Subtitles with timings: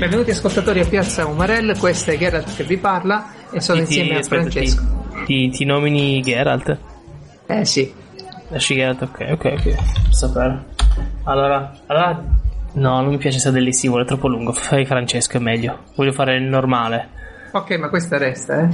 [0.00, 3.98] Benvenuti ascoltatori a Piazza Umarell, questo è Geralt che vi parla e sono Ti- ti-
[3.98, 4.82] insieme a aspetta, Francesco.
[5.26, 6.78] Ti, ti nomini Geralt?
[7.46, 7.92] Eh sì,
[8.48, 9.74] Lasci Geralt, ok, ok, ok.
[10.10, 10.64] Sapere.
[11.24, 12.24] Allora, allora.
[12.72, 14.52] No, non mi piace Sadellissimo, è troppo lungo.
[14.52, 15.80] Fai Francesco, è meglio.
[15.96, 17.08] Voglio fare il normale.
[17.52, 18.68] ok, ma questa resta, eh.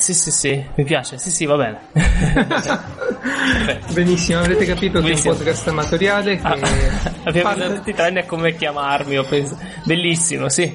[0.00, 1.18] Sì, sì, sì, mi piace.
[1.18, 1.78] Sì, sì, va bene.
[3.92, 5.34] Benissimo, avrete capito che è un Benissimo.
[5.34, 6.56] podcast amatoriale che Ah,
[7.24, 9.62] abbiamo pensato tutti tranne come chiamarmi, ho pensato.
[9.84, 10.74] Bellissimo, sì.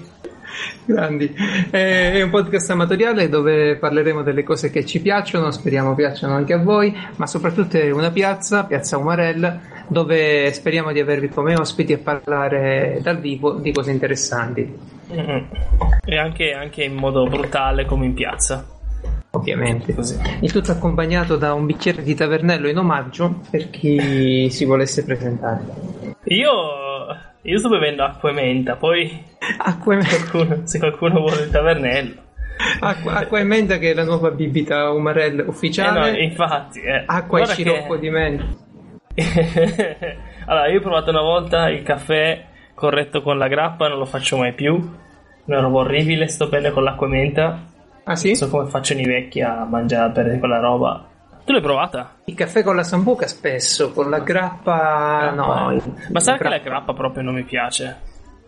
[0.86, 1.34] grandi.
[1.72, 6.60] È un podcast amatoriale dove parleremo delle cose che ci piacciono, speriamo piacciono anche a
[6.60, 11.98] voi, ma soprattutto è una piazza, Piazza Umarell, dove speriamo di avervi come ospiti a
[11.98, 14.72] parlare dal vivo di cose interessanti.
[15.12, 15.38] Mm.
[16.06, 18.68] E anche, anche in modo brutale come in piazza.
[19.36, 19.94] Ovviamente.
[19.94, 20.20] Così.
[20.42, 25.64] Il tutto accompagnato da un bicchiere di tavernello in omaggio per chi si volesse presentare.
[26.26, 26.52] Io,
[27.42, 29.24] io sto bevendo acqua e menta, poi
[29.58, 32.14] Acqua, qualcuno- se qualcuno vuole il tavernello.
[32.80, 36.24] acqua, acqua e menta che è la nuova bibita Umarell Eh no, ufficiale.
[36.24, 36.80] infatti.
[36.80, 37.04] eh.
[37.06, 38.46] acqua e Guarda sciroppo che- di menta.
[40.46, 44.38] allora, io ho provato una volta il caffè corretto con la grappa, non lo faccio
[44.38, 44.74] mai più.
[45.46, 47.60] Una roba orribile, sto bene con l'acqua e menta.
[48.06, 48.28] Ah sì?
[48.30, 51.06] Non so come facciano i vecchi a mangiare per quella roba.
[51.44, 52.16] Tu l'hai provata?
[52.26, 55.72] Il caffè con la sambuca spesso, con la grappa no.
[55.74, 55.82] il-
[56.12, 57.98] Ma sai che la grappa proprio non mi piace?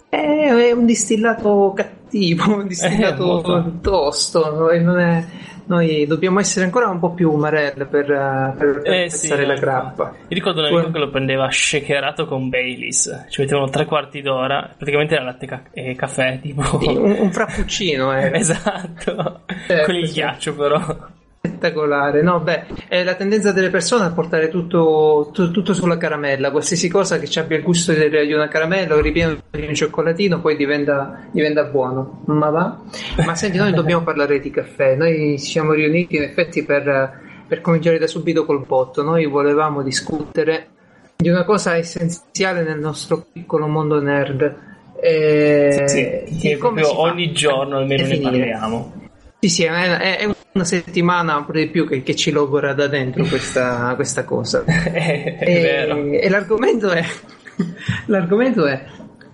[0.09, 3.73] È, è un distillato cattivo, un distillato molto.
[3.81, 4.69] tosto.
[4.71, 5.25] e non è-
[5.67, 9.53] noi dobbiamo essere ancora un po' più umarelle per, eh, per Eh sì, la no,
[9.53, 10.13] grappa.
[10.21, 13.25] Io ricordo un amico che lo prendeva shakerato con Baileys.
[13.29, 14.69] Ci mettevano tre quarti d'ora.
[14.75, 16.61] Praticamente era latte ca- e caffè, tipo.
[16.79, 19.41] Sì, un, un frappuccino è esatto.
[19.67, 20.13] Eh, con il sì.
[20.13, 21.15] ghiaccio, però.
[21.47, 22.21] Spettacolare.
[22.21, 26.51] No, beh, è la tendenza delle persone a portare tutto, tu- tutto sulla caramella.
[26.51, 29.73] Qualsiasi cosa che ci abbia il gusto di, di una caramella o ripieno di un
[29.73, 32.21] cioccolatino poi diventa, diventa buono.
[32.25, 32.77] Ma va?
[33.25, 34.95] Ma senti, noi dobbiamo parlare di caffè.
[34.95, 39.03] Noi ci siamo riuniti in effetti per, per cominciare da subito col botto.
[39.03, 40.67] Noi volevamo discutere
[41.15, 44.55] di una cosa essenziale nel nostro piccolo mondo nerd.
[44.99, 45.83] Eh,
[46.29, 48.93] Sì, fa ogni giorno almeno ne parliamo.
[49.39, 50.25] Sì, sì, è, è- è
[50.57, 54.63] una settimana pure di più che, che ci logora da dentro questa, questa cosa.
[54.65, 55.95] è e, vero.
[55.95, 57.03] e l'argomento è,
[58.07, 58.85] l'argomento è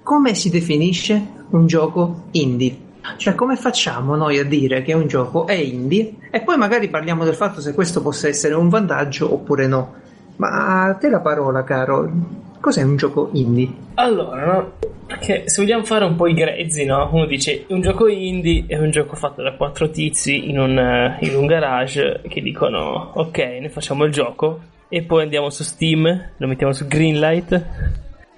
[0.03, 2.91] come si definisce un gioco indie?
[3.17, 7.23] Cioè, come facciamo noi a dire che un gioco è indie e poi magari parliamo
[7.23, 9.94] del fatto se questo possa essere un vantaggio oppure no.
[10.38, 12.11] Ma a te la parola, caro,
[12.59, 13.72] cos'è un gioco indie?
[13.95, 14.72] Allora, no?
[15.18, 17.07] Perché se vogliamo fare un po' i grezzi, no?
[17.12, 21.18] Uno dice un gioco indie è un gioco fatto da quattro tizi in un, eh,
[21.22, 26.31] in un garage che dicono ok, noi facciamo il gioco e poi andiamo su Steam,
[26.38, 27.66] lo mettiamo su Greenlight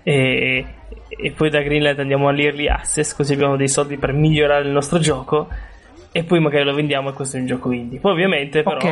[0.04, 0.66] e,
[1.08, 5.00] e poi da Greenlight andiamo all'Early Access così abbiamo dei soldi per migliorare il nostro
[5.00, 5.48] gioco
[6.12, 8.00] e poi magari lo vendiamo e questo è un gioco indie.
[8.00, 8.78] Poi ovviamente però...
[8.78, 8.84] Ok,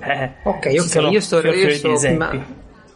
[0.00, 2.18] eh, Ok, ci ok, sono io sto, fior io sto esempi.
[2.36, 2.46] ma-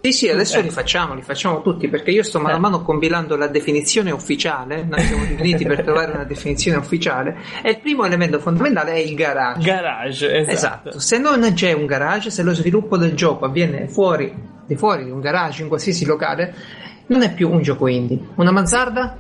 [0.04, 0.62] Sì, sì, adesso Eh.
[0.62, 2.60] li facciamo, li facciamo tutti, perché io sto mano a Eh.
[2.60, 7.78] mano compilando la definizione ufficiale, noi siamo riuniti per trovare una definizione ufficiale, e il
[7.80, 9.64] primo elemento fondamentale è il garage.
[9.64, 10.50] Garage, esatto.
[10.88, 14.34] Esatto, se non c'è un garage, se lo sviluppo del gioco avviene fuori
[14.66, 16.52] di fuori di un garage in qualsiasi locale,
[17.06, 18.18] non è più un gioco indie.
[18.36, 19.16] Una mansarda?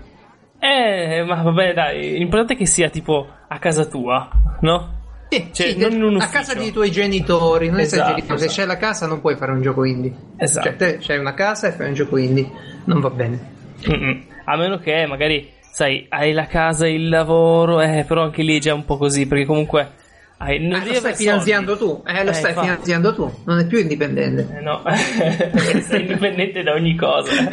[0.58, 4.28] Eh, ma vabbè, dai, l'importante è che sia tipo a casa tua,
[4.60, 5.00] no?
[5.32, 6.30] Sì, Cioè, sì, non in un a ufficio.
[6.32, 8.38] casa dei tuoi genitori, non Esatto, esageriamo.
[8.38, 8.60] Se esatto.
[8.60, 10.12] c'è la casa non puoi fare un gioco indie.
[10.36, 10.66] Esatto.
[10.68, 12.50] Cioè, te c'hai una casa e fai un gioco indie,
[12.84, 13.50] non va bene.
[13.88, 14.24] Mm-mm.
[14.44, 18.60] A meno che magari, sai, hai la casa, il lavoro, eh, però anche lì è
[18.60, 19.90] già un po' così, perché comunque
[20.38, 22.02] hai, non devi lo stai finanziando soldi.
[22.02, 22.66] tu, eh, lo Eh, stai infatti.
[22.66, 24.56] finanziando tu, non è più indipendente.
[24.58, 24.82] Eh, no,
[25.88, 27.30] sei indipendente da ogni cosa.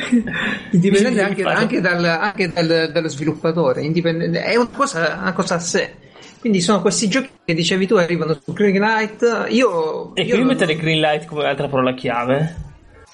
[0.71, 5.59] Indipendente anche, anche dal- anche dal- dallo sviluppatore, indipendente- è una cosa, una cosa a
[5.59, 5.93] sé.
[6.39, 9.47] Quindi sono questi giochi che dicevi tu arrivano su Greenlight.
[9.49, 12.67] Io, E io quindi non- mettere green light come altra parola chiave?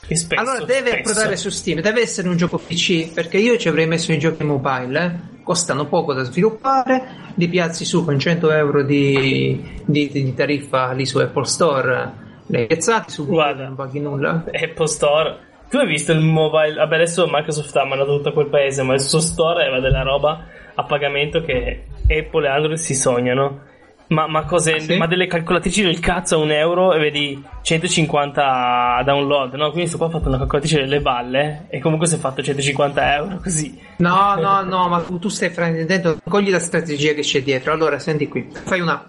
[0.05, 1.09] Che spesso, allora deve spesso.
[1.09, 4.43] approdare su Steam, deve essere un gioco PC perché io ci avrei messo i giochi
[4.43, 5.03] mobile.
[5.03, 5.33] eh.
[5.43, 11.05] Costano poco da sviluppare, li piazzi su con 100 euro di, di- di tariffa lì
[11.07, 12.23] su Apple Store.
[12.47, 13.63] Li hai piazzati su Google, Guarda.
[13.63, 14.43] non paghi nulla.
[14.51, 15.37] Apple Store.
[15.69, 16.75] Tu hai visto il mobile?
[16.75, 20.45] Vabbè, adesso Microsoft ha mandato tutto quel paese, ma il suo store aveva della roba
[20.75, 23.61] a pagamento che Apple e Android si sognano.
[24.07, 24.97] Ma, ma cose, Ah, sì?
[24.97, 29.71] ma delle calcolatrici del cazzo a un euro e vedi 150 download, no?
[29.71, 33.15] Quindi sto qua ho fatto una calcolatrice delle balle e comunque si è fatto 150
[33.15, 33.79] euro così.
[33.97, 37.73] No, no, no, ma tu, stai fraintendendo, cogli la strategia che c'è dietro.
[37.73, 39.05] Allora, senti qui, fai un'app,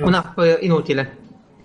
[0.00, 1.17] un'app eh, inutile.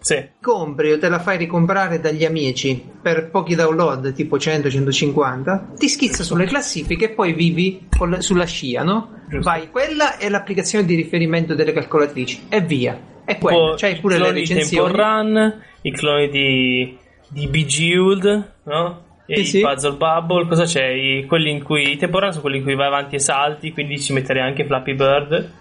[0.04, 0.22] Sì.
[0.42, 6.24] compri o te la fai ricomprare dagli amici per pochi download, tipo 100-150, ti schizza
[6.24, 7.88] sulle classifiche e poi vivi
[8.20, 9.22] sulla scia, no?
[9.30, 9.50] Giusto.
[9.50, 13.00] Vai, quella è l'applicazione di riferimento delle calcolatrici e via.
[13.26, 14.96] È quella, c'hai i pure le cloni di Temple recensioni.
[14.98, 16.98] Run, i cloni di,
[17.30, 19.02] di Bejeweled, no?
[19.26, 19.60] E Sì, i sì.
[19.62, 20.86] Puzzle Bubble, cosa c'è?
[20.88, 23.98] I- quelli in cui i Run sono quelli in cui vai avanti e salti, quindi
[24.02, 25.52] ci metterei anche Flappy Bird.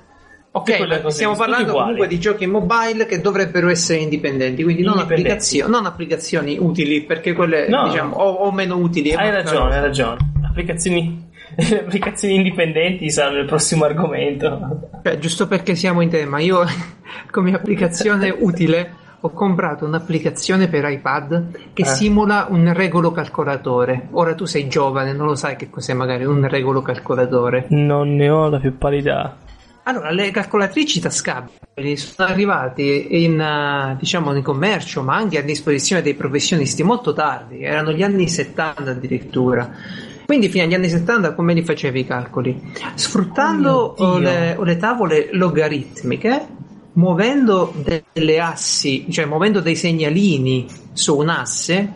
[0.54, 5.30] Ok, stiamo parlando comunque di giochi mobile che dovrebbero essere indipendenti, quindi non, Indipendenti.
[5.30, 7.84] applicazio- non applicazioni utili, perché quelle No.
[7.88, 9.12] diciamo o, o meno utili.
[9.14, 10.18] Hai ragione, hai ragione.
[10.46, 14.90] Applicazioni, applicazioni indipendenti saranno il prossimo argomento.
[15.02, 16.64] Cioè, giusto perché siamo in tema, io
[17.30, 21.86] come applicazione utile ho comprato un'applicazione per iPad che Eh.
[21.86, 24.08] simula un regolo calcolatore.
[24.10, 27.64] Ora tu sei giovane, non lo sai che cos'è magari un regolo calcolatore.
[27.70, 29.36] Non ne ho la più pallida.
[29.84, 36.02] Allora, le calcolatrici tascabili sono arrivati in, eh, diciamo, in commercio, ma anche a disposizione
[36.02, 39.68] dei professionisti molto tardi, erano gli anni 70 addirittura.
[40.24, 42.72] Quindi fino agli anni 70 come li facevi i calcoli?
[42.94, 46.46] Sfruttando Oh le, le tavole logaritmiche,
[46.92, 47.74] muovendo
[48.12, 51.92] delle assi, cioè muovendo dei segnalini su un asse,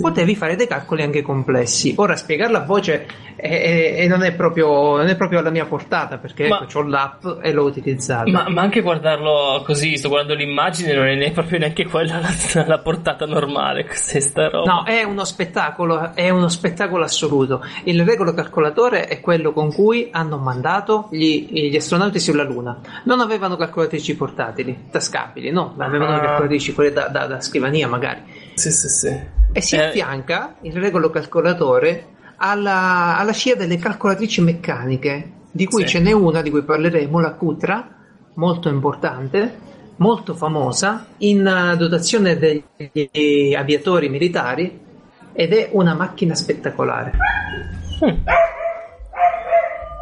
[0.00, 1.94] potevi fare dei calcoli anche complessi.
[1.96, 3.06] Ora spiegarla a voce
[3.40, 6.82] è- è- non, è proprio, non è proprio alla mia portata perché Ma- ecco, ho
[6.82, 8.30] l'app e l'ho utilizzata.
[8.30, 12.64] Ma, ma anche guardarlo così, sto guardando l'immagine, non è ne- proprio neanche quella la,
[12.66, 13.86] la portata normale.
[13.86, 14.72] Cos'è sta roba?
[14.72, 17.62] No, è uno spettacolo, è uno spettacolo assoluto.
[17.84, 22.80] Il regolo calcolatore è quello con cui hanno mandato gli, gli astronauti sulla Luna.
[23.04, 26.20] Non avevano calcolatrici portatili, tascabili, no, ma avevano Ah.
[26.20, 28.20] calcolatrici quelle da, da- da scrivania magari.
[28.54, 29.36] Sì, sì, sì.
[29.52, 35.82] E si Eh, affianca il regolo calcolatore alla, alla scia delle calcolatrici meccaniche, di cui
[35.82, 35.88] Sì.
[35.88, 37.88] ce n'è una di cui parleremo, la Cutra,
[38.34, 44.86] molto importante, molto famosa, in dotazione degli aviatori militari
[45.32, 47.12] ed è una macchina spettacolare.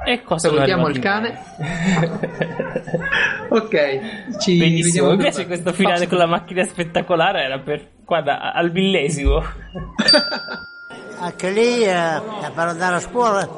[0.06, 1.36] E cosa Salutiamo il cane.
[3.48, 7.94] ok, ci Benissimo, vediamo mi piace questo finale con la macchina spettacolare, era per...
[8.04, 9.42] Guarda, al millesimo.
[11.18, 12.20] Anche lì eh,
[12.54, 13.48] per andare a scuola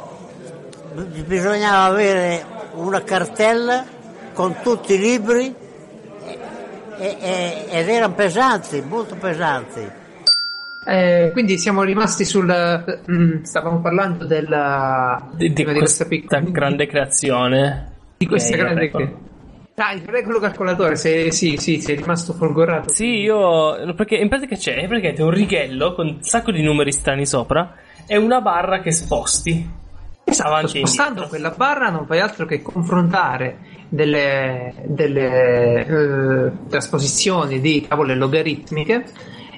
[0.94, 2.44] b- bisognava avere
[2.74, 3.84] una cartella
[4.32, 5.52] con tutti i libri
[6.98, 9.90] e- e- ed erano pesanti, molto pesanti.
[10.86, 12.46] Eh, quindi siamo rimasti sul.
[13.10, 15.28] mm, stavamo parlando della.
[15.32, 17.92] Di, di di questa piccola- grande creazione.
[18.16, 19.12] di questa grande record.
[19.80, 22.92] Ah, il regolo calcolatore, se, sì, sì, sei rimasto folgorato.
[22.92, 23.94] Sì, io.
[23.94, 28.16] Perché in pratica c'è praticamente un righello con un sacco di numeri strani sopra e
[28.16, 29.76] una barra che sposti.
[30.24, 31.28] Esatto, avanti spostando indietro.
[31.28, 33.58] quella barra non fai altro che confrontare
[33.88, 39.04] delle, delle eh, trasposizioni di tavole logaritmiche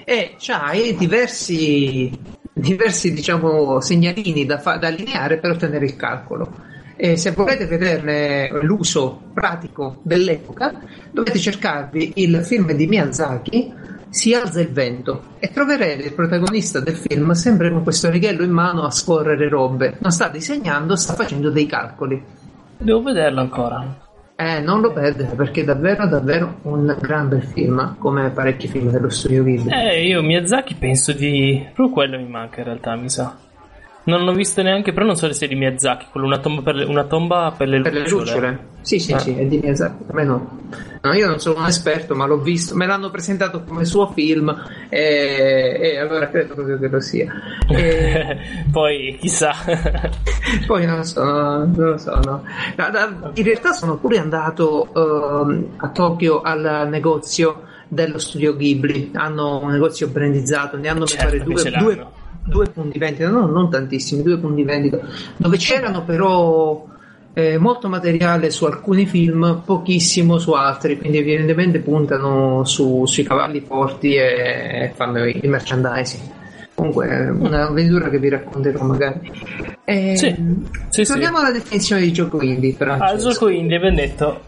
[0.04, 2.10] e c'hai diversi,
[2.52, 6.68] diversi diciamo, segnalini da, fa- da allineare per ottenere il calcolo.
[7.02, 13.72] E se volete vederne l'uso pratico dell'epoca, dovete cercarvi il film di Miyazaki
[14.10, 18.50] Si alza il vento e troverete il protagonista del film sempre con questo righello in
[18.50, 19.96] mano a scorrere robe.
[20.00, 22.22] Non sta disegnando, sta facendo dei calcoli.
[22.76, 23.96] Devo vederlo ancora.
[24.36, 28.90] Eh, non lo perdere perché è davvero, davvero un gran bel film, come parecchi film
[28.90, 29.72] dello studio Ghibli.
[29.72, 31.62] Eh, io Miyazaki penso di.
[31.72, 33.48] Proprio quello mi manca in realtà, mi sa.
[34.02, 36.74] Non l'ho visto neanche, però non so se è di Miyazaki, quello una tomba per
[36.74, 38.22] le, una tomba per le Per le lucciole.
[38.24, 38.58] lucciole?
[38.80, 39.18] Sì, sì, Ah.
[39.18, 40.58] sì, è di Miyazaki, a me no.
[41.02, 44.54] No, io non sono un esperto, ma l'ho visto, me l'hanno presentato come suo film
[44.88, 47.32] e, e allora credo proprio che lo sia.
[47.68, 48.36] E
[48.72, 49.52] Poi chissà.
[50.66, 52.42] poi non lo so, non lo so, no.
[52.76, 54.88] No, da- in realtà sono pure andato
[55.46, 61.44] ehm, a Tokyo al negozio dello studio Ghibli, hanno un negozio brandizzato, ne hanno Certo
[61.44, 62.06] due, due,
[62.44, 64.98] due punti vendita, no, non tantissimi, due punti vendita,
[65.36, 66.86] dove c'erano però
[67.32, 73.60] eh, molto materiale su alcuni film, pochissimo su altri, quindi evidentemente puntano su- sui cavalli
[73.60, 76.22] forti e fanno il merchandising.
[76.74, 79.30] Comunque è una avventura che vi racconterò magari.
[79.84, 80.34] Eh, Sì,
[80.88, 81.12] sì, sì.
[81.12, 83.30] torniamo alla definizione di gioco indie, Al Francesco.
[83.32, 84.40] gioco indie abbiamo detto.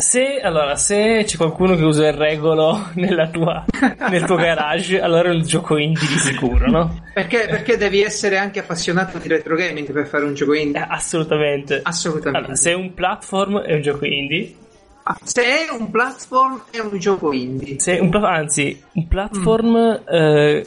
[0.00, 3.64] Se allora, se c'è qualcuno che usa il regolo nella tua,
[4.10, 7.02] nel tuo garage, allora è un gioco indie di sicuro, no?
[7.12, 10.86] Perché, perché devi essere anche appassionato di retro gaming per fare un gioco Eh, indie?
[10.88, 11.80] assolutamente.
[11.82, 12.38] Assolutamente.
[12.38, 14.54] Allora, se è un platform è un gioco indie.
[15.02, 17.80] Ah, Se è un platform, è un gioco indie.
[17.80, 20.66] Se è un anzi, un platform eh,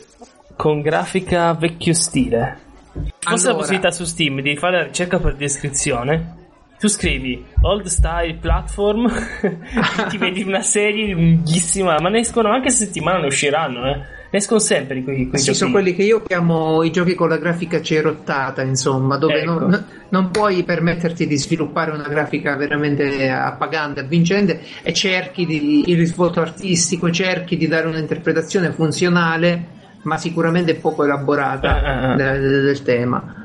[0.57, 2.59] con grafica vecchio stile.
[2.91, 3.53] Fosse la Allora.
[3.55, 6.40] possibilità su Steam di fare la ricerca per descrizione,
[6.81, 9.07] tu scrivi old style platform,
[10.09, 14.01] ti vedi una serie lunghissima, ma ne escono anche a settimana, ne usciranno, eh.
[14.31, 15.57] Ne escono sempre quei, quei Sì, giochi.
[15.57, 19.59] sono quelli che io chiamo i giochi con la grafica cerottata, insomma, dove Ecco.
[19.59, 25.97] non, non puoi permetterti di sviluppare una grafica veramente appagante, avvincente e cerchi di, il
[25.97, 29.65] risvolto artistico, cerchi di dare un'interpretazione funzionale,
[30.03, 32.15] ma sicuramente poco elaborata Ah, ah, ah.
[32.15, 33.35] del, del tema.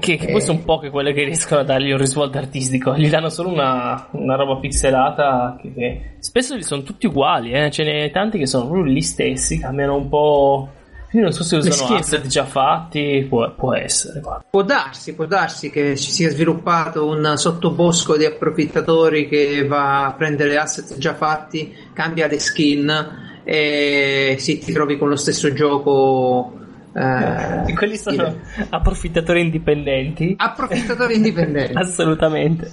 [0.00, 2.96] Che, che poi sono poche quelle che riescono a dargli un risvolto artistico.
[2.96, 5.56] Gli danno solo una, una roba pixelata.
[5.60, 7.70] Che, che- spesso sono tutti uguali, eh.
[7.70, 9.58] ce ne tanti che sono proprio gli stessi.
[9.58, 10.68] Cambiano un po'.
[11.10, 13.24] Quindi non so se usano asset già fatti.
[13.28, 14.20] Può, può essere.
[14.20, 14.44] guarda.
[14.50, 20.12] Può darsi, può darsi che ci sia sviluppato un sottobosco di approfittatori che va a
[20.14, 26.62] prendere asset già fatti, cambia le skin e si ti trovi con lo stesso gioco.
[26.94, 30.34] Eh, Quelli sono stile- approfittatori indipendenti.
[30.38, 31.72] approfittatori indipendenti.
[31.78, 32.70] Assolutamente.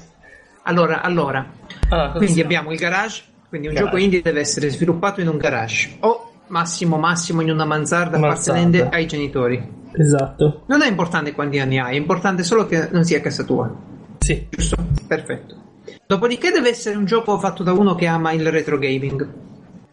[0.63, 1.45] Allora, allora,
[1.89, 3.91] Allora, cosa quindi si- abbiamo il garage, quindi un Garage.
[3.91, 8.59] gioco indie deve essere sviluppato in un garage o massimo massimo in una mansarda Mansarda.
[8.59, 9.79] appartenente ai genitori.
[9.93, 10.63] Esatto.
[10.67, 13.73] Non è importante quanti anni hai, è importante solo che non sia a casa tua.
[14.19, 14.47] Sì.
[14.49, 14.75] Giusto?
[15.07, 15.55] Perfetto.
[16.05, 19.27] Dopodiché deve essere un gioco fatto da uno che ama il retro gaming.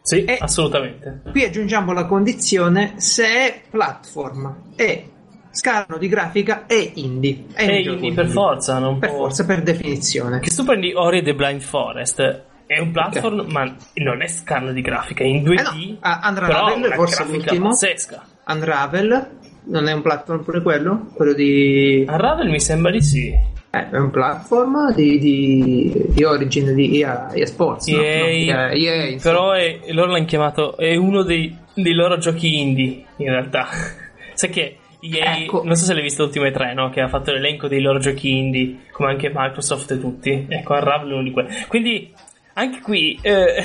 [0.09, 0.39] Sì, Eh.
[0.41, 1.21] assolutamente.
[1.31, 5.11] Qui aggiungiamo la condizione se è platform e
[5.51, 7.45] scalano di grafica è indie.
[7.53, 10.41] È E gioco indie per forza, non Per può- forza, per definizione.
[10.41, 12.21] Che tu prendi Ori the Blind Forest
[12.67, 15.57] è un platform, ma non è scanno di grafica, è in 2D.
[15.59, 17.69] Eh no, Unravel, forse l'ultimo.
[17.69, 18.23] pazzesca.
[18.47, 19.29] Unravel
[19.65, 21.07] non è un platform pure quello?
[21.15, 22.07] Quello di...
[22.09, 23.35] Unravel mi sembra di sì.
[23.71, 27.87] Eh, è un platform di, di, di origine di EA, EA Sports.
[27.89, 28.01] no?
[28.01, 29.35] EA, No, EA, insomma.
[29.35, 33.67] però è, loro l'hanno chiamato, è uno dei, dei loro giochi indie, in realtà.
[34.33, 35.63] Sai che EA, Ecco.
[35.65, 36.89] non so se l'hai visto l'ultime tre, no?
[36.91, 40.47] Che ha fatto l'elenco dei loro giochi indie, come anche Microsoft e tutti.
[40.49, 41.49] Ecco, Unravel è uno di quelli.
[41.69, 42.13] Quindi,
[42.55, 43.63] anche qui, eh,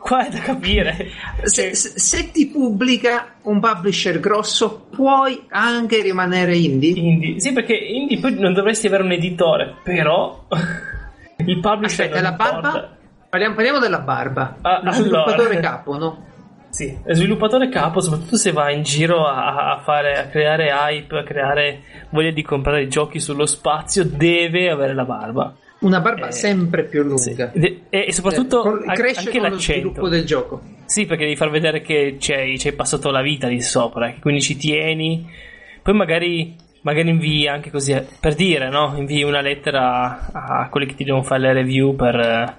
[0.00, 1.08] qua è da capire.
[1.42, 6.92] Se, se- se ti pubblica un publisher grosso, puoi anche rimanere indie.
[6.98, 7.40] Indie.
[7.40, 10.46] Sì, perché indie poi non dovresti avere un editore, però
[11.46, 12.96] il publisher Aspetta, la barba?
[13.28, 14.56] Parliamo, parliamo della barba.
[14.62, 14.92] Ah, Lo allora.
[14.92, 16.24] sviluppatore capo, no?
[16.70, 21.24] Sì, sviluppatore capo, soprattutto se va in giro a, a fare, a creare hype, a
[21.24, 25.54] creare voglia di comprare giochi sullo spazio, deve avere la barba.
[25.80, 27.28] Una barba Eh, sempre più Sì.
[27.30, 27.52] lunga.
[27.52, 29.72] E, e soprattutto Eh, cresce anche con l'accento.
[29.88, 30.60] sviluppo del gioco.
[30.84, 34.56] Sì, perché devi far vedere che ci hai, passato la vita lì sopra, quindi ci
[34.56, 35.26] tieni.
[35.82, 38.94] Poi magari, magari invii anche così, eh, per dire, no?
[38.96, 42.54] Invii una lettera a quelli che ti devono fare le review per, eh,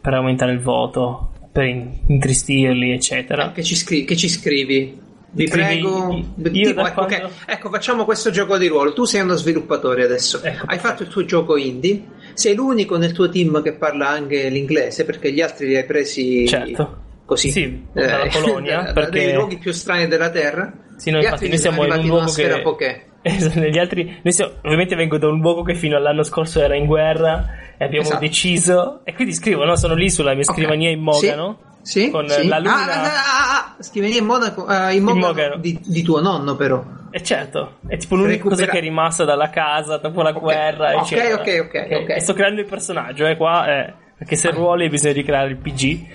[0.00, 3.50] per aumentare il voto, per in- intristirli, eccetera.
[3.52, 5.06] Che ci, scri- che ci scrivi?
[5.30, 8.92] Vi prego, io tipo, ecco, quando- ok, ecco, facciamo questo gioco di ruolo.
[8.94, 12.02] Tu sei uno sviluppatore adesso, Ecco, hai fatto il tuo gioco indie,
[12.38, 16.46] sei l'unico nel tuo team che parla anche l'inglese perché gli altri li hai presi
[16.46, 17.02] Certo.
[17.24, 20.72] così, Sì, dalla Polonia, da- perché- dai luoghi più strani della terra.
[20.96, 22.60] Sì, no, Gli infatti noi siamo in un luogo che...
[22.62, 23.02] poké.
[23.22, 26.76] Esatto, Gli altri, noi siamo- ovviamente vengo da un luogo che fino all'anno scorso era
[26.76, 27.44] in guerra
[27.76, 28.20] e abbiamo Esatto.
[28.20, 29.74] deciso e quindi scrivo, no?
[29.76, 32.46] Sono lì sulla mia scrivania in Mogano Sì, con sì.
[32.46, 35.56] la luna Ah, ah, ah, ah, scrivania in Monaco, eh, in Mogano Mogano.
[35.56, 36.84] Di, di tuo nonno però.
[37.10, 40.94] E certo, è tipo l'unica Recupera- cosa che è rimasta dalla casa dopo la guerra,
[40.96, 41.34] ok, eccetera.
[41.40, 42.08] ok, ok, E- ok.
[42.10, 45.48] E sto creando il personaggio, eh, qua, eh, perché se ruoli hai bisogno di creare
[45.48, 46.06] il PG.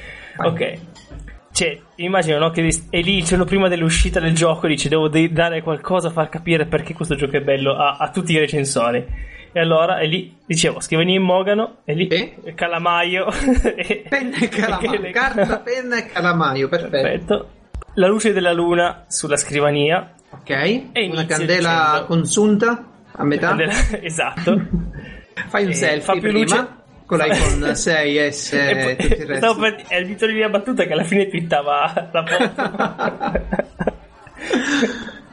[0.45, 0.73] Ok.
[1.51, 5.31] Cioè, immagino no, che è lì il giorno prima dell'uscita del gioco, dice devo de-
[5.31, 9.05] dare qualcosa a far capire perché questo gioco è bello a, a tutti i recensori.
[9.55, 12.53] E allora è lì, dicevo, scrivania in Mogano, e lì E?
[12.55, 13.27] calamaio.
[13.75, 16.89] e- Penna e calamaio, le- carta, penna e calamaio, perfetto.
[16.89, 17.49] Perfetto.
[17.95, 20.11] La luce della luna sulla scrivania.
[20.31, 23.55] Ok, E una candela dicendo- consunta a metà.
[24.01, 24.59] esatto.
[25.49, 26.67] Fai un Eh, selfie fa più prima luce-
[27.05, 29.55] con l'iPhone 6S E e poi- tutto il resto.
[29.57, 33.41] per- è il titolo di mia battuta che alla fine twittava la foto.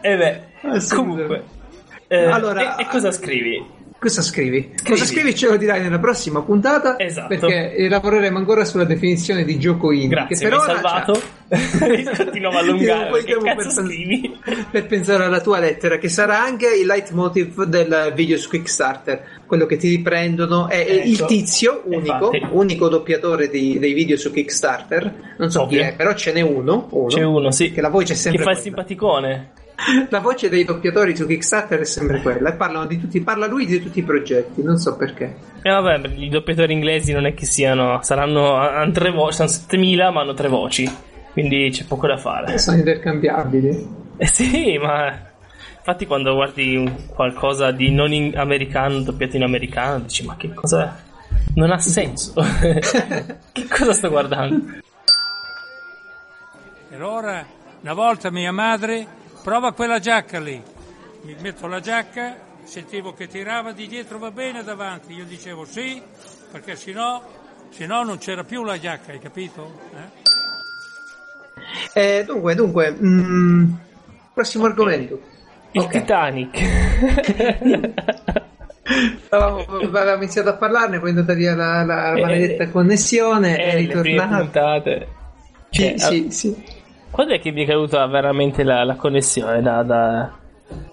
[0.02, 1.02] e beh, Assurdo.
[1.02, 1.44] comunque.
[2.08, 3.64] Eh, Allora- e, e cosa scrivi?
[4.00, 4.70] Cosa scrivi?
[4.76, 4.90] Scrivi.
[4.90, 6.98] Cosa scrivi ce lo dirai nella prossima puntata.
[6.98, 7.28] Esatto.
[7.28, 10.08] Perché eh, lavoreremo ancora sulla definizione di gioco indie.
[10.08, 11.22] Grazie, che per ora salvato.
[12.16, 13.22] Continuavo a allungare.
[13.24, 18.38] Che cazzo per- per pensare alla tua lettera, che sarà anche il leitmotiv del video
[18.38, 21.26] su Kickstarter, quello che ti riprendono è è il Ecco.
[21.26, 22.46] tizio unico, Infatti.
[22.52, 25.78] unico doppiatore di- dei video su Kickstarter, non so Ovvio.
[25.82, 27.70] chi è, però ce n'è uno, uno, C'è uno, sì.
[27.70, 29.50] che la voce è Che sempre fa il simpaticone.
[30.10, 33.64] La voce dei doppiatori su Kickstarter è sempre quella e parlano di tutti, parla lui
[33.64, 35.36] di tutti i progetti, non so perché.
[35.62, 38.00] E vabbè, i doppiatori inglesi non è che siano.
[38.02, 38.54] Saranno.
[38.54, 39.36] Hanno tre voci.
[39.36, 40.90] Sono 7000, ma hanno tre voci.
[41.32, 42.58] Quindi c'è poco da fare.
[42.58, 43.88] Sono intercambiabili.
[44.16, 45.28] Eh sì, ma.
[45.78, 51.08] Infatti, quando guardi qualcosa di non in- americano doppiato in americano, dici: Ma che cosa.
[51.54, 52.34] Non ha senso.
[53.52, 54.78] che cosa sto guardando?
[56.88, 57.44] Per ora,
[57.82, 59.06] una volta mia madre,
[59.42, 60.62] prova quella giacca lì.
[61.22, 65.12] Mi metto la giacca, sentivo che tirava di dietro va bene davanti.
[65.14, 66.00] Io dicevo sì,
[66.50, 67.22] perché sennò,
[67.70, 69.78] sennò non c'era più la giacca, hai capito?
[69.94, 70.28] Eh?
[72.18, 73.70] Eh, dunque, dunque, mm,
[74.32, 75.20] prossimo argomento.
[75.72, 75.90] Il Ok.
[75.90, 76.58] Titanic.
[79.26, 83.74] Stavamo- Avevamo iniziato a parlarne, poi è andata via la, la Eh, maledetta connessione, è
[83.76, 84.36] Eh, le prime ritornata.
[84.42, 85.08] puntate.
[85.70, 86.64] Cioè, Sì, sì, sì.
[87.10, 89.60] Quando è che mi è caduta veramente la, la connessione?
[89.62, 90.30] Da, da-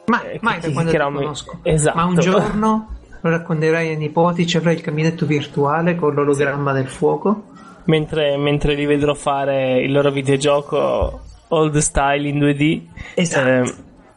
[0.07, 1.59] Ma Eh, mai che- quando che un- conosco.
[1.63, 1.97] esatto.
[1.97, 2.87] Ma un giorno
[3.21, 7.43] lo racconterai ai nipoti, ci avrai il caminetto virtuale con l'ologramma del fuoco.
[7.85, 12.81] mentre, mentre li vedrò fare il loro videogioco old style in 2D.
[13.15, 13.47] Esatto.
[13.47, 13.73] eh,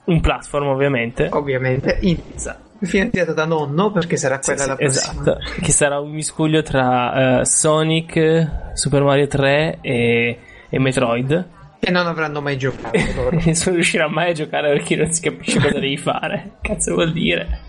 [0.07, 1.29] un platform, ovviamente.
[1.31, 2.59] Ovviamente, inizia.
[2.81, 5.13] Finanziato da nonno, perché sarà Sì, quella sì, la prossima.
[5.23, 10.39] esatto, che sarà un miscuglio tra eh, Sonic, Super Mario 3 e,
[10.69, 11.47] e Metroid.
[11.83, 12.97] E non avranno mai giocato.
[13.45, 16.53] Nessuno riuscirà mai a giocare perché non si capisce cosa devi fare.
[16.61, 17.61] Cazzo vuol dire?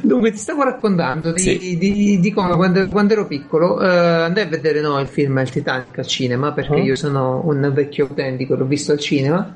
[0.00, 1.76] Dunque, ti stavo raccontando di, Sì.
[1.78, 5.50] di- di come quando, quando ero piccolo eh, andai a vedere no, il film Il
[5.50, 6.84] Titanic al cinema perché Mm.
[6.84, 9.54] io sono un vecchio autentico, l'ho visto al cinema.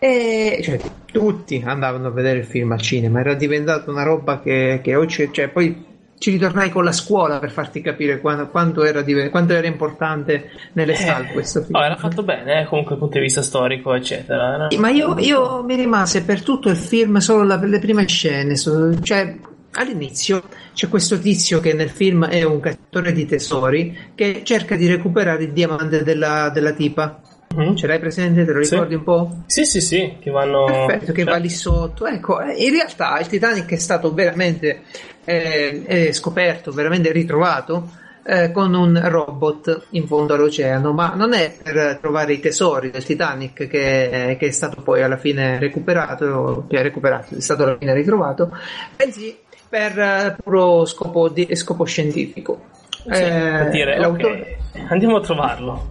[0.00, 0.78] E cioè,
[1.10, 5.28] tutti andavano a vedere il film al cinema, era diventata una roba che, che oggi,
[5.32, 5.92] cioè, poi
[6.24, 10.52] ci ritornai con la scuola per farti capire quanto, quanto era, diven- quanto era importante
[10.72, 11.74] nelle sale questo film.
[11.78, 14.54] Oh, era fatto bene, eh, comunque dal punto di vista storico, eccetera.
[14.54, 18.06] Era- Sì, Ma io, io mi rimase per tutto il film solo la- le prime
[18.08, 19.36] scene, so- cioè
[19.72, 24.86] all'inizio c'è questo tizio che nel film è un cacciatore di tesori che cerca di
[24.86, 27.20] recuperare il diamante della, della tipa.
[27.54, 27.76] Mhm.
[27.76, 28.44] Ce l'hai presente?
[28.46, 28.70] Te lo Sì.
[28.72, 29.42] ricordi un po'?
[29.46, 30.64] Sì, sì, sì, che vanno...
[30.64, 32.06] Perfetto, che Cioè, va lì sotto.
[32.06, 34.80] Ecco, eh, in realtà il Titanic è stato veramente
[35.24, 37.90] eh, è scoperto, veramente ritrovato
[38.26, 43.04] eh, con un robot in fondo all'oceano, ma non è per trovare i tesori del
[43.04, 47.76] Titanic che, che è stato poi alla fine recuperato, che è recuperato, è stato alla
[47.78, 48.50] fine ritrovato,
[48.96, 49.36] bensì
[49.68, 52.66] per eh, puro scopo, di- scopo scientifico.
[53.02, 55.90] sì, per Eh, dire, l'autore- ok, andiamo a trovarlo.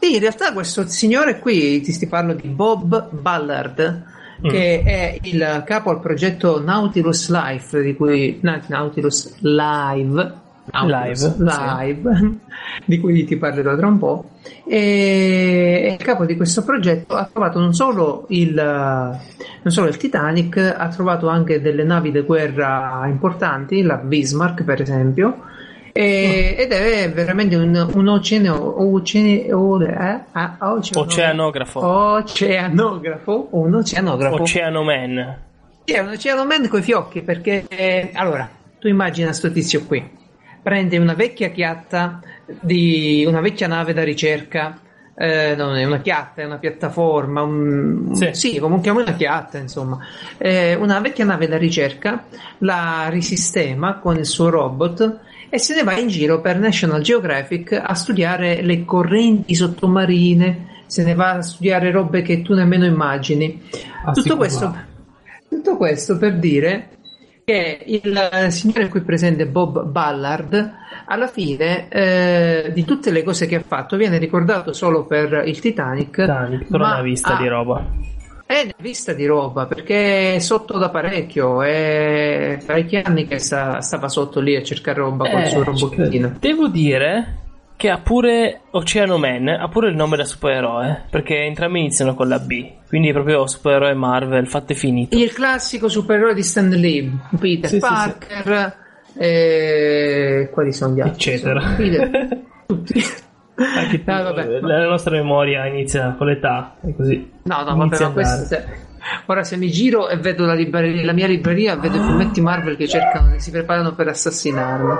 [0.00, 4.02] sì, in realtà questo signore qui, ti parlo di Bob Ballard,
[4.42, 10.32] che è il capo al progetto Nautilus Life, di cui Na- Nautilus Live,
[10.72, 12.34] Live, Live,
[12.84, 14.30] di cui ti parlerò tra un po'.
[14.66, 19.96] E e il capo di questo progetto ha trovato non solo il, non solo il
[19.96, 25.44] Titanic, ha trovato anche delle navi di guerra importanti, la Bismarck per esempio,
[25.92, 30.20] e- ed è veramente un, un oceano, oceane- o- eh?
[30.32, 31.80] Ah, oceano- Oceanografo.
[31.84, 34.42] oceanografo, un oceanografo.
[34.42, 35.38] Oceano Man.
[35.84, 38.48] Sì, è un oceanoman con i fiocchi perché eh, allora
[38.78, 40.16] tu immagina sto tizio qui
[40.62, 44.80] prende una vecchia chiatta di una vecchia nave da ricerca
[45.20, 48.58] eh, non è una chiatta, è una piattaforma, un- Sì.
[48.60, 49.98] comunque è una chiatta, insomma,
[50.36, 52.26] Eh, una vecchia nave da ricerca,
[52.58, 55.18] la risistema con il suo robot
[55.50, 61.04] e se ne va in giro per National Geographic a studiare le correnti sottomarine, se
[61.04, 63.62] ne va a studiare robe che tu nemmeno immagini.
[64.12, 64.74] Tutto questo,
[65.48, 66.90] tutto questo per dire
[67.44, 70.74] che il signore qui presente, Bob Ballard,
[71.06, 75.58] alla fine eh, di tutte le cose che ha fatto viene ricordato solo per il
[75.58, 78.16] Titanic, Titanic, però una vista ha- di roba.
[78.48, 83.82] È una vista di roba perché è sotto da parecchio, è parecchi anni che sta-
[83.82, 86.34] stava sotto lì a cercare roba col Eh, suo robottino.
[86.40, 87.36] Devo dire
[87.76, 92.26] che ha pure Oceano Man, ha pure il nome da supereroe, perché entrambi iniziano con
[92.26, 95.14] la B, quindi è proprio supereroe Marvel, fatto e finito.
[95.16, 97.08] Il classico supereroe di Stan Lee,
[97.38, 98.76] Peter Sì, sì, Parker,
[99.14, 101.32] e quali sono gli altri?
[101.32, 101.74] Eccetera.
[101.76, 103.04] Peter- tutti.
[103.58, 104.60] Anche Ah, vabbè.
[104.60, 107.30] la nostra memoria inizia con l'età e così.
[107.42, 108.56] No, no, vabbè, Inizia ma a questo
[109.26, 112.76] Ora se mi giro e vedo la, libreria- la mia libreria, vedo i fumetti Marvel
[112.76, 114.92] che cercano, che si preparano per assassinarmi.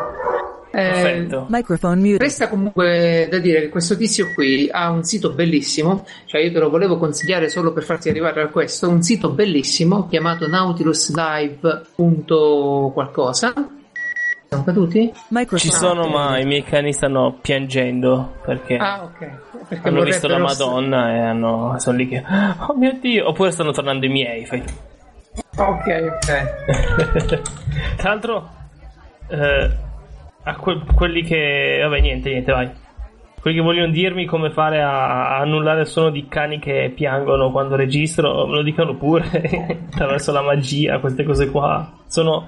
[0.70, 1.46] Eh, Perfetto.
[1.48, 2.20] Microphone muted.
[2.20, 6.58] Resta comunque da dire che questo tizio qui ha un sito bellissimo, cioè io te
[6.58, 11.82] lo volevo consigliare solo per farti arrivare a questo, un sito bellissimo chiamato nautiluslive.
[14.48, 15.12] Siamo caduti?
[15.56, 19.30] Ci sono, ma i miei cani stanno piangendo perché Ah, ok.
[19.68, 22.24] Perché hanno visto la Madonna e hanno, sono lì che.
[22.66, 23.28] Oh mio dio!
[23.28, 24.46] Oppure stanno tornando i miei.
[24.46, 24.62] Fai...
[25.58, 27.42] Ok, ok.
[27.98, 28.48] Tra l'altro,
[29.28, 29.70] eh,
[30.44, 31.80] a que- quelli che.
[31.82, 32.70] Vabbè, niente, niente, vai.
[33.42, 37.50] quelli che vogliono dirmi come fare a, a annullare il suono di cani che piangono
[37.50, 39.26] quando registro, me lo dicano pure
[39.92, 41.86] attraverso la magia, queste cose qua.
[42.06, 42.46] Sono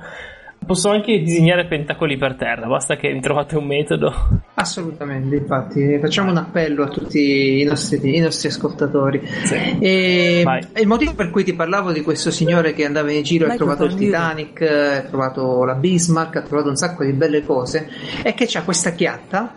[0.64, 4.12] Posso anche disegnare pentacoli per terra, basta che mi trovate un metodo.
[4.54, 9.20] Assolutamente, infatti, facciamo un appello a tutti i nostri, i nostri ascoltatori.
[9.44, 9.78] Sì.
[9.80, 10.44] E,
[10.76, 13.56] il motivo per cui ti parlavo di questo signore che andava in giro e ha
[13.56, 17.88] trovato il Titanic, ha trovato la Bismarck, ha trovato un sacco di belle cose,
[18.22, 19.54] è che c'ha questa chiatta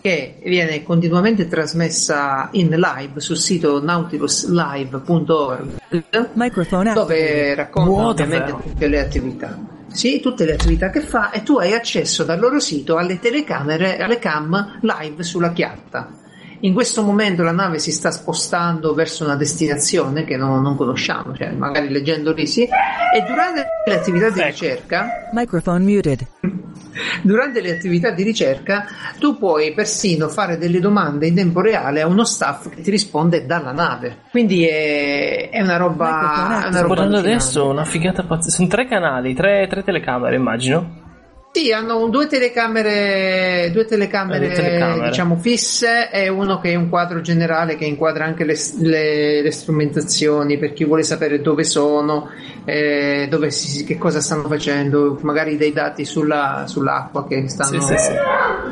[0.00, 5.80] che viene continuamente trasmessa in live sul sito nautiluslive.org
[6.92, 9.80] dove racconta ovviamente tutte le attività.
[9.92, 13.98] Sì, tutte le attività che fa e tu hai accesso dal loro sito alle telecamere,
[13.98, 16.20] alle cam live sulla chiatta.
[16.60, 21.34] In questo momento la nave si sta spostando verso una destinazione che non, non conosciamo,
[21.34, 24.48] cioè magari leggendo lì sì, e durante le attività di ecco.
[24.48, 25.28] ricerca...
[25.32, 26.26] Microphone muted.
[27.22, 28.84] Durante le attività di ricerca
[29.18, 33.46] tu puoi persino fare delle domande in tempo reale a uno staff che ti risponde
[33.46, 34.18] dalla nave.
[34.30, 36.64] Quindi è, è una roba...
[36.64, 38.56] È una roba adesso una figata pazzesca.
[38.56, 41.00] Sono tre canali, tre, tre telecamere immagino.
[41.54, 46.88] Sì, hanno due telecamere, due telecamere, eh, telecamere, diciamo fisse e uno che è un
[46.88, 52.30] quadro generale che inquadra anche le, le, le strumentazioni per chi vuole sapere dove sono,
[52.64, 57.82] eh, dove si, che cosa stanno facendo, magari dei dati sulla, sull'acqua che stanno.
[57.82, 58.12] Sì, sì, sì.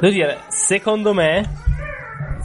[0.00, 1.48] Devo dire, secondo me,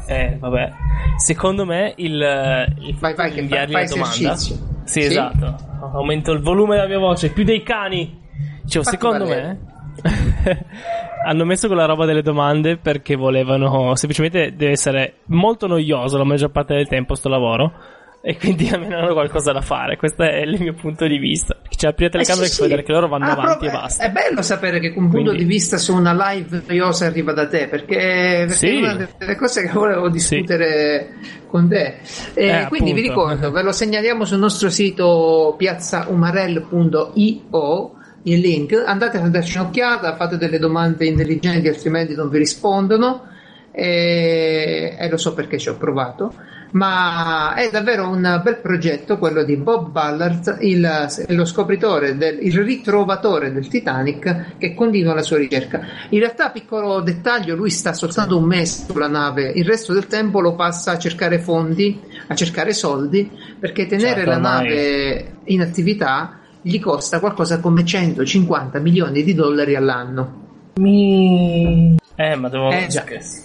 [0.06, 0.72] eh, vabbè,
[1.16, 4.36] secondo me il, il vai, vai, inviargli fai, fai domanda.
[4.36, 5.56] Sì, sì, esatto.
[5.94, 8.24] Aumento il volume della mia voce più dei cani.
[8.68, 9.74] Cioè, secondo me
[11.26, 16.52] hanno messo quella roba delle domande perché volevano semplicemente deve essere molto noioso la maggior
[16.52, 17.74] parte del tempo sto lavoro
[18.22, 21.88] e quindi almeno hanno qualcosa da fare questo è il mio punto di vista c'è
[21.88, 24.12] la prima telecamera eh sì, che vedere che loro vanno ah, avanti e basta è
[24.12, 25.38] bello sapere che un punto quindi...
[25.38, 28.68] di vista su una live noiosa arriva da te perché, perché sì.
[28.68, 31.30] è una delle cose che volevo discutere sì.
[31.48, 31.98] con te
[32.34, 32.94] e eh, quindi appunto.
[32.94, 40.16] vi ricordo ve lo segnaliamo sul nostro sito piazzaumarell.io il link, andate a darci un'occhiata,
[40.16, 43.28] fate delle domande intelligenti altrimenti non vi rispondono
[43.72, 46.34] e, e lo so perché ci ho provato
[46.76, 52.54] ma è davvero un bel progetto quello di Bob Ballard, il, lo scopritore, del, il
[52.64, 55.82] ritrovatore del Titanic che continua la sua ricerca.
[56.10, 60.42] In realtà, piccolo dettaglio, lui sta soltanto un mese sulla nave, il resto del tempo
[60.42, 66.40] lo passa a cercare fondi, a cercare soldi, perché tenere certo, la nave in attività
[66.68, 70.72] gli costa qualcosa come 150 milioni di dollari all'anno.
[70.78, 71.96] Mi...
[72.16, 72.88] Eh, ma devo eh,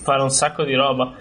[0.03, 1.13] fare un sacco di roba.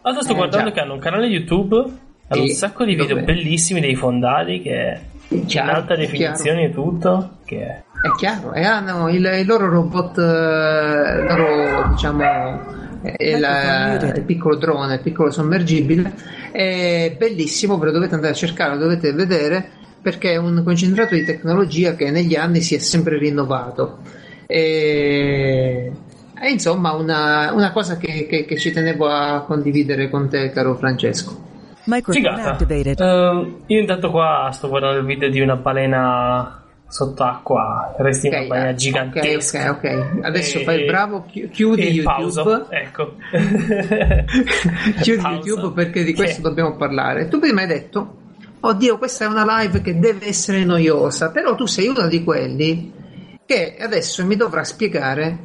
[0.00, 0.74] Adesso sto eh, guardando già.
[0.74, 3.24] che hanno un canale YouTube, hanno e un sacco di video dove?
[3.24, 4.98] bellissimi dei fondali che
[5.44, 7.36] chiaro, in alta definizione e tutto.
[7.44, 7.60] Che...
[7.60, 12.60] È chiaro, e hanno il, il loro robot, il loro diciamo
[13.18, 16.14] il, il, piccolo drone, il piccolo sommergibile.
[16.50, 21.14] È bellissimo, ve lo dovete andare a cercare, lo dovete vedere perché è un concentrato
[21.14, 23.98] di tecnologia che negli anni si è sempre rinnovato.
[24.46, 25.92] E,
[26.34, 30.74] è insomma una, una cosa che, che, che, ci tenevo a condividere con te, caro
[30.74, 31.50] Francesco.
[32.04, 32.58] Figata.
[32.60, 38.48] Uh, io intanto qua sto guardando il video di una balena sott'acqua, resti okay, una
[38.48, 39.70] balena gigantesca.
[39.70, 40.24] Ok, ok, ok.
[40.24, 42.02] Adesso e, fai il bravo, chiudi YouTube.
[42.02, 42.66] Pausa.
[42.70, 43.14] Ecco.
[45.00, 45.46] chiudi pausa.
[45.46, 46.48] YouTube perché di questo che...
[46.48, 47.28] dobbiamo parlare.
[47.28, 48.21] Tu prima hai detto
[48.64, 52.92] oddio, questa è una live che deve essere noiosa, però tu sei uno di quelli
[53.44, 55.38] che adesso mi dovrà spiegare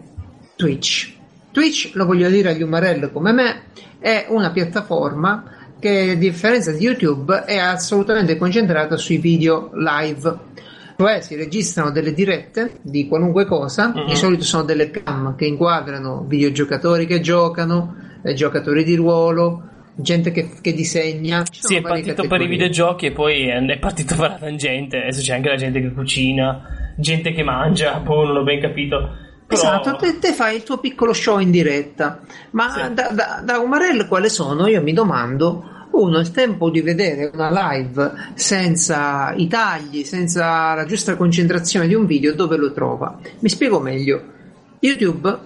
[0.55, 1.13] Twitch.
[1.51, 3.61] Twitch, lo voglio dire agli umarelli come me,
[3.99, 10.45] è una piattaforma che a differenza di YouTube è assolutamente concentrata sui video live.
[10.95, 14.05] Cioè si registrano delle dirette di qualunque cosa, uh-huh.
[14.05, 19.61] di solito sono delle cam che inquadrano videogiocatori che giocano, eh, giocatori di ruolo,
[19.97, 21.43] gente che, che disegna.
[21.49, 22.29] Sì, è partito categorie.
[22.29, 24.97] per i videogiochi e poi è partito per la tangente.
[24.97, 29.25] Adesso c'è anche la gente che cucina, gente che mangia, boh, non ho ben capito.
[29.47, 29.59] Però...
[29.59, 32.19] Esatto, te, te, fai il tuo piccolo show in diretta.
[32.51, 32.93] Ma sì.
[32.93, 34.67] da, da, da Umarell quale sono?
[34.67, 35.75] Io mi domando.
[35.89, 41.95] Uno, il tempo di vedere una live senza i tagli, senza la giusta concentrazione di
[41.95, 43.17] un video, dove lo trova?
[43.39, 44.35] Mi spiego meglio.
[44.79, 45.37] YouTube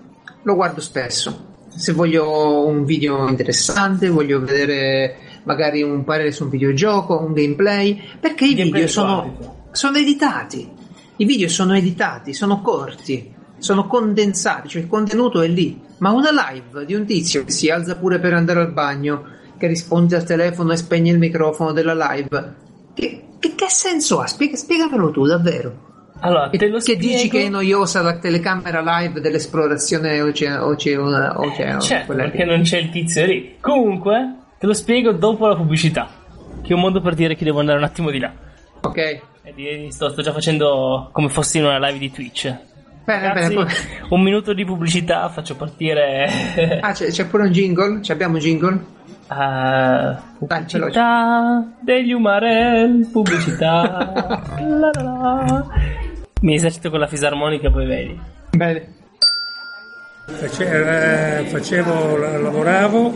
[0.41, 6.49] lo guardo spesso se voglio un video interessante, voglio vedere magari un parere su un
[6.49, 10.69] videogioco, un gameplay, perché i video sono, sono, editati.
[11.17, 15.79] I video sono editati, sono corti, sono condensati, cioè il contenuto è lì.
[15.97, 19.23] Ma una live di un tizio che si alza pure per andare al bagno,
[19.57, 22.55] che risponde al telefono e spegne il microfono della live,
[22.93, 24.27] che, che, che senso ha?
[24.27, 25.89] Spiega, spiegamelo tu davvero.
[26.23, 27.01] Allora, te lo che spiego.
[27.01, 32.29] dici che è noiosa la telecamera live dell'esplorazione oceano, oceano, oceano Certo, quella lì.
[32.29, 33.57] perché non c'è il tizio lì.
[33.59, 36.07] Comunque, te lo spiego dopo la pubblicità.
[36.61, 38.31] Che è un modo per dire che devo andare un attimo di là.
[38.81, 39.21] Ok,
[39.89, 42.55] sto, sto già facendo come fossi in una live di Twitch.
[43.03, 43.73] bene, Ragazzi, bene.
[44.09, 46.29] un minuto di pubblicità, faccio partire.
[46.81, 48.01] Ah, c'è, c'è pure un jingle?
[48.03, 48.85] Ci abbiamo un jingle?
[49.27, 54.11] Dai, pubblicità degli Umarell, pubblicità.
[54.59, 55.67] la la la.
[56.41, 58.19] Mi esercito con la fisarmonica, poi vedi.
[58.51, 58.93] Bene.
[60.25, 63.13] Face- eh, facevo, la- lavoravo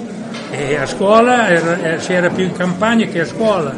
[0.51, 3.73] e a scuola era- eh, si era più in campagna che a scuola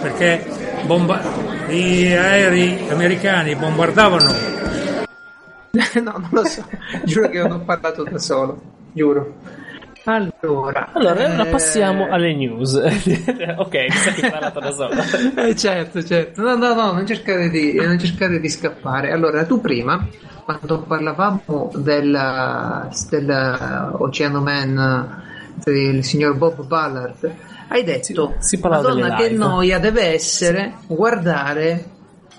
[0.00, 0.44] perché
[0.86, 1.20] bomba-
[1.68, 4.28] gli aerei americani bombardavano
[6.02, 6.64] no, non lo so.
[7.04, 8.60] Giuro che non ho parlato da solo.
[8.92, 9.34] Giuro.
[10.10, 12.74] Allora, Allora, ora eh, passiamo alle news.
[12.74, 14.94] ok, mi sa che parlato da solo.
[15.40, 16.42] Eh, certo, certo.
[16.42, 19.12] No, no, no, non cercare di, non cercare di scappare.
[19.12, 20.04] Allora, tu prima,
[20.44, 25.22] quando parlavamo del, del Oceano Man
[25.62, 27.32] del signor Bob Ballard,
[27.68, 31.84] hai detto, si parlava Madonna, che live." noia deve essere guardare,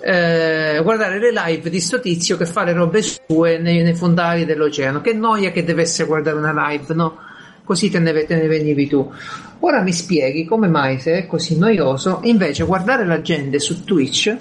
[0.00, 4.44] eh, guardare le live di sto tizio che fa le robe sue nei, nei fondali
[4.44, 5.00] dell'oceano.
[5.00, 7.30] Che noia che deve essere guardare una live, no?
[7.64, 9.10] Così te ne, te ne venivi tu.
[9.60, 14.36] Ora mi spieghi come mai se è così noioso, invece guardare la gente su Twitch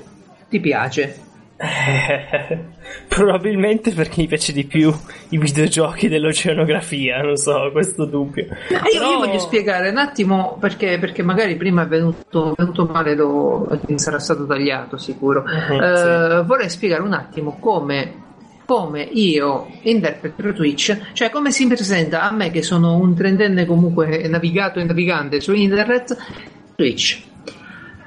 [0.49, 1.29] ti piace.
[3.07, 4.91] Probabilmente perché mi piace di più
[5.29, 8.47] i videogiochi dell'oceanografia, non so, questo dubbio.
[8.49, 12.85] Ah, io, Però- io voglio spiegare un attimo perché, perché magari prima è venuto, venuto
[12.85, 15.43] male, lo, sarà stato tagliato sicuro.
[15.43, 18.13] Mhm, Eh, Vorrei spiegare un attimo come,
[18.71, 24.25] come io interpreto Twitch, cioè come si presenta a me che sono un trentenne comunque
[24.29, 26.15] navigato e navigante su internet,
[26.77, 27.21] Twitch.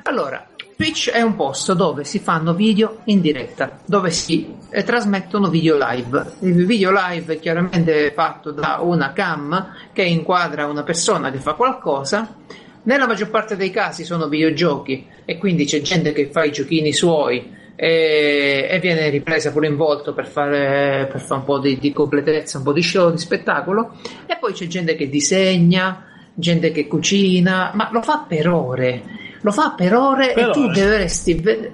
[0.04, 5.50] Allora, Twitch è un posto dove si fanno video in diretta, dove si eh, trasmettono
[5.50, 6.32] video live.
[6.40, 11.52] Il video live è chiaramente fatto da una cam che inquadra una persona che fa
[11.52, 12.36] qualcosa.
[12.84, 16.90] Nella maggior parte dei casi sono videogiochi e quindi c'è gente che fa i giochini
[16.94, 21.78] suoi e, e viene ripresa pure in volto per fare, per fare un po' di,
[21.78, 23.94] di completezza, un po' di show, di spettacolo.
[24.26, 29.02] E poi c'è gente che disegna, gente che cucina, ma lo fa per ore.
[29.40, 30.80] Lo fa per ore Per e tu ore.
[30.80, 31.72] dovresti vedere.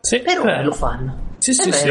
[0.00, 0.64] Sì, Per ore vero.
[0.64, 1.18] lo fanno.
[1.38, 1.88] Sì, sì, sì.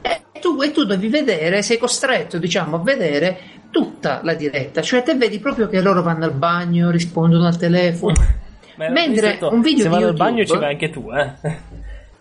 [0.00, 3.38] E tu, e tu devi vedere, sei costretto, diciamo, a vedere
[3.70, 4.82] tutta la diretta.
[4.82, 8.14] Cioè, te vedi proprio che loro vanno al bagno, rispondono al telefono.
[8.76, 11.58] Mentre un video se di vado al YouTube- bagno ci vai anche tu, eh.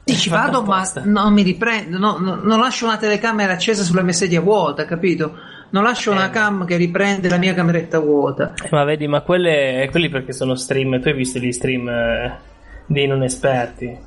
[0.08, 4.02] Sì, ci vado, ma non mi riprendo, no, no, non lascio una telecamera accesa sulla
[4.02, 5.38] mia sedia vuota, capito?
[5.70, 6.30] Non lascio una Eh.
[6.32, 8.54] cam che riprende la mia cameretta vuota.
[8.72, 12.38] Ma vedi, ma quelle, quelli perché sono stream, tu hai visto gli stream eh,
[12.86, 13.98] dei non esperti.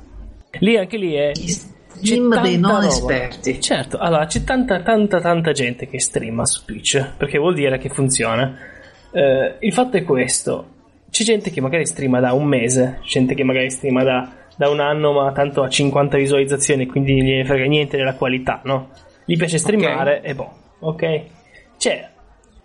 [0.59, 1.51] Lì anche lì è Gli c'è
[2.15, 2.87] stream dei non roba.
[2.87, 3.61] esperti.
[3.61, 7.89] Certo, allora c'è tanta tanta tanta gente che streama su Twitch, perché vuol dire che
[7.89, 8.53] funziona.
[9.11, 10.65] Eh, il fatto è questo.
[11.11, 14.31] C'è gente che magari streama da un mese, gente che magari streama da,
[14.61, 18.61] da un anno, ma tanto ha 50 visualizzazioni, quindi non gliene frega niente della qualità,
[18.65, 18.89] no?
[19.25, 21.21] Gli piace streamare e boh, ok?
[21.79, 22.09] C'è,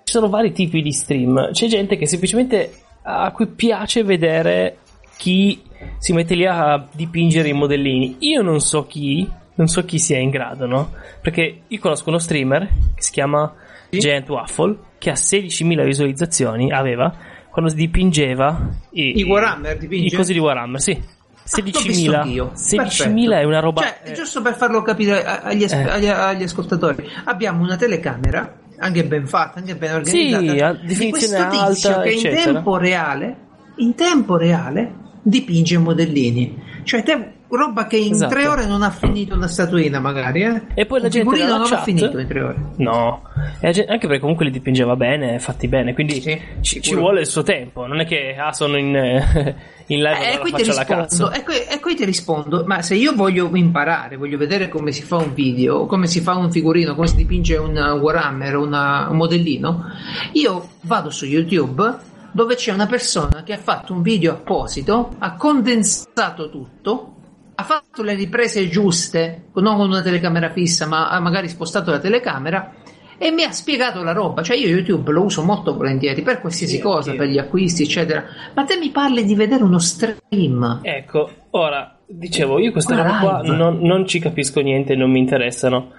[0.04, 1.52] ci sono vari tipi di stream.
[1.52, 4.76] C'è gente che semplicemente a cui piace vedere
[5.16, 5.62] chi
[5.96, 8.16] si mette lì a dipingere i modellini.
[8.18, 10.92] Io non so chi, non so chi sia in grado, no?
[11.22, 13.54] Perché io conosco uno streamer che si chiama
[13.88, 14.00] Sì.
[14.00, 17.10] Giant Waffle che ha 16.000 visualizzazioni, aveva
[17.50, 20.14] quando dipingeva i, I Warhammer dipinge?
[20.14, 21.14] i cosi di Warhammer, sì.
[21.48, 21.80] Ah, l'ho visto
[22.10, 22.50] 16.000 anch'io.
[22.54, 23.32] 16.000 Perfetto.
[23.34, 25.88] è una roba Cioè, eh, giusto per farlo capire agli, as- Eh.
[25.88, 30.42] agli- agli ascoltatori, abbiamo una telecamera anche ben fatta, anche ben organizzata.
[30.52, 32.52] Sì, a di definizione questo tizio alta, che in eccetera.
[32.52, 33.36] tempo reale,
[33.76, 36.62] in tempo reale, dipinge modellini.
[36.82, 38.34] Cioè, te, roba che in Esatto.
[38.34, 40.62] tre ore non ha finito una statuina, magari, eh?
[40.74, 42.56] E poi la gente non ha chat- finito in tre ore.
[42.76, 43.22] No,
[43.60, 46.94] E la gen- anche perché comunque li dipingeva bene, fatti bene, quindi Sì, ci, ci
[46.94, 48.86] vuole il suo tempo, non è che ah, sono in,
[49.86, 51.32] in live Eh, e la qui ti rispondo, cazzo.
[51.32, 55.02] e qui, e qui ti rispondo, ma se io voglio imparare, voglio vedere come si
[55.02, 59.16] fa un video, come si fa un figurino, come si dipinge un Warhammer, una- un
[59.16, 59.84] modellino,
[60.32, 65.36] io vado su YouTube dove c'è una persona che ha fatto un video apposito, ha
[65.36, 67.15] condensato tutto,
[67.58, 71.98] ha fatto le riprese giuste, non con una telecamera fissa, ma ha magari spostato la
[71.98, 72.72] telecamera
[73.18, 74.42] e mi ha spiegato la roba.
[74.42, 77.24] Cioè, io YouTube lo uso molto volentieri per qualsiasi Sì, cosa, anch'io.
[77.24, 78.24] per gli acquisti, eccetera.
[78.54, 80.80] Ma te mi parli di vedere uno stream?
[80.82, 85.18] Ecco, ora, dicevo, io queste Una robe qua non, non ci capisco niente, non mi
[85.18, 85.92] interessano.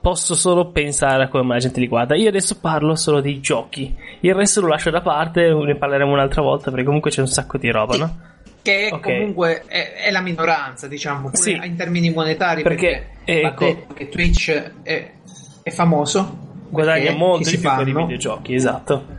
[0.00, 2.14] Posso solo pensare a come la gente li guarda.
[2.14, 3.94] Io adesso parlo solo dei giochi.
[4.20, 7.58] Il resto lo lascio da parte, ne parleremo un'altra volta perché comunque c'è un sacco
[7.58, 7.98] di roba, Sì.
[7.98, 8.16] no?
[8.62, 9.00] Che è Ok.
[9.02, 11.52] comunque è, è la minoranza, diciamo, Sì.
[11.62, 15.10] in termini monetari, Perché, perché, ecco- che Twitch è,
[15.62, 16.48] è famoso.
[16.68, 19.18] Guadagna molto di più per i fanno- videogiochi, esatto.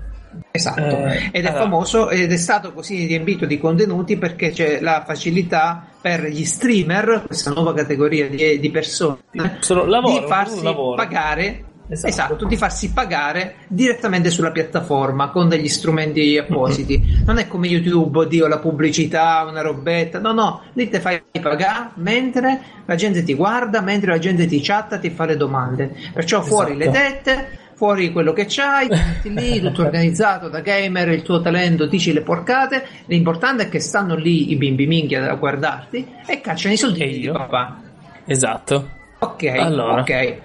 [0.53, 1.63] Esatto, Eh, ed è allora.
[1.63, 7.23] famoso ed è stato così riempito di contenuti perché c'è la facilità per gli streamer,
[7.25, 9.19] questa nuova categoria di, di persone,
[9.67, 10.95] lavorano, di farsi lavoro.
[10.95, 11.63] pagare.
[11.91, 12.07] Esatto.
[12.07, 12.45] Esatto.
[12.45, 17.21] di farsi pagare direttamente sulla piattaforma con degli strumenti appositi.
[17.25, 20.19] Non è come YouTube, oddio, la pubblicità, una robetta.
[20.19, 24.61] No, no, lì te fai pagare mentre la gente ti guarda, mentre la gente ti
[24.61, 25.93] chatta, ti fa le domande.
[26.13, 26.97] Perciò fuori le Esatto.
[26.97, 28.87] tette, fuori quello che c'hai,
[29.21, 32.85] ti metti lì, tutto organizzato da gamer, il tuo talento, dici le porcate.
[33.07, 37.29] L'importante è che stanno lì i bimbi minchia a guardarti e cacciano i soldi di
[37.29, 37.81] papà.
[38.25, 38.89] Esatto.
[39.19, 40.01] Ok, Allora.
[40.01, 40.37] ok.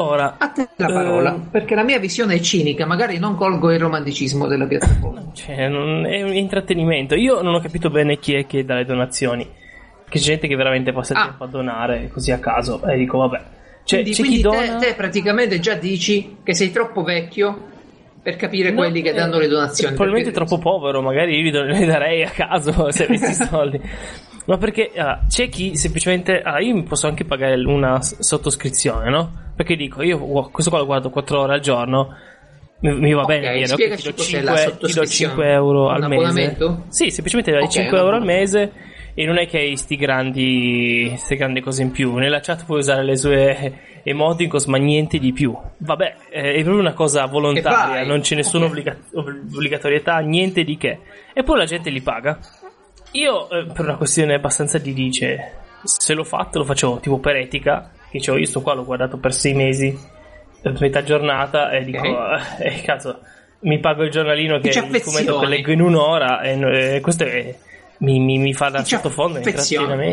[0.00, 3.72] Ora, A te la parola, Eh, perché la mia visione è cinica, magari non colgo
[3.72, 5.24] il romanticismo della piattaforma.
[5.34, 7.14] cioè, non- è un intrattenimento.
[7.14, 9.44] Io non ho capito bene chi è che dà le donazioni.
[10.08, 11.24] Che c'è gente che veramente passa il Ah.
[11.26, 12.82] tempo a donare così a caso.
[12.86, 13.40] E dico, vabbè.
[13.84, 14.76] Cioè, quindi c'è quindi chi te, dona.
[14.78, 17.76] te praticamente già dici che sei troppo vecchio
[18.28, 19.94] per capire No, quelli che danno le donazioni.
[19.94, 23.80] Probabilmente perché- troppo povero, magari io li, darei a caso se avessi soldi.
[24.46, 26.40] Ma perché allora, c'è chi semplicemente.
[26.42, 29.32] allora, io mi posso anche pagare una sottoscrizione, no?
[29.56, 32.14] Perché dico, io gu- questo qua lo guardo 4 ore al giorno.
[32.80, 34.70] Mi, mi va Ok, bene dire, ok, spiegaci ti do cos'è 5, la ti do
[34.70, 35.32] sottoscrizione.
[35.34, 36.56] 5 euro al mese.
[36.88, 38.72] Sì, semplicemente dai Ok, 5 un euro al mese.
[39.14, 42.14] E non è che hai sti grandi, ste grandi cose in più.
[42.14, 43.72] Nella chat puoi usare le sue
[44.04, 45.56] emoticons, ma niente di più.
[45.78, 50.98] Vabbè, eh, è proprio una cosa volontaria, non c'è nessuna obbliga- obbligatorietà, niente di che.
[51.34, 52.38] E poi la gente li paga.
[53.12, 57.36] Io, eh, per una questione abbastanza di dice, se l'ho fatto, lo facevo tipo per
[57.36, 57.90] etica.
[58.10, 59.98] Che dicevo, io sto qua, l'ho guardato per sei mesi,
[60.62, 62.02] per metà giornata, e dico,
[62.60, 63.18] eh, cazzo,
[63.60, 65.02] mi pago il giornalino che il
[65.40, 67.54] che leggo in un'ora, e eh, questo è-
[67.98, 69.40] mi, mi, mi fa da Ti sottofondo.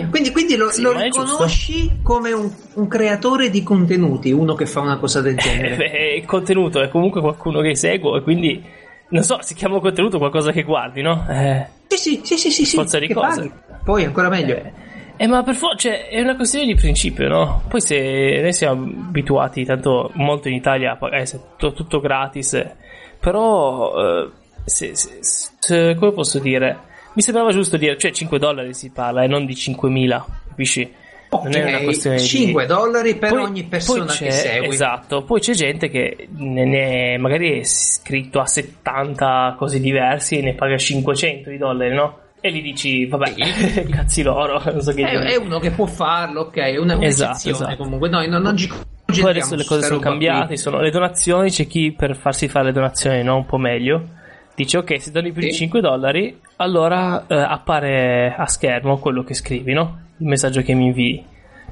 [0.10, 1.22] Quindi, quindi lo, Sì, lo è giusto.
[1.22, 5.76] riconosci come un, un creatore di contenuti, uno che fa una cosa del Eh, genere.
[5.76, 8.64] beh, il contenuto è comunque qualcuno che seguo e quindi
[9.10, 11.26] non so, si chiama contenuto qualcosa che guardi, no?
[11.30, 13.52] Eh, Sì, sì, sì, sì, sì, sì, Forza di che cose.
[13.84, 14.56] Poi ancora meglio.
[14.56, 14.72] eh,
[15.18, 17.62] eh, ma per forza cioè, è una questione di principio, no?
[17.70, 22.54] Poi se noi siamo abituati tanto molto in Italia a pagare se- tutto, tutto gratis,
[22.56, 22.76] eh,
[23.20, 24.30] però eh,
[24.66, 26.94] se, se- se- come posso dire?
[27.16, 30.92] Mi sembrava giusto dire, cioè 5 dollari si parla e non di 5.000, capisci?
[31.32, 32.68] Non è una questione 5 di...
[32.68, 34.68] dollari per Poi- ogni persona che segui.
[34.68, 40.42] Esatto, poi c'è gente che ne, ne- magari è iscritto a 70 cose diversi e
[40.42, 42.20] ne paga 500 di dollari, no?
[42.42, 43.34] E gli dici, vabbè,
[43.90, 47.50] cazzi loro, non so che È, è uno che può farlo, ok, è una, Esatto,
[47.50, 47.76] esatto.
[47.78, 48.10] comunque.
[48.10, 51.94] Noi non, non ci Poi adesso le cose sono cambiate, sono le donazioni, c'è chi
[51.94, 54.24] per farsi fare le donazioni no, un po' meglio.
[54.56, 55.58] Dice ok, se doni più di Sì.
[55.60, 60.00] 5 dollari, allora eh, appare a schermo quello che scrivi, no?
[60.18, 61.26] Il messaggio che mi invii.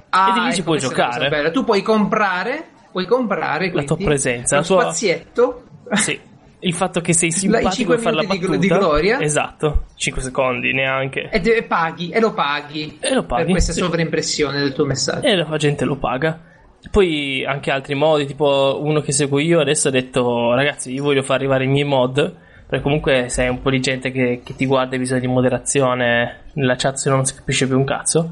[0.10, 1.52] Ah, e di lì ci ecco, è una giocare.
[1.52, 5.63] Tu puoi comprare, puoi comprare La tua presenza, lo tua- spazietto.
[5.93, 6.19] Sì.
[6.60, 8.48] Il fatto che sei simpatico a fare la di battuta.
[8.54, 9.19] gl- di gloria.
[9.19, 11.28] Esatto, 5 secondi neanche.
[11.30, 13.00] E te- paghi, e lo paghi.
[13.02, 13.80] E lo paghi, Per questa sì.
[13.80, 15.28] sovraimpressione del tuo messaggio.
[15.28, 16.39] E la gente lo paga.
[16.89, 21.22] Poi anche altri modi, tipo uno che seguo io adesso ha detto ragazzi io voglio
[21.22, 22.34] far arrivare i miei mod,
[22.73, 25.27] perché comunque se hai un po' di gente che, che ti guarda hai bisogno di
[25.27, 28.31] moderazione nella chat se no non si capisce più un cazzo.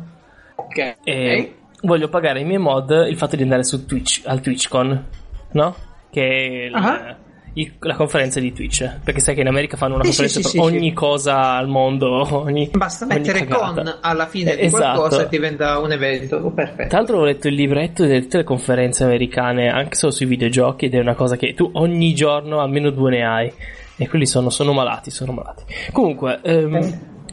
[0.56, 0.96] Ok.
[1.04, 5.06] E voglio pagare i miei mod il fatto di andare su Twitch, al TwitchCon,
[5.52, 5.76] no?
[6.10, 7.16] Che è Ah.
[7.54, 9.00] il- la conferenza di Twitch.
[9.04, 10.94] Perché sai che in America fanno una Sì, conferenza sì, per sì, ogni sì.
[10.96, 12.28] cosa al mondo.
[12.44, 13.74] Ogni, Basta ogni mettere cagata.
[13.84, 15.22] con alla fine Eh, di qualcosa esatto.
[15.26, 16.38] e diventa un evento.
[16.38, 16.88] Oh, perfetto.
[16.90, 20.86] Tra l'altro ho letto il libretto di tutte le conferenze americane, anche solo sui videogiochi,
[20.86, 23.54] ed è una cosa che tu ogni giorno almeno due ne hai.
[24.02, 25.64] E quelli sono, sono malati, sono malati.
[25.92, 26.76] Comunque, ehm,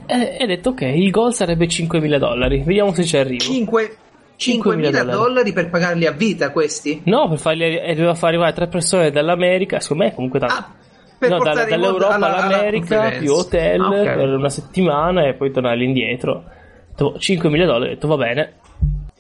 [0.06, 2.62] eh, hai detto ok, il goal sarebbe 5.000 dollari.
[2.62, 3.42] Vediamo se ci arrivo.
[3.42, 3.96] 5
[4.38, 7.00] 5.000 5.000 dollari per pagarli a vita questi?
[7.04, 10.54] No, per farli, eh, doveva far arrivare tre persone dall'America, secondo me comunque tanto.
[10.54, 10.70] Ah,
[11.18, 13.18] per no, da- dall'Europa alla- alla all'America, conferenza.
[13.18, 14.02] più hotel Ah, ok.
[14.14, 16.32] per una settimana e poi tornare indietro.
[16.32, 16.42] Ho
[16.90, 18.52] detto, 5.000 dollari, ho detto va bene.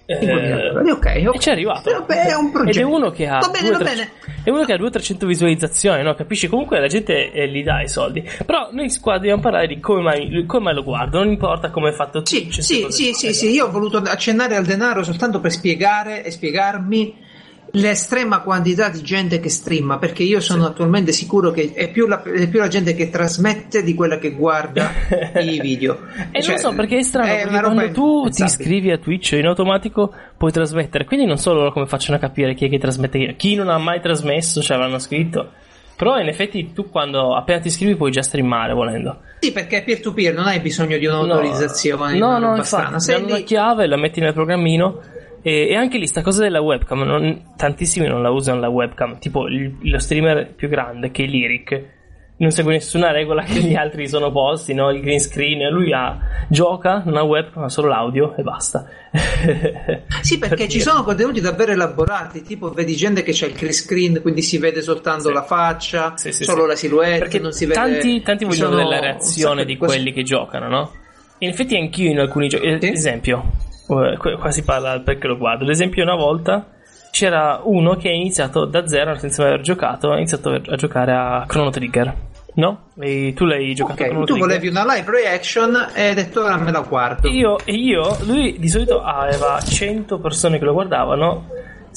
[0.08, 1.04] 5.000 Eh, dollari, ok.
[1.06, 1.90] E ci è arrivato.
[1.90, 2.78] Vabbè, è un progetto.
[2.78, 4.10] Ed è uno che ha Va bene, 200 va bene.
[4.42, 6.14] È uno che ha 200-300 visualizzazioni, no?
[6.14, 6.48] Capisci?
[6.48, 8.26] Comunque la gente eh, gli dà i soldi.
[8.46, 11.18] Però noi qua dobbiamo parlare di come mai, come mai lo guardo.
[11.18, 14.56] Non importa come è fatto Sì, sì, queste sì, sì, sì, io ho voluto accennare
[14.56, 17.26] al denaro soltanto per spiegare e spiegarmi
[17.72, 22.22] l'estrema quantità di gente che streama, perché io sono attualmente sicuro che è più, la,
[22.22, 24.90] è più la gente che trasmette di quella che guarda
[25.40, 25.98] i video.
[26.30, 28.98] E Cioè, non so perché è strano, è perché una quando tu ti iscrivi a
[28.98, 32.68] Twitch in automatico puoi trasmettere, quindi non so loro come facciano a capire chi è
[32.68, 33.54] che trasmette chi.
[33.54, 35.52] Non ha mai trasmesso, cioè l'hanno scritto.
[35.96, 39.18] Però in effetti tu quando appena ti iscrivi puoi già streamare volendo.
[39.40, 42.16] Sì, perché peer to peer non hai bisogno di un'autorizzazione.
[42.16, 43.42] No, no, no infatti, la lì...
[43.42, 45.00] chiave, la metti nel programmino
[45.42, 49.18] e, e anche lì sta cosa della webcam, non- tantissimi non la usano la webcam,
[49.18, 51.96] tipo il- lo streamer più grande che è Lyric
[52.40, 54.90] non segue nessuna regola che gli altri sono posti, no?
[54.92, 56.16] Il green screen, lui ha,
[56.48, 58.86] gioca, non ha webcam, ha solo l'audio e basta.
[60.22, 60.80] Sì, perché Per ci dire.
[60.90, 64.82] sono contenuti davvero elaborati, tipo vedi gente che c'è il green screen, quindi si vede
[64.82, 65.32] soltanto Sì.
[65.32, 67.74] la faccia, Sì, sì, solo la silhouette, Perché non si vede...
[67.80, 70.92] tanti, tanti vogliono vedere la reazione di quelli che giocano, no?
[71.38, 72.88] In effetti anch'io in alcuni giochi, ad Sì.
[72.90, 76.66] esempio, eh, qua qua si parla perché lo guardo, ad esempio una volta
[77.10, 81.12] c'era uno che ha iniziato da zero senza mai aver giocato, ha iniziato a giocare
[81.12, 82.14] a Chrono Trigger,
[82.54, 82.90] no?
[83.00, 84.46] E tu l'hai giocato a Ok, Chrono tu Trigger?
[84.46, 87.28] volevi una live reaction e hai detto ora me la guardo.
[87.28, 91.46] Io, e io, lui di solito aveva 100 persone che lo guardavano,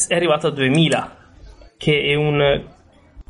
[0.07, 1.15] è arrivato a 2000,
[1.77, 2.63] che è un,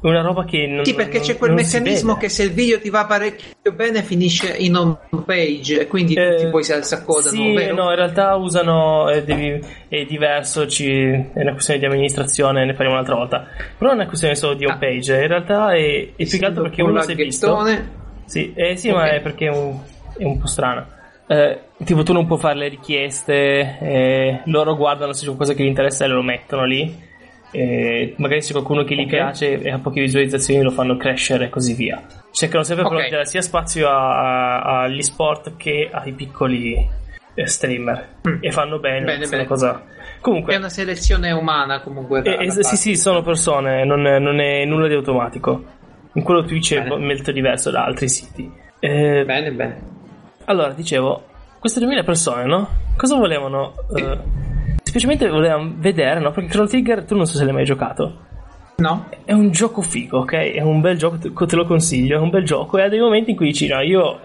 [0.10, 2.90] una roba che non Sì, perché non- c'è quel meccanismo che se il video ti
[2.90, 7.54] va parecchio bene finisce in home page e quindi Eh, tutti poi si accodano, Sì,
[7.54, 7.76] vero?
[7.76, 12.74] no, in realtà usano, eh, devi- è diverso, ci- è una questione di amministrazione, ne
[12.74, 13.46] faremo un'altra volta.
[13.78, 14.70] Però è una questione solo di Ah.
[14.74, 17.60] homepage, in realtà è, è più che altro perché Un uno si è visto.
[18.26, 18.96] Sì, eh, sì Ok.
[18.96, 19.78] ma è perché è un,
[20.18, 20.86] è un po' strano.
[21.28, 25.64] Eh, tipo tu non puoi fare le richieste, eh, loro guardano se c'è qualcosa che
[25.64, 27.10] gli interessa e lo mettono lì.
[27.52, 29.08] Eh, magari se c'è qualcuno che gli Ok.
[29.08, 32.02] piace e ha poche visualizzazioni lo fanno crescere e così via.
[32.32, 32.92] Cercano sempre Ok.
[32.92, 37.00] però di dare sia spazio a- a- agli sport che ai piccoli
[37.34, 38.38] eh, streamer Mm.
[38.42, 39.46] e fanno bene, Bene, è bene.
[39.46, 39.82] cosa.
[40.20, 42.22] Comunque, È una selezione umana comunque.
[42.24, 45.64] eh, da sì, sì, sono persone, non è, non è nulla di automatico.
[46.14, 46.98] In quello Twitch è Bene.
[47.06, 48.52] molto diverso da altri siti.
[48.80, 49.82] Eh, Bene, bene.
[50.46, 51.24] allora, dicevo,
[51.60, 52.68] queste 2000 persone, no?
[52.98, 53.74] Cosa volevano?
[53.96, 54.18] eh,
[54.92, 56.32] semplicemente volevano vedere, no?
[56.32, 58.26] Perché Chrono Trigger, tu non so se l'hai mai giocato.
[58.78, 59.08] No?
[59.24, 60.34] È un gioco figo, ok?
[60.34, 62.78] È un bel gioco, te lo consiglio, è un bel gioco.
[62.78, 64.20] E ha dei momenti in cui dici, no, io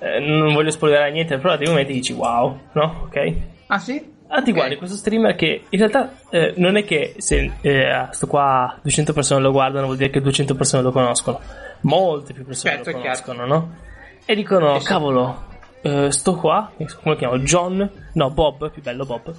[0.00, 3.02] eh, non voglio spoilerare niente, però ha dei momenti che dici, wow, no?
[3.04, 3.32] Ok?
[3.68, 4.14] Ah sì?
[4.28, 4.56] Ah, ti Ok.
[4.56, 9.12] guardi questo streamer che in realtà eh, non è che se eh, sto qua 200
[9.12, 11.38] persone lo guardano vuol dire che 200 persone lo conoscono.
[11.82, 13.74] Molte più persone Certo, lo conoscono, no?
[14.24, 15.44] E dicono, cavolo,
[15.82, 17.38] eh, sto qua, come lo chiamo?
[17.38, 17.88] John?
[18.14, 19.32] No, Bob, più bello Bob.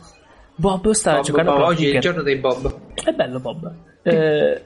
[0.59, 2.79] Bob sta Bob, giocando a Bob, oggi è il giorno dei Bob.
[2.95, 3.71] È bello Bob.
[4.03, 4.63] Eh,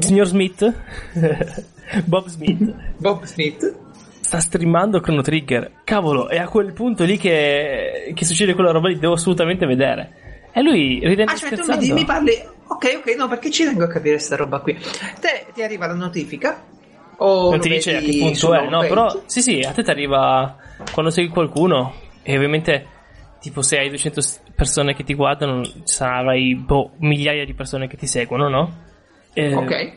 [0.00, 0.72] signor Smith,
[2.04, 3.74] Bob Smith, Bob Smith.
[4.20, 5.72] sta streamando Chrono Trigger.
[5.84, 10.48] Cavolo, è a quel punto lì che, che succede quella roba lì, devo assolutamente vedere.
[10.52, 11.94] E lui ridendo Ah, cioè tu mi, scherzando.
[11.94, 12.32] mi parli...
[12.68, 14.74] Ok, ok, no, perché ci tengo a capire sta roba qui.
[15.20, 16.64] Te ti arriva la notifica?
[17.18, 19.90] O non ti dice a che punto è, no, però sì, sì, a te ti
[19.90, 20.56] arriva
[20.92, 22.86] quando segui qualcuno e ovviamente
[23.40, 27.96] tipo se hai 200 s- persone che ti guardano sarai boh, migliaia di persone che
[27.96, 28.76] ti seguono, no?
[29.34, 29.92] Eh, Ok.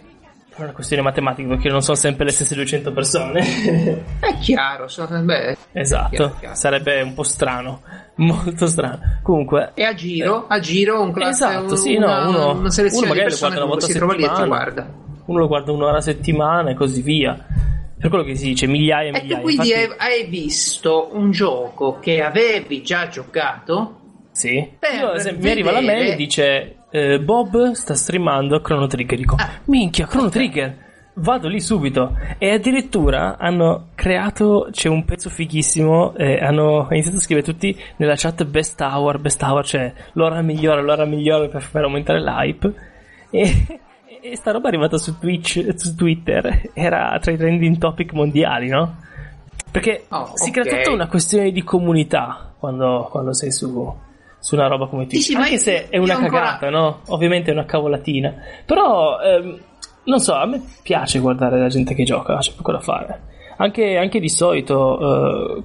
[0.59, 3.39] È una questione matematica perché non sono sempre le stesse 200 persone.
[4.19, 4.87] È chiaro,
[5.23, 5.55] beh...
[5.71, 6.55] esatto, Chiaro, chiaro.
[6.55, 7.81] sarebbe un po' strano,
[8.15, 8.99] molto strano.
[9.23, 13.05] Comunque, E a giro, a giro un classe, Esatto, sì, una, no, uno- una selezione
[13.05, 14.47] uno magari lo guarda una volta a si trova lì e ti settimana.
[14.63, 14.93] guarda.
[15.27, 17.45] uno lo guarda un'ora a settimana e così via.
[17.97, 19.35] Per quello che si dice, migliaia e E migliaia.
[19.37, 23.98] tu quindi Infatti- hai visto un gioco che avevi già giocato?
[24.39, 24.71] Sì.
[24.79, 29.17] Per Io, esempio, mi arriva la mail e dice eh, Bob sta streamando Chrono Trigger.
[29.17, 29.49] Dico, Ah.
[29.65, 30.87] minchia, Chrono Trigger.
[31.15, 32.15] Vado lì subito.
[32.37, 38.13] E addirittura hanno creato, c'è un pezzo fighissimo, eh, hanno iniziato a scrivere tutti nella
[38.15, 42.73] chat best hour, best hour, cioè l'ora migliore, l'ora migliore per far aumentare l'hype.
[43.31, 43.79] E,
[44.21, 48.69] e sta roba è arrivata su Twitch, su Twitter, era tra i trending topic mondiali,
[48.69, 48.95] no?
[49.69, 50.61] Perché Oh, si ok.
[50.61, 53.93] crea tutta una questione di comunità quando, quando sei su,
[54.39, 55.31] su una roba come Twitch.
[55.33, 57.01] Ma Anche se è una ancora- cagata, no?
[57.07, 58.33] Ovviamente è una cavolatina.
[58.65, 59.59] Però, ehm,
[60.05, 63.21] non so, a me piace guardare la gente che gioca, c'è poco da fare.
[63.57, 65.63] Anche, anche di solito, eh,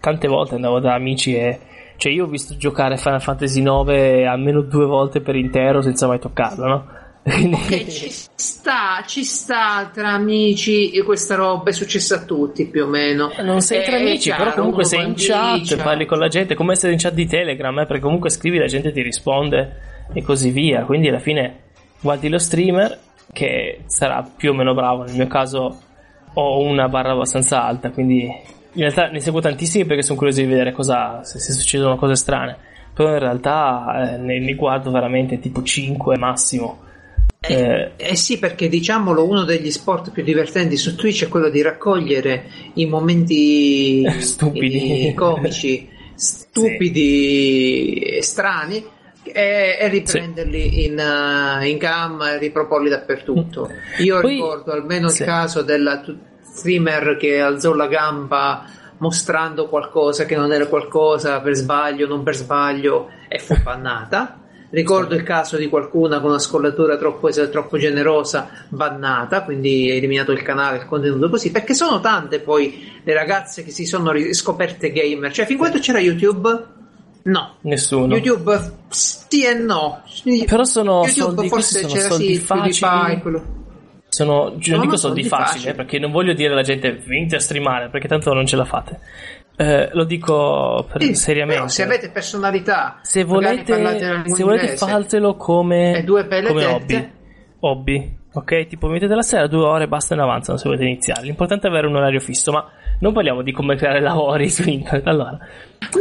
[0.00, 1.60] tante volte andavo da amici e...
[1.96, 6.18] Cioè io ho visto giocare Final Fantasy IX almeno due volte per intero senza mai
[6.18, 6.86] toccarlo, no?
[7.24, 12.84] Che ci sta, ci sta tra amici e questa roba è successa a tutti più
[12.84, 13.32] o meno.
[13.40, 16.54] Non sei tra È amici, chiaro, però comunque sei in chat, parli con la gente,
[16.54, 20.22] come essere in chat di Telegram, eh, perché comunque scrivi, la gente ti risponde e
[20.22, 20.84] così via.
[20.84, 21.60] Quindi alla fine
[21.98, 22.98] guardi lo streamer
[23.32, 25.04] che sarà più o meno bravo.
[25.04, 25.80] Nel mio caso
[26.34, 30.46] ho una barra abbastanza alta, quindi in realtà ne seguo tantissimi perché sono curioso di
[30.46, 32.56] vedere cosa, se, se succedono cose strane.
[32.92, 36.82] Però in realtà eh, ne, ne guardo veramente tipo 5 massimo.
[37.48, 41.62] Eh, Eh sì, perché diciamolo, uno degli sport più divertenti su Twitch è quello di
[41.62, 45.08] raccogliere i momenti Stupidi.
[45.08, 48.84] i comici, stupidi e strani
[49.24, 53.70] e, e riprenderli in, uh, in cam e riproporli dappertutto.
[53.98, 55.22] Io Poi- ricordo almeno sì.
[55.22, 58.64] il caso della tu- streamer che alzò la gamba
[58.98, 64.38] mostrando qualcosa che non era qualcosa per sbaglio, non per sbaglio e fu bannata.
[64.74, 70.42] Ricordo il caso di qualcuna con una scollatura troppo, troppo generosa, bannata, quindi eliminato il
[70.42, 75.32] canale, il contenuto così, perché sono tante poi le ragazze che si sono riscoperte gamer.
[75.32, 76.66] Cioè, fin quando c'era YouTube,
[77.22, 77.54] no.
[77.60, 78.16] Nessuno.
[78.16, 80.02] YouTube sì e no.
[80.44, 83.20] Però sono YouTube soldi, forse sono c'era soldi sì, facili.
[83.20, 83.44] Quello.
[84.08, 85.68] Sono, non No, dico soldi soldi facili, facili.
[85.68, 88.64] eh, perché non voglio dire alla gente venite a streamare, perché tanto non ce la
[88.64, 89.00] fate.
[89.56, 91.54] Eh, lo dico per- Sì, seriamente.
[91.60, 97.10] però se avete personalità, se volete, se volete fatelo come, due belle come hobby.
[97.60, 98.66] Hobby, ok?
[98.66, 101.22] Tipo mettete la sera due ore basta e ne avanzano se volete iniziare.
[101.22, 105.06] L'importante è avere un orario fisso, ma non parliamo di come creare lavori su internet.
[105.06, 105.38] Allora, No,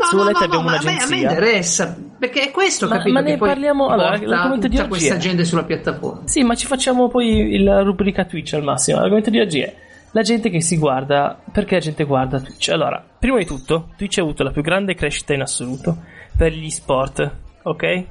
[0.05, 1.29] se no, volete no, abbiamo no, ma a me, a me un'agenzia.
[1.29, 5.17] interessa perché è questo Ma- capito ma ne parliamo- allora, l'argomento di oggi questa è-
[5.17, 6.21] gente sulla piattaforma.
[6.25, 8.97] Sì, ma ci facciamo poi la rubrica Twitch al massimo.
[8.99, 9.73] L'argomento di oggi è
[10.11, 11.39] la gente che si guarda.
[11.51, 12.69] Perché la gente guarda Twitch?
[12.69, 15.95] Allora, prima di tutto, Twitch ha avuto la più grande crescita in assoluto
[16.35, 18.05] per gli sport, ok?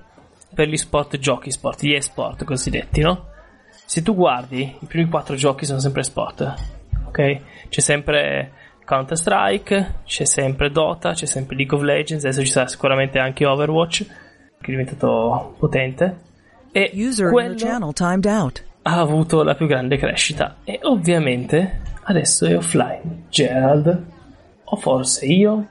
[0.55, 3.27] Per gli sport giochi sport, gli e-sport cosiddetti, no?
[3.85, 6.55] Se tu guardi, i primi quattro giochi sono sempre sport,
[7.09, 7.41] ok?
[7.69, 8.53] C'è sempre
[8.87, 13.45] Counter Strike, c'è sempre Dota, c'è sempre League of Legends, adesso ci sarà sicuramente anche
[13.45, 16.17] Overwatch, che è diventato potente.
[16.73, 17.31] E User
[18.85, 23.27] ha avuto la più grande crescita e ovviamente adesso è offline.
[23.29, 24.12] Gerald,
[24.73, 25.69] o forse io?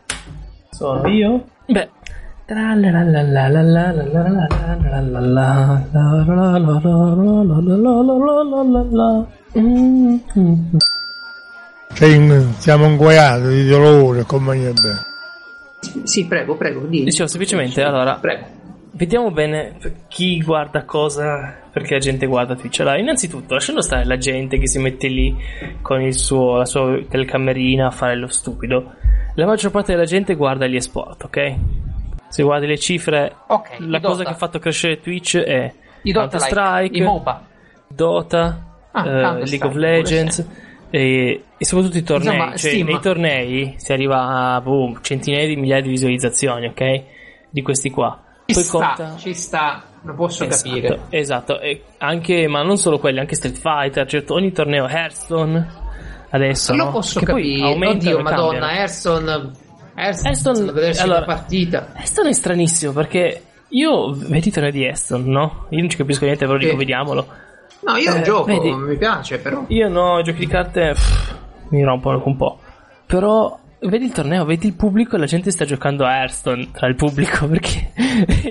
[0.70, 1.44] Sono io?
[1.66, 1.90] Beh.
[9.58, 10.78] Mm-hmm.
[11.94, 14.72] Cioè, siamo inguaiati di dolore, compagnia.
[16.04, 17.04] Sì, prego, prego, di.
[17.04, 18.60] Dicevo semplicemente, allora, Prego.
[18.94, 19.78] Vediamo bene
[20.10, 22.80] chi guarda cosa, perché la gente guarda Twitch.
[22.82, 25.36] Allora, innanzitutto, lasciando stare la gente che si mette lì
[25.82, 28.94] con il suo, la sua telecamerina a fare lo stupido,
[29.36, 31.56] la maggior parte della gente guarda gli esport, ok?
[32.28, 34.24] Se guardi le cifre, Ok, la cosa Dota.
[34.24, 37.46] che ha fatto crescere Twitch è I Dota Counter like, MOBA.
[37.88, 40.46] Dota, Ah, eh, League of Legends
[40.90, 42.34] e, e soprattutto i tornei.
[42.36, 42.88] Insomma, cioè, Steam.
[42.88, 47.04] nei tornei si arriva a boh, centinaia di migliaia di visualizzazioni, ok?
[47.50, 48.22] Di questi qua.
[48.46, 51.00] Ci Poi sta, conta- ci sta, lo posso Esatto, capire.
[51.10, 51.60] Esatto,
[52.00, 55.68] anche, ma non solo quelli, anche Street Fighter, certo, ogni torneo Hearthstone
[56.30, 56.92] adesso Lo no?
[56.92, 57.88] posso che capire.
[57.88, 58.72] Oddio, madonna.
[58.74, 59.52] Hearthstone.
[59.94, 60.60] Hearthstone, Hearthstone,
[61.02, 61.88] allora- una partita.
[61.96, 65.66] Hearthstone è stranissimo perché io vedi i tornei di Hearthstone, no?
[65.70, 66.78] Io non ci capisco niente, però dico Sì.
[66.78, 67.28] vediamolo.
[67.84, 68.72] No, io Eh, gioco, vedi.
[68.72, 69.64] mi piace però.
[69.68, 71.36] Io no, i giochi di carte pff,
[71.70, 72.60] mi rompono un po'.
[73.06, 76.88] Però vedi il torneo, vedi il pubblico e la gente sta giocando a Hearthstone tra
[76.88, 77.92] il pubblico perché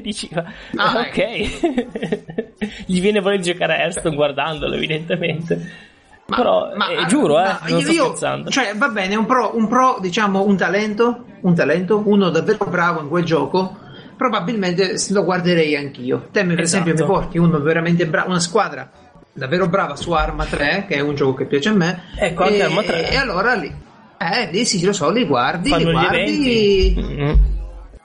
[0.03, 0.45] dici ma,
[0.77, 2.85] Ah, ok.
[2.87, 5.89] Gli viene voglia di giocare a Hearthstone guardandolo evidentemente.
[6.27, 8.51] Ma- Però ma- eh, giuro, eh, non io- scherzando.
[8.51, 13.01] Cioè, va bene, un pro, un pro, diciamo, un talento, un talento, uno davvero bravo
[13.01, 13.77] in quel gioco,
[14.17, 16.29] probabilmente lo guarderei anch'io.
[16.31, 16.89] Te, per Esatto.
[16.89, 18.89] esempio, mi porti uno veramente bravo, una squadra
[19.33, 22.03] davvero brava su Arma 3, che è un gioco che piace a me.
[22.17, 23.11] Ecco, e, Arma 3.
[23.11, 23.75] E allora lì,
[24.21, 26.17] eh, lì sì, lo so, li guardi, li Fanno gli guardi.
[26.17, 26.95] eventi.
[27.23, 27.33] Mm.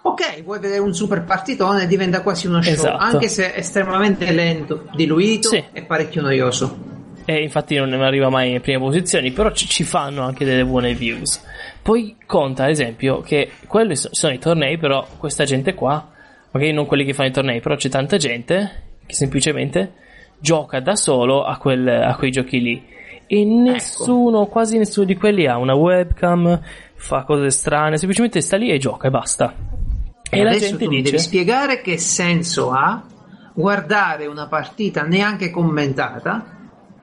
[0.03, 2.97] Ok, vuoi vedere un super partitone, diventa quasi uno show, Esatto.
[2.97, 5.63] anche se è estremamente lento, diluito Sì.
[5.73, 6.93] e parecchio noioso.
[7.25, 11.43] E infatti non arriva mai in prime posizioni, però ci, fanno anche delle buone views.
[11.81, 16.07] Poi conta, ad esempio, che quelli so- sono i tornei, però questa gente qua,
[16.51, 19.93] magari non quelli che fanno i tornei, però c'è tanta gente che semplicemente
[20.37, 22.83] gioca da solo a, quel- a quei giochi lì.
[23.27, 26.59] E nessuno, quasi nessuno di quelli ha una webcam,
[26.95, 29.53] fa cose strane, semplicemente sta lì e gioca e basta.
[30.29, 31.01] E, E la gente dice...
[31.03, 33.03] devi spiegare che senso ha
[33.53, 36.45] guardare una partita neanche commentata.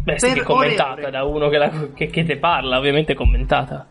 [0.02, 3.86] Beh, sì, commentata ore da uno che, la- che- che te parla, ovviamente commentata.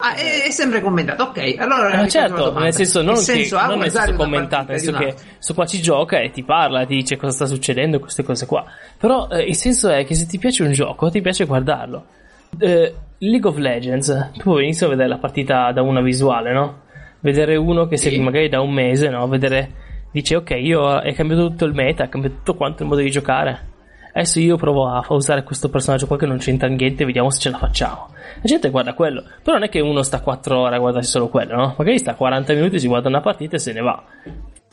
[0.00, 1.54] Ah, è, è sempre commentata, ok.
[1.58, 4.18] Allora Ma ripeto la certo, nel senso non, Che senso non nel guardare senso una
[4.18, 7.46] commentata, nel senso che sto qua ci gioca e ti parla, ti dice cosa sta
[7.46, 8.64] succedendo, queste cose qua.
[8.96, 12.04] Però eh, il senso è che se ti piace un gioco, ti piace guardarlo.
[12.58, 16.82] Eh, League of Legends, tu puoi iniziare a vedere la partita da una visuale, no?
[17.18, 18.20] Vedere uno che Sì.
[18.20, 19.26] magari da un mese, no?
[19.26, 19.72] Vedere,
[20.12, 23.10] dice ok, io è cambiato tutto il meta, è cambiato tutto quanto il modo di
[23.10, 23.76] giocare.
[24.18, 27.50] Adesso io provo a usare questo personaggio qua che non c'entra niente, vediamo se ce
[27.50, 28.08] la facciamo.
[28.34, 31.28] La gente guarda quello, però non è che uno sta 4 ore a guardarsi solo
[31.28, 31.74] quello, no?
[31.78, 34.02] Magari sta 40 minuti, si guarda una partita e se ne va.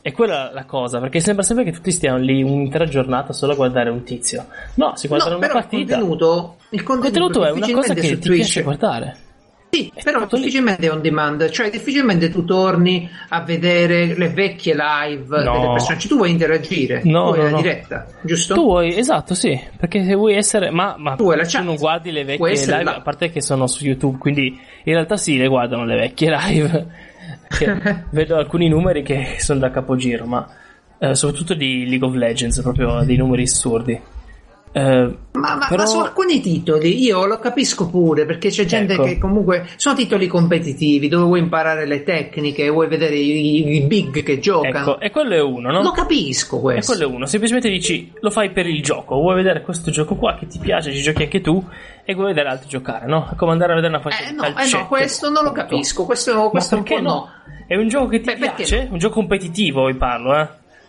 [0.01, 3.53] E quella è la cosa, perché sembra sempre che tutti stiano lì un'intera giornata solo
[3.53, 4.45] a guardare un tizio.
[4.75, 5.93] No, si guardano No, una però il partita.
[5.99, 9.15] contenuto, il Il contenuto, contenuto è una cosa che ti Twitch- piace guardare.
[9.75, 10.27] Sì, È però lì.
[10.29, 15.51] difficilmente è on demand, cioè difficilmente tu torni a vedere le vecchie live No.
[15.59, 15.99] delle persone.
[15.99, 17.61] Cioè, tu vuoi interagire, No, tu vuoi no, la no.
[17.61, 18.53] diretta, giusto?
[18.53, 22.23] Tu vuoi, esatto, sì, perché se vuoi essere, ma, ma Tu tu non guardi le
[22.23, 22.95] vecchie live, là.
[22.95, 24.47] a parte che sono su YouTube, quindi
[24.83, 26.87] in realtà sì, le guardano le vecchie live.
[28.11, 30.47] Vedo alcuni numeri che sono da capogiro, ma
[30.99, 33.99] eh, soprattutto di League of Legends, proprio dei numeri assurdi.
[34.77, 38.95] Eh, Ma, ma- però- ma su alcuni titoli io lo capisco pure perché c'è gente
[38.95, 39.03] Ecco.
[39.03, 44.21] che comunque sono titoli competitivi dove vuoi imparare le tecniche, vuoi vedere i, i big
[44.21, 44.77] che giocano.
[44.77, 45.81] ecco, e quello è uno, no?
[45.81, 46.91] Lo capisco E questo.
[46.91, 50.35] quello è uno, semplicemente dici lo fai per il gioco, vuoi vedere questo gioco qua
[50.37, 51.63] che ti piace, ci giochi anche tu
[52.03, 53.29] e vuoi vedere altri giocare, no?
[53.31, 54.77] È come andare a vedere una partita Eh di no, eh calcetto.
[54.81, 57.13] no, questo non lo capisco, questo, questo un perché po' no?
[57.13, 57.29] no.
[57.65, 60.47] È un gioco che ti Beh, perché piace, un gioco competitivo, vi parlo, eh.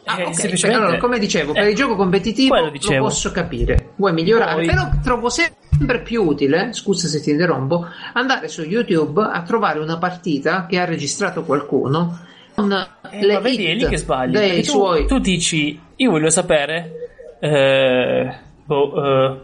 [0.08, 3.90] Ah, Eh, ok, semplicemente- allora, come dicevo, per Eh, il gioco competitivo lo posso capire,
[3.96, 9.20] vuoi migliorare, Poi- però trovo sempre più utile, scusa se ti interrompo, andare su YouTube
[9.20, 12.20] a trovare una partita che ha registrato qualcuno
[12.54, 12.70] con
[13.10, 14.58] Eh, le ma vedi, è lì che sbagli.
[14.58, 15.06] tu, suoi...
[15.06, 16.92] tu dici, io voglio sapere,
[17.40, 18.32] eh,
[18.64, 19.40] boh, eh,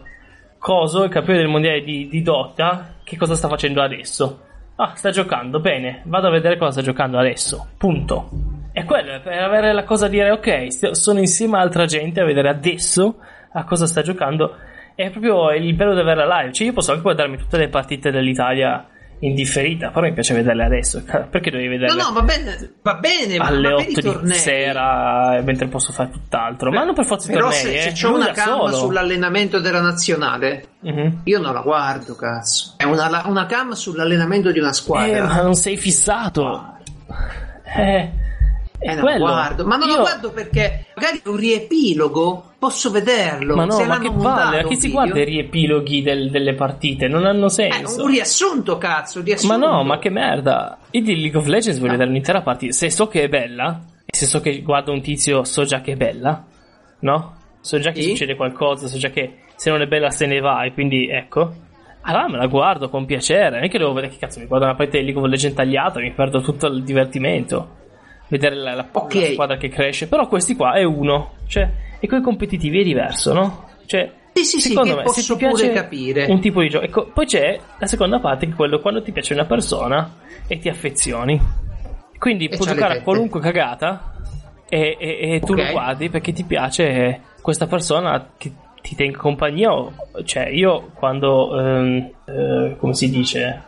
[0.57, 4.39] Coso, il campione del mondiale di, di Dota, che cosa sta facendo adesso.
[4.77, 7.67] Ah, sta giocando, bene, vado a vedere cosa sta giocando adesso.
[7.77, 8.29] Punto.
[8.75, 11.85] E quello è per avere la cosa di dire, ok, st- sono insieme a altra
[11.85, 13.17] gente a vedere adesso
[13.51, 14.55] a cosa sta giocando.
[14.95, 16.53] È proprio il bello di avere la live.
[16.53, 18.87] Cioè, io posso anche guardarmi tutte le partite dell'Italia
[19.19, 21.01] in differita, però mi piace vederle adesso.
[21.29, 22.01] Perché devi No, vederle?
[22.01, 25.67] no, va bene, va bene, ma- alle ma per i 8 di tornei- sera mentre
[25.67, 27.95] posso fare tutt'altro ma non per forza i Però tornei se, eh.
[27.95, 28.71] se lui una cam solo.
[28.75, 31.21] sull'allenamento della nazionale, Mhm.
[31.25, 32.73] io non la guardo, cazzo.
[32.77, 35.25] È una, una cam sull'allenamento di una eh, squadra.
[35.25, 36.75] ma non sei fissato
[37.63, 38.11] eh è
[38.85, 43.55] Eh, no, guardo, ma non Io- lo guardo perché magari un riepilogo posso vederlo.
[43.55, 45.01] ma no se ma che palle a chi si video.
[45.03, 49.29] guarda i riepiloghi del- delle partite non hanno Eh, senso un riassunto, cazzo, un ma
[49.31, 49.57] riassunto.
[49.57, 53.07] no ma che merda io di League of Legends voglio vedere un'intera partita se so
[53.07, 56.43] che è bella e se so che guardo un tizio so già che è bella
[56.99, 57.35] no?
[57.61, 58.09] so già che Sì.
[58.09, 61.53] succede qualcosa so già che se non è bella se ne va e quindi ecco
[62.01, 64.65] allora me la guardo con piacere non è che devo vedere che cazzo mi guardo
[64.65, 67.81] una partita di League of Legends tagliata mi perdo tutto il divertimento
[68.37, 69.13] vedere la, la- Ok.
[69.13, 71.69] la squadra che cresce però questi qua è uno cioè
[71.99, 73.65] e con i competitivi è diverso no?
[73.85, 76.25] cioè Sì, sì, sì, secondo che me se posso ti piace pure capire.
[76.29, 79.11] un tipo di gioco ecco, poi c'è la seconda parte che è quello quando ti
[79.11, 80.15] piace una persona
[80.47, 81.39] e ti affezioni
[82.17, 84.13] quindi E le giocare a qualunque cagata
[84.67, 85.57] e, e- e tu Ok.
[85.59, 89.93] lo guardi perché ti piace questa persona che ti tenga compagnia o-
[90.25, 93.63] cioè io quando ehm, eh, come si dice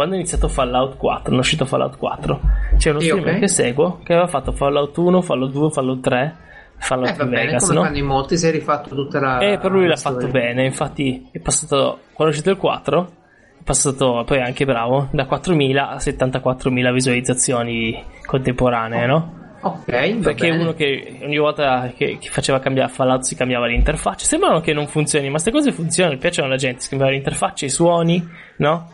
[0.00, 2.40] quando ho iniziato Fallout 4 è uscito Fallout 4
[2.78, 3.40] c'è uno Sì, streamer ok.
[3.40, 6.36] che seguo che aveva fatto Fallout 1 Fallout 2 Fallout 3
[6.78, 7.82] Fallout Eh, va bene, Vegas come no?
[7.84, 9.38] fanno in molti, si è rifatto tutta la.
[9.40, 10.20] E per lui l'ha storia.
[10.20, 13.12] fatto bene, infatti è passato, quando è uscito il 4,
[13.58, 19.34] è passato poi anche bravo, da 4.000 a 74.000 visualizzazioni contemporanee, no?
[19.60, 19.84] Ok,
[20.20, 20.62] Perché è bene.
[20.62, 24.24] uno che ogni volta che, che faceva cambiare Fallout si cambiava l'interfaccia.
[24.24, 27.68] Sembrano che non funzioni, ma queste cose funzionano, piacciono alla gente, si cambiava l'interfaccia, i
[27.68, 28.26] suoni,
[28.56, 28.88] no?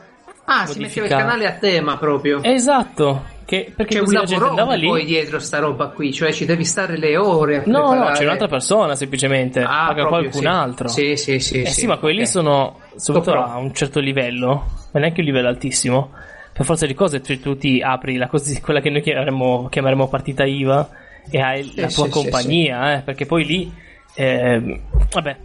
[0.47, 2.43] Ah, si metteva il canale a tema proprio.
[2.43, 4.87] Esatto, che, perché C'è un così la gente andava lavoro lì.
[4.89, 8.19] poi dietro sta roba qui, cioè ci devi stare le ore No, no, preparare.
[8.19, 10.47] c'è un'altra persona semplicemente, Ah, paga proprio, qualcun sì.
[10.47, 10.89] altro.
[10.89, 11.63] Sì, sì, sì.
[11.63, 16.11] Eh sì, ma quelli sono soprattutto a un certo livello, ma neanche un livello altissimo.
[16.53, 18.29] Per forza di cose, tu, tu ti apri la
[18.63, 20.89] quella che noi chiameremo, chiameremo partita IVA
[21.29, 23.73] e hai la sì, tua sì, compagnia, eh, perché poi lì,
[24.15, 24.81] ehm,
[25.11, 25.37] vabbè,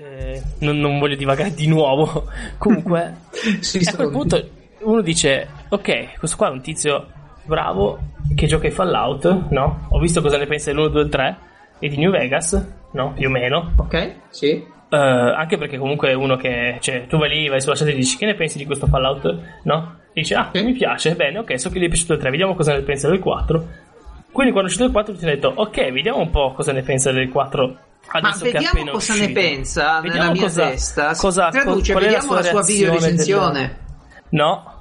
[0.00, 2.26] eh, non, non voglio divagare di nuovo.
[2.58, 3.16] Comunque,
[3.60, 4.48] Sì, a quel punto
[4.80, 7.06] uno dice: Ok, questo qua è un tizio
[7.44, 7.98] bravo
[8.34, 9.86] che gioca in Fallout, no?
[9.90, 11.38] Ho visto cosa ne pensa dell'1, 2, 3
[11.78, 13.12] e di New Vegas, no?
[13.12, 13.72] Più o meno.
[13.76, 14.48] Ok, sì.
[14.92, 17.94] Eh, anche perché comunque è uno che, cioè, tu vai lì, vai sulla chat e
[17.94, 19.98] dici che ne pensi di questo Fallout, no?
[20.12, 20.64] E dici, ah, Sì.
[20.64, 23.08] mi piace, bene, ok, so che gli è piaciuto il 3, vediamo cosa ne pensa
[23.08, 23.66] del 4.
[24.32, 26.82] Quindi quando è uscito il 4 ti ho detto, ok, vediamo un po' cosa ne
[26.82, 27.76] pensa del 4 Ma
[28.08, 29.26] adesso che è vediamo cosa uscito.
[29.28, 31.14] ne pensa Vediamo nella mia cosa- testa.
[31.16, 33.78] cosa- Traduce, qual la vediamo la sua, reazione video del- recensione.
[34.30, 34.74] No.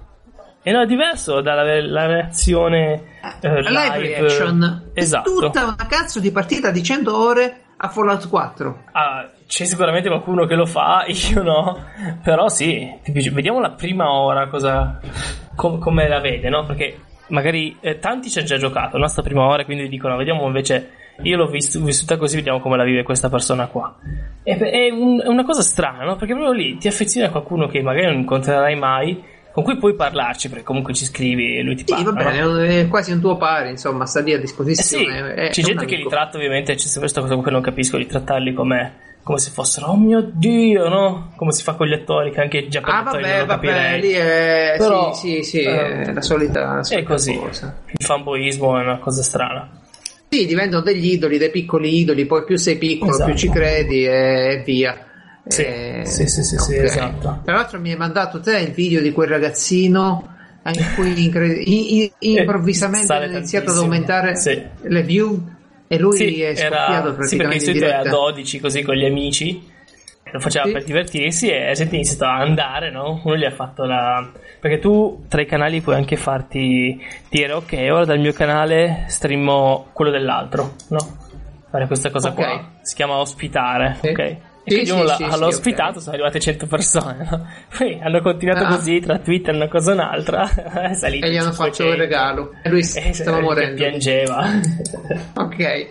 [0.61, 3.03] E no, è diverso dalla la reazione
[3.41, 4.17] eh, La live live.
[4.19, 5.33] reaction Esatto.
[5.33, 8.83] tutta una cazzo di partita di 100 ore a Fallout 4.
[8.91, 11.85] Ah, c'è sicuramente qualcuno che lo fa, io no.
[12.23, 12.87] Però sì,
[13.31, 14.99] vediamo la prima ora cosa,
[15.55, 16.65] com- come la vede, no?
[16.65, 19.07] Perché magari eh, tanti ci hanno già giocato, no?
[19.07, 20.91] Sta prima ora, quindi dicono, vediamo invece,
[21.23, 23.95] io l'ho vis- vissuta così, vediamo come la vive questa persona qua.
[24.43, 26.15] Beh, è, un- è una cosa strana, no?
[26.15, 29.95] Perché proprio lì ti affezioni a qualcuno che magari non incontrerai mai, con cui puoi
[29.95, 32.11] parlarci, perché comunque ci scrivi e lui ti Sì, parla.
[32.11, 32.53] va no?
[32.55, 35.33] bene, è quasi un tuo pari, insomma, sta lì a Eh sì, disposizione.
[35.33, 37.97] è- c'è è gente che li tratta ovviamente, c'è sempre questa cosa che non capisco,
[37.97, 38.93] di trattarli come,
[39.23, 41.33] come se fossero, oh mio dio, no?
[41.35, 43.67] Come si fa con gli attori, che anche già per Ah, vabbè, non lo vabbè,
[43.67, 44.01] capirei.
[44.01, 44.75] lì è.
[44.77, 46.59] Però, sì, sì, sì, eh, è la solita.
[46.73, 47.35] la È solita così.
[47.35, 47.75] cosa.
[47.87, 49.69] Il fanboismo è una cosa strana.
[50.29, 53.29] Sì, diventano degli idoli, dei piccoli idoli, poi più sei piccolo, Esatto.
[53.31, 55.05] più ci credi e via.
[55.47, 56.83] Sì, Eh, sì, sì, sì, sì, ok.
[56.83, 57.41] esatto.
[57.43, 60.35] Tra l'altro mi hai mandato te il video di quel ragazzino
[60.71, 64.61] in cui incre- i- i- improvvisamente Sale ha iniziato ad aumentare Sì.
[64.81, 65.41] le view
[65.87, 68.09] e lui sì, è scoppiato era, sì, perché praticamente in solito è a diretta.
[68.15, 69.77] 12 così con gli amici.
[70.31, 70.71] Lo faceva Sì.
[70.71, 73.21] per divertirsi e gente è iniziato a andare, no?
[73.23, 74.29] Uno gli ha fatto la.
[74.59, 79.87] Perché tu tra i canali puoi anche farti dire, ok, ora dal mio canale streamo
[79.93, 80.99] quello dell'altro, no?
[81.69, 82.35] Fare questa cosa Ok.
[82.35, 82.69] qua.
[82.81, 84.07] Si chiama ospitare, Sì.
[84.09, 84.19] ok?
[84.19, 86.01] E Sì, quindi uno l'ha, sì, l'ha ospitato, ok.
[86.01, 87.47] sono arrivate 100 persone, no?
[87.77, 88.75] Poi hanno continuato Ah.
[88.75, 90.47] così tra Twitter una cosa e un'altra.
[90.89, 91.53] è salito E gli hanno 500.
[91.53, 93.75] fatto il regalo e lui E stava che morendo.
[93.75, 94.45] piangeva.
[95.35, 95.87] Ok.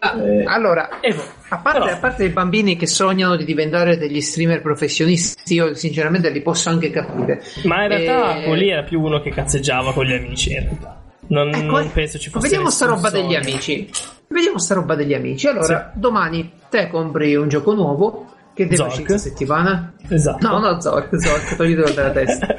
[0.00, 0.14] Ah,
[0.46, 4.20] Allora, E boh, A parte, però- a parte i bambini che sognano di diventare degli
[4.20, 7.40] streamer professionisti, io sinceramente li posso anche capire.
[7.64, 10.52] Ma in realtà Eh, lì era più uno che cazzeggiava con gli amici.
[10.52, 11.00] In realtà.
[11.26, 12.46] Non, ecco, non penso ci fosse.
[12.48, 13.38] Vediamo sta roba degli sogno.
[13.38, 13.90] amici.
[14.28, 15.46] Vediamo sta roba degli amici.
[15.46, 18.26] Allora, domani te compri un gioco nuovo.
[18.54, 19.94] Che deve uscire questa settimana?
[20.08, 20.46] Esatto.
[20.46, 22.46] No, no, Zork, Zork, toglitelo dalla testa.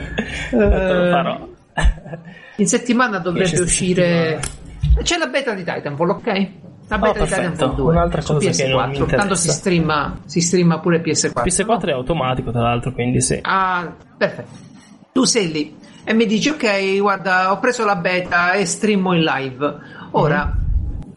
[0.50, 1.48] Te lo farò.
[2.58, 4.40] In settimana dovrebbe uscire.
[5.04, 6.48] C'è la beta di Titanfall, ok?
[6.88, 7.52] La beta di Oh, perfetto.
[7.52, 9.16] Titanfall 2 Un'altra su cosa che non mi PS4.
[9.16, 11.44] Tanto si streama, si streama pure PS4.
[11.44, 13.40] PS4 è automatico, tra l'altro, quindi sì.
[13.42, 14.64] Ah, perfetto.
[15.12, 19.24] Tu sei lì e mi dici, ok, guarda, ho preso la beta e streamo in
[19.24, 19.76] live.
[20.12, 20.56] Ora,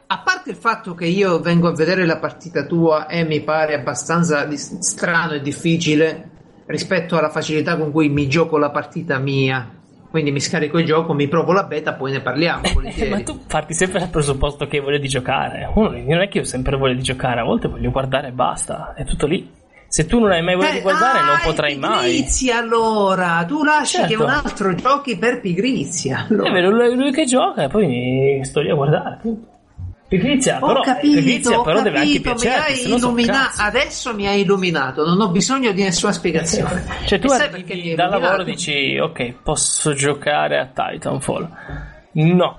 [0.06, 3.74] a parte il fatto che io vengo a vedere la partita tua e mi pare
[3.74, 6.30] abbastanza dis- strano e difficile
[6.64, 9.68] rispetto alla facilità con cui mi gioco la partita mia.
[10.10, 12.62] Quindi mi scarico il gioco, mi provo la beta, poi ne parliamo.
[13.10, 15.70] Ma tu parti sempre dal presupposto che hai voglia di giocare.
[15.74, 18.94] Uno, non è che io sempre voglia di giocare, a volte voglio guardare e basta.
[18.96, 19.50] È tutto lì.
[19.90, 22.10] Se tu non hai mai voglia Eh, di guardare, ah, non è potrai mai.
[22.10, 24.22] Pigrizia allora, tu lasci che Certo.
[24.24, 26.26] un altro giochi per pigrizia.
[26.28, 26.50] È Allora.
[26.52, 29.18] vero, lui, che gioca e poi sto lì a guardare.
[29.22, 29.48] punto.
[30.08, 35.04] Pigrizia, però, capito, pigrizia però deve anche capito, mi no illumina- adesso mi hai illuminato,
[35.04, 36.82] non ho bisogno di nessuna spiegazione.
[37.04, 38.18] Cioè, tu arrivi dal illuminato?
[38.18, 41.48] lavoro e dici, ok, posso giocare a Titanfall.
[42.12, 42.58] No,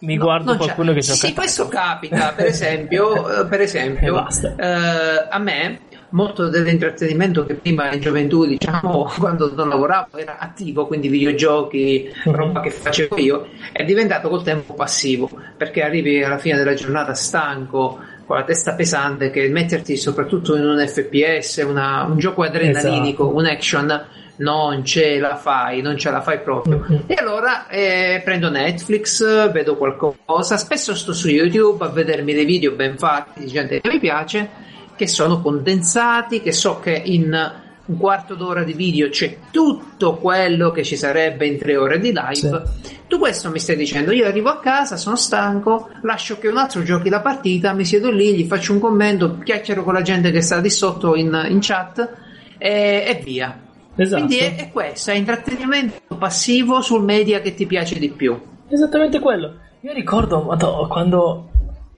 [0.00, 0.64] mi guardo Non c'è.
[0.64, 4.26] qualcuno che gioca Sì, a questo capita, per esempio, eh, per esempio
[4.58, 5.78] eh, a me
[6.12, 12.34] molto dell'intrattenimento che prima in gioventù, diciamo, quando non lavoravo era attivo, quindi videogiochi, Mhm.
[12.34, 17.14] roba che facevo io, è diventato col tempo passivo, perché arrivi alla fine della giornata
[17.14, 23.24] stanco, con la testa pesante, che metterti soprattutto in un FPS, una- un gioco adrenalinico,
[23.24, 23.36] Esatto.
[23.38, 24.06] un action,
[24.36, 26.84] non ce la fai, non ce la fai proprio.
[26.86, 27.02] Mhm.
[27.06, 32.72] E allora eh, prendo Netflix, vedo qualcosa, spesso sto su YouTube a vedermi dei video
[32.72, 34.48] ben fatti di gente che mi piace,
[34.96, 40.70] che sono condensati, che so che in un quarto d'ora di video c'è tutto quello
[40.70, 42.62] che ci sarebbe in tre ore di live.
[43.08, 46.82] Tu questo mi stai dicendo, io arrivo a casa, sono stanco, lascio che un altro
[46.82, 50.40] giochi la partita, mi siedo lì, gli faccio un commento, chiacchiero con la gente che
[50.40, 52.10] sta di sotto in, in chat
[52.56, 53.58] e, e via.
[53.94, 54.24] Esatto.
[54.24, 58.40] Quindi è, è questo, è intrattenimento passivo sul media che ti piace di più.
[58.68, 59.56] Esattamente quello.
[59.80, 61.50] Io ricordo madò, quando,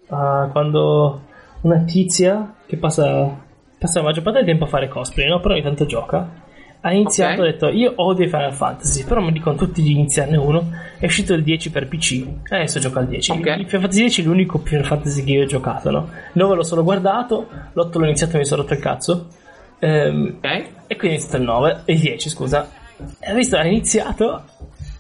[0.09, 1.23] ah, quando
[1.65, 3.43] una tizia che passa,
[3.79, 5.41] passa la maggior parte del tempo a fare cosplay, no?
[5.41, 6.43] però ogni tanto gioca.
[6.87, 7.49] Ha iniziato, Ok.
[7.49, 10.71] ha detto io odio Final Fantasy, però mi dicono tutti di iniziarne uno.
[10.99, 12.13] È uscito il 10 per PC,
[12.51, 13.31] e adesso gioco al 10.
[13.31, 13.39] Ok.
[13.39, 16.11] Il Final Fantasy 10 è l'unico Final Fantasy che io ho giocato, no?
[16.13, 19.29] Il 9 l'ho solo guardato, l'8 l'ho iniziato e mi sono rotto il cazzo.
[19.79, 20.45] Ehm, Ok?
[20.87, 22.69] e quindi è iniziato il 9, il 10 scusa.
[23.21, 24.43] Ha visto, ha iniziato.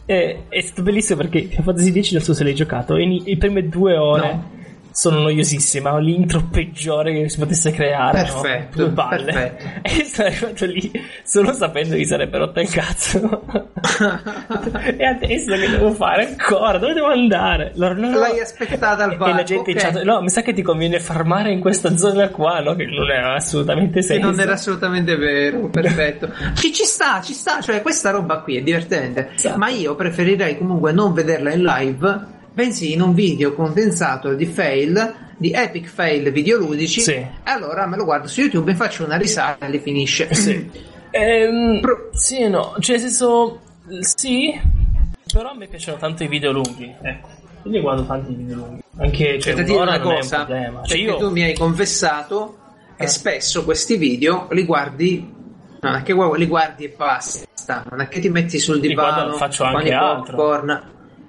[0.06, 2.96] E è stato bellissimo perché Final Fantasy 10 non so se l'hai giocato.
[2.96, 4.50] E le prime due ore No.
[4.96, 5.88] Sono noiosissime.
[5.90, 8.18] Ho l'intro peggiore che si potesse creare.
[8.22, 8.24] no?
[8.40, 9.32] Perfetto, Due palle.
[9.32, 9.64] perfetto.
[9.94, 10.92] E sono arrivato lì
[11.24, 13.42] solo sapendo che sarebbe rotto il cazzo.
[14.96, 16.78] e adesso che devo fare ancora?
[16.78, 17.72] Dove devo andare?
[17.74, 18.18] Loro, no, no.
[18.20, 19.82] L'hai aspettata al E varco, la gente in ok.
[19.82, 22.74] chat, no, mi sa che ti conviene farmare in questa zona qua, no?
[22.74, 24.30] Che non ha assolutamente Che senso.
[24.30, 26.30] non era assolutamente vero, perfetto.
[26.54, 29.58] Ci, ci sta, ci sta, cioè questa roba qui è divertente, Esatto.
[29.58, 35.14] ma io preferirei comunque non vederla in live, bensì in un video condensato di fail,
[35.36, 37.12] di epic fail videoludici, Sì.
[37.12, 40.32] e allora me lo guardo su YouTube e faccio una risata e li finisce.
[40.34, 40.70] Sì.
[41.14, 43.60] Ehm, Pro- sì e no, cioè nel senso,
[44.00, 44.52] sì,
[45.32, 47.28] però a me piacciono tanto i video lunghi, ecco.
[47.62, 48.82] Quindi guardo tanti video lunghi.
[48.98, 50.82] Anche Cioè, cioè, un'ora una è un cosa, problema.
[50.82, 52.58] Cioè, perché io, tu mi hai confessato
[52.96, 53.06] che Eh.
[53.06, 55.32] spesso questi video li guardi,
[55.82, 59.14] non è che li guardi e basta, non è che ti metti sul Li guardo,
[59.20, 60.36] divano, faccio anche i altro.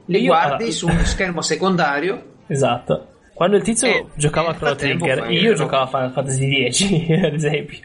[0.05, 3.09] Li Io, guardi allora- su uno schermo secondario Esatto.
[3.33, 6.71] Quando il tizio Eh, giocava a nel Chrono frattempo Trigger, io giocavo a Final Fantasy
[6.71, 6.83] X,
[7.25, 7.79] ad esempio.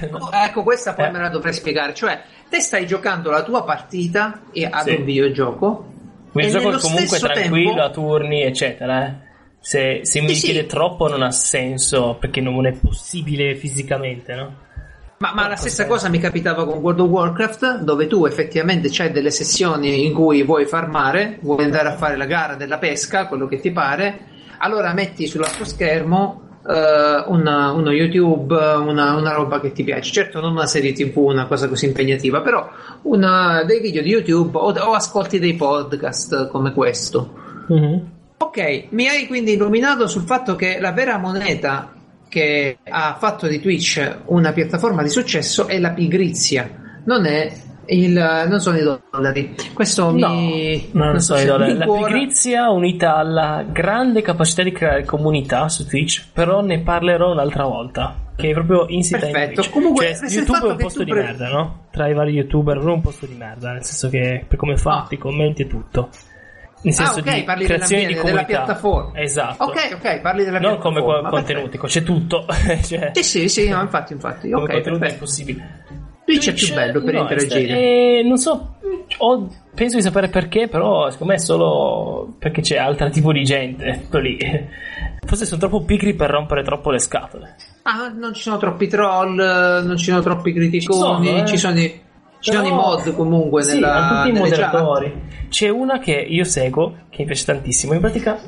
[0.00, 1.10] Ecco, ecco, questa poi Eh.
[1.10, 1.94] me la dovrei spiegare.
[1.94, 4.94] Cioè, te stai giocando la tua partita e- ad Sì.
[4.94, 5.86] un videogioco.
[6.30, 9.06] Quindi e gioco comunque tranquillo, tempo- a turni, eccetera.
[9.06, 9.14] eh.
[9.58, 10.46] Se, se mi Sì, sì.
[10.48, 14.54] richiede troppo non ha senso, perché non è possibile fisicamente, no?
[15.18, 19.10] Ma, ma la stessa cosa mi capitava con World of Warcraft, dove tu effettivamente c'hai
[19.12, 23.46] delle sessioni in cui vuoi farmare, vuoi andare a fare la gara della pesca, quello
[23.46, 24.18] che ti pare,
[24.58, 30.10] allora metti sul tuo schermo eh, una- uno YouTube, una, una roba che ti piace.
[30.10, 32.68] Certo, non una serie TV, una cosa così impegnativa, però
[33.02, 37.34] una- dei video di YouTube o, o ascolti dei podcast come questo.
[38.38, 41.92] Ok, mi hai quindi illuminato sul fatto che la vera moneta
[42.34, 46.68] che ha fatto di Twitch una piattaforma di successo è la pigrizia,
[47.04, 47.52] non è
[47.86, 48.12] il,
[48.48, 49.54] non sono i dollari.
[49.72, 51.72] Questo mi No, non so, se idole.
[51.72, 57.30] mi la pigrizia unita alla grande capacità di creare comunità su Twitch, però ne parlerò
[57.30, 58.16] un'altra volta.
[58.36, 59.60] Che è proprio insita in Perfetto.
[59.60, 59.70] Twitch.
[59.72, 61.84] Comunque, Cioè, YouTube è un posto di pre- merda, no?
[61.92, 64.76] Tra i vari youtuber, è proprio un posto di merda, nel senso che per come
[64.76, 65.16] fatti, Ah.
[65.16, 66.08] i commenti e tutto.
[66.84, 68.46] Nel senso Ah, ok, di parli creazione di dell'ambiente, della comunità.
[68.74, 69.20] piattaforma.
[69.20, 69.64] Esatto.
[69.64, 71.28] Ok, ok, parli della non come piattaforma.
[71.30, 72.46] co- contenuti, c'è tutto.
[72.84, 74.50] cioè, Sì, sì, sì, no, infatti, infatti.
[74.50, 75.12] come Ok, contenuti è perfetto.
[75.14, 75.84] impossibile.
[76.26, 77.68] Twitch è più bello per no, interagire.
[77.78, 78.76] eh, non so,
[79.18, 83.44] ho- penso di sapere perché, però secondo me è solo perché c'è altro tipo di
[83.44, 84.00] gente.
[84.04, 84.38] Tutto lì.
[85.26, 87.56] Forse sono troppo pigri per rompere troppo le scatole.
[87.82, 91.46] Ah, non ci sono troppi troll, non ci sono troppi criticoni, Ci sono, eh.
[91.46, 92.00] ci sono i,
[92.44, 95.22] ci sono i mod comunque sì, nella, tutti i moderatori.
[95.48, 97.94] C'è una che io seguo, che mi piace tantissimo.
[97.94, 98.38] In pratica,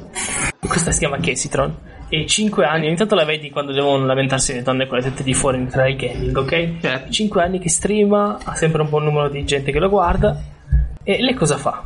[0.61, 1.75] questa si chiama Cassitron.
[2.11, 5.23] E 5 anni, ogni tanto la vedi quando devono lamentarsi le donne con le tette
[5.23, 6.81] di fuori tra il gaming, ok?
[6.81, 7.11] Certo.
[7.11, 10.39] 5 anni che streama, ha sempre un buon numero di gente che lo guarda.
[11.03, 11.83] E lei cosa fa?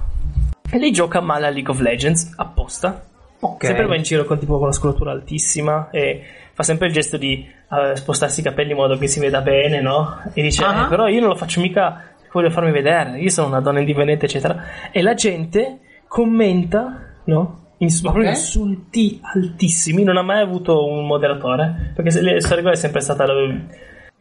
[0.72, 3.04] Lei gioca male a League of Legends apposta.
[3.38, 3.64] Ok.
[3.64, 6.22] Sempre va in giro con tipo con la scolatura altissima e
[6.54, 9.80] fa sempre il gesto di eh, spostarsi i capelli in modo che si veda bene,
[9.80, 10.20] no?
[10.32, 10.84] E dice, Ah.
[10.84, 12.02] "Eh, però io non lo faccio mica,
[12.32, 14.62] voglio farmi vedere, io sono una donna indipendente, eccetera.
[14.92, 17.58] E la gente commenta, no?
[17.78, 18.30] Ins- proprio Ok.
[18.30, 23.24] insulti altissimi, non ha mai avuto un moderatore, perché se, le- Sarah è sempre stata,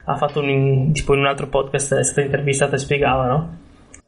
[0.06, 3.58] ha fatto un, tipo in un altro podcast, è stata intervistata e spiegava, no?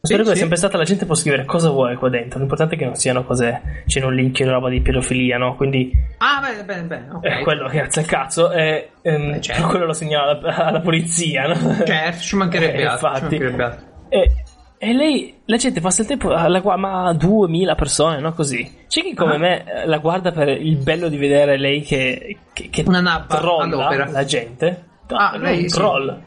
[0.03, 0.35] Sì, Spero che sì.
[0.35, 2.39] è sempre stata la gente può scrivere cosa vuole qua dentro.
[2.39, 3.83] L'importante è che non siano cose.
[3.85, 5.55] C'è un link una roba di pedofilia, no?
[5.55, 7.07] Quindi Ah, bene, bene, bene.
[7.11, 7.23] ok.
[7.23, 8.51] è quello alza il cazzo.
[8.51, 9.67] E, ehm, Eh, certo.
[9.67, 11.83] quello lo segnala alla, alla polizia, no?
[11.85, 13.07] Certo, ci mancherebbe Eh, altro.
[13.09, 13.21] Ci infatti.
[13.37, 13.85] mancherebbe altro.
[14.09, 18.33] E, lei, la gente passa il tempo, la guarda, ma 2000 persone, no?
[18.33, 18.85] Così.
[18.87, 19.37] C'è chi come Ah.
[19.37, 23.37] me eh, la guarda per il bello di vedere lei che, che, che Una nappa
[23.37, 24.09] trolla all'opera.
[24.09, 24.83] la gente.
[25.09, 25.75] No, Ah, lei sì.
[25.77, 26.19] troll.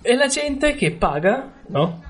[0.00, 2.02] E la gente che paga, no?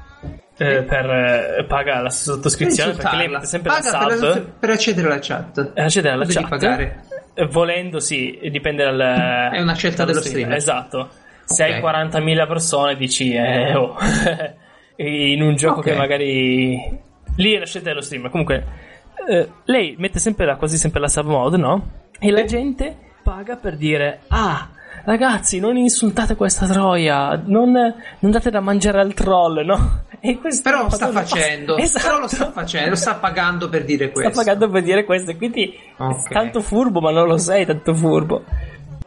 [0.63, 4.71] Eh, per, eh, paga la sottoscrizione perché lei mette sempre Paga la per, sub per
[4.71, 5.73] accedere alla chat.
[5.75, 7.05] accedere alla Devi chat pagare.
[7.35, 10.57] eh, volendo sì dipende dal È una scelta dello streamer.
[10.57, 11.09] esatto
[11.45, 11.71] se Ok.
[11.85, 13.97] hai 40.000 persone dici eh, oh.
[14.97, 15.85] in un gioco Ok.
[15.87, 17.01] che magari
[17.37, 18.65] lì è la scelta dello streamer comunque
[19.29, 21.91] eh, lei mette sempre la, quasi sempre la sub mode no?
[22.19, 24.69] e la gente paga per dire ah
[25.05, 30.03] Ragazzi, non insultate questa troia, non, non date da mangiare al troll, no?
[30.63, 31.77] Però lo sta facendo.
[31.83, 32.07] Esatto.
[32.07, 34.33] Però lo sta facendo, lo sta pagando per dire Sta questo.
[34.33, 36.31] pagando per dire questo, quindi Ok.
[36.31, 38.45] tanto furbo, ma non lo sei tanto furbo.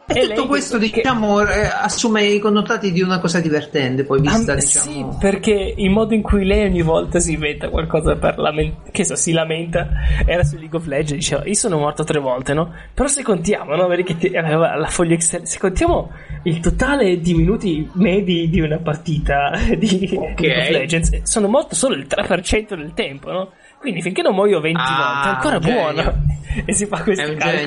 [0.08, 4.52] E tutto questo, che- diciamo, eh, assume i connotati di una cosa divertente, poi vista,
[4.52, 5.12] Ah, diciamo...
[5.12, 9.04] Sì, perché il modo in cui lei ogni volta si inventa qualcosa per lament- che
[9.04, 9.88] so, si lamenta
[10.24, 12.72] era su League of Legends, diceva io sono morto tre volte, no?
[12.94, 13.86] Però se contiamo, no?
[13.88, 16.12] Vedi che ti- aveva la foglia Excel, se contiamo
[16.44, 20.40] il totale di minuti medi di una partita di Ok.
[20.40, 23.50] League of Legends, sono morto solo il 3% del tempo, no?
[23.78, 26.24] Quindi finché non muoio 20 Ah, volte, è ancora buono.
[26.64, 27.02] e si fa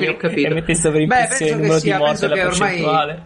[0.08, 0.48] ho capito.
[0.48, 3.22] e mette sovraimpressione penso il numero di morti penso e la che ormai- percentuale.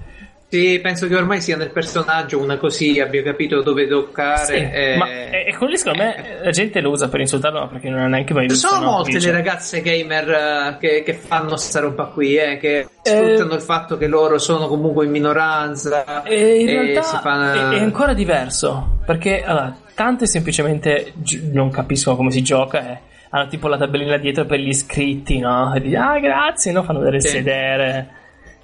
[0.55, 4.45] Sì, penso che ormai sia nel personaggio una così, abbia capito dove toccare.
[4.45, 7.67] Sì, eh, ma e, e quello secondo me la gente lo usa per insultarlo ma
[7.67, 8.91] perché non ha neanche mai visto Sono no?
[8.93, 13.63] molte le ragazze gamer eh, che, che fanno sta roba qui, eh, che sfruttano il
[13.63, 16.23] fatto che loro sono comunque in minoranza.
[16.23, 21.51] e in e realtà si fa- è, è ancora diverso perché allora, tante semplicemente gi-
[21.53, 22.99] non capiscono come si gioca e
[23.31, 25.75] hanno tipo la tabellina dietro per gli iscritti no?
[25.75, 26.85] e dici ah grazie no?
[26.85, 27.29] fanno vedere il Sì.
[27.31, 28.09] sedere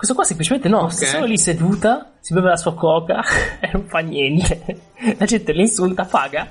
[0.00, 1.10] questo qua semplicemente no sta Ok.
[1.10, 3.20] solo lì seduta si beve la sua coca
[3.60, 4.62] e non fa niente
[5.18, 6.48] la gente l'insulta paga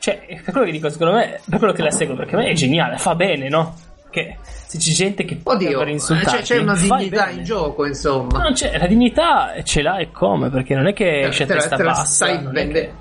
[0.00, 2.38] cioè è per quello che dico secondo me per quello che la seguo perché a
[2.38, 3.76] me è geniale fa bene no?
[4.10, 8.42] che se c'è gente che Oddio, per insultarti c'è, c'è una dignità in gioco, insomma.
[8.42, 10.50] No, c'è, la dignità ce l'ha e come?
[10.50, 12.04] Perché non è che esce a testa bassa.
[12.04, 12.92] stai non è che-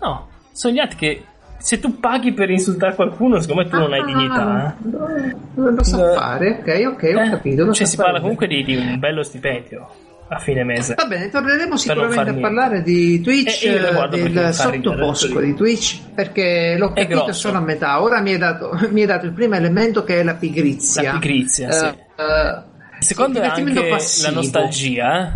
[0.00, 1.24] No, sono gli altri che
[1.64, 4.76] se tu paghi per insultare qualcuno, secondo me tu non hai Ah, dignità.
[4.76, 5.34] eh.
[5.54, 6.14] Non lo so Eh.
[6.14, 7.64] fare, ok, ok, ho Eh, capito.
[7.64, 9.88] lo Cioè, so si fare parla comunque di, di un bello stipendio
[10.28, 10.94] a fine mese.
[10.94, 16.76] Va bene, torneremo sicuramente a parlare di Twitch, Eh, lo del sottobosco di Twitch, perché
[16.78, 17.32] l'ho È capito grosso.
[17.48, 18.02] solo a metà.
[18.02, 18.70] Ora mi hai dato,
[19.06, 21.12] dato il primo elemento che è la pigrizia.
[21.14, 21.84] La pigrizia, Eh, sì.
[21.86, 22.62] eh,
[22.98, 24.28] Il secondo sì, è anche passivo.
[24.28, 25.32] la nostalgia, eh?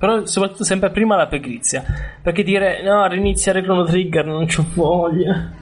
[0.00, 1.84] Però soprattutto sempre prima la pigrizia.
[2.22, 5.52] Perché dire no, riniziare Chrono Trigger non c'ho voglia.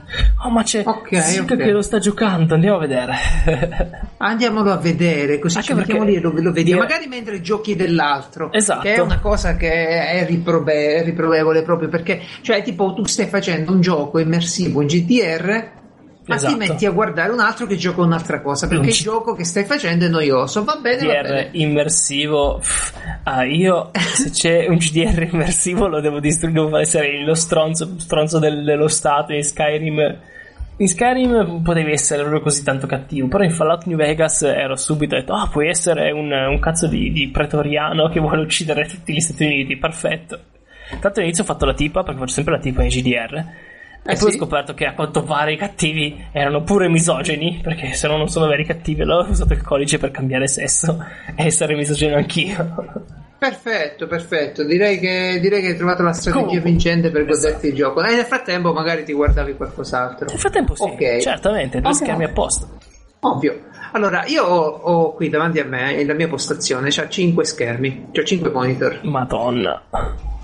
[0.45, 1.57] Oh, ma c'è Ok, Silk ok.
[1.57, 3.13] che lo sta giocando, andiamo a vedere.
[4.17, 6.63] Andiamolo a vedere, così Anche ci mettiamo perché lì e lo, lo vediamo.
[6.63, 8.49] dire- Magari mentre giochi dell'altro.
[8.53, 8.81] Esatto.
[8.83, 9.69] Che è una cosa che
[10.07, 14.87] è riprobe- è riprovevole proprio perché, cioè, tipo, tu stai facendo un gioco immersivo in
[14.87, 15.71] GTR.
[16.29, 16.51] Ma Esatto.
[16.53, 19.65] ti metti a guardare un altro che gioca un'altra cosa perché il gioco che stai
[19.65, 20.63] facendo è noioso.
[20.63, 21.49] Va bene, va GDR bene.
[21.53, 22.61] immersivo.
[23.23, 28.37] Ah, io se c'è un GDR immersivo lo devo distruggere, devo essere lo stronzo, stronzo
[28.39, 30.17] del- dello Stato in Skyrim.
[30.77, 35.15] In Skyrim potevi essere proprio così tanto cattivo, però in Fallout New Vegas ero subito
[35.15, 39.19] detto: Ah, puoi essere un, un cazzo di, di pretoriano che vuole uccidere tutti gli
[39.19, 40.39] Stati Uniti, perfetto.
[41.01, 43.45] Tanto all'inizio ho fatto la tipa, perché faccio sempre la tipa in GDR.
[44.01, 44.35] Eh e poi sì?
[44.37, 48.27] ho scoperto che a quanto pare i cattivi erano pure misogeni, perché se no non
[48.29, 51.03] sono veri cattivi, allora ho usato il codice per cambiare sesso
[51.35, 53.07] e essere misogeno anch'io.
[53.37, 54.65] Perfetto, perfetto.
[54.65, 57.37] Direi che, direi che hai trovato la strategia Comunque, vincente per esatto.
[57.47, 58.03] goderti il gioco.
[58.03, 60.25] E nel frattempo magari ti guardavi qualcos'altro.
[60.29, 61.17] Nel frattempo sì, Ok.
[61.19, 61.95] certamente, due Ok.
[61.95, 62.67] schermi a posto.
[63.21, 63.61] Ovvio.
[63.93, 68.23] Allora, io ho, ho qui davanti a me la mia postazione, c'ha 5 schermi, c'ho
[68.23, 68.99] 5 monitor.
[69.03, 69.81] Madonna.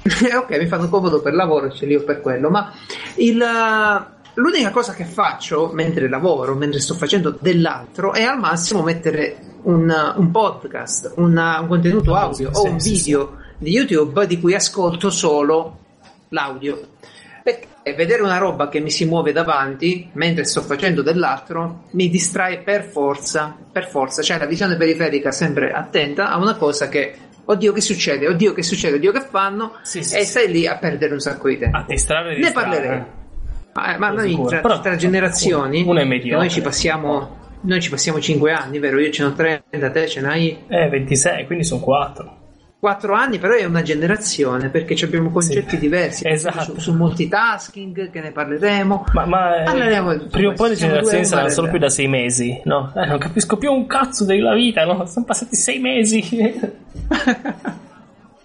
[0.06, 2.72] Eh, ok, mi fanno comodo per lavoro, ce li ho per quello, ma
[3.16, 8.84] il, uh, l'unica cosa che faccio mentre lavoro, mentre sto facendo dell'altro, è al massimo
[8.84, 13.72] mettere un, uh, un podcast, una- un contenuto audio Sì, o un sì, video di
[13.72, 15.80] YouTube di cui ascolto solo
[16.30, 16.90] l'audio.
[17.44, 22.60] Perché vedere una roba che mi si muove davanti mentre sto facendo dell'altro mi distrae
[22.60, 27.14] per forza, per forza, cioè la visione periferica sempre attenta a una cosa che
[27.46, 30.78] oddio che succede, oddio che succede, oddio che fanno Sì, sì, e stai lì a
[30.78, 31.78] perdere un sacco di tempo.
[31.78, 32.70] A distrarre e Ne distrarre.
[32.70, 33.06] parleremo.
[33.74, 36.38] Ah, ma noi tra, Però, tra generazioni, uno mediocre.
[36.38, 39.00] noi ci passiamo noi ci passiamo 5 anni, vero?
[39.00, 42.38] Io ce ne ho 30, te ce n'hai Eh, 26, quindi sono 4.
[42.86, 45.80] 4 anni, però è una generazione perché abbiamo concetti Sì.
[45.80, 46.74] diversi Esatto.
[46.74, 49.06] su, su multitasking che ne parleremo.
[49.12, 52.08] Ma, ma eh, Parleremo tutto prima o poi le generazioni saranno solo più da 6
[52.08, 52.94] mesi, no?
[52.96, 55.04] Eh, non capisco più un cazzo della vita, no?
[55.08, 56.22] Sono passati 6 mesi.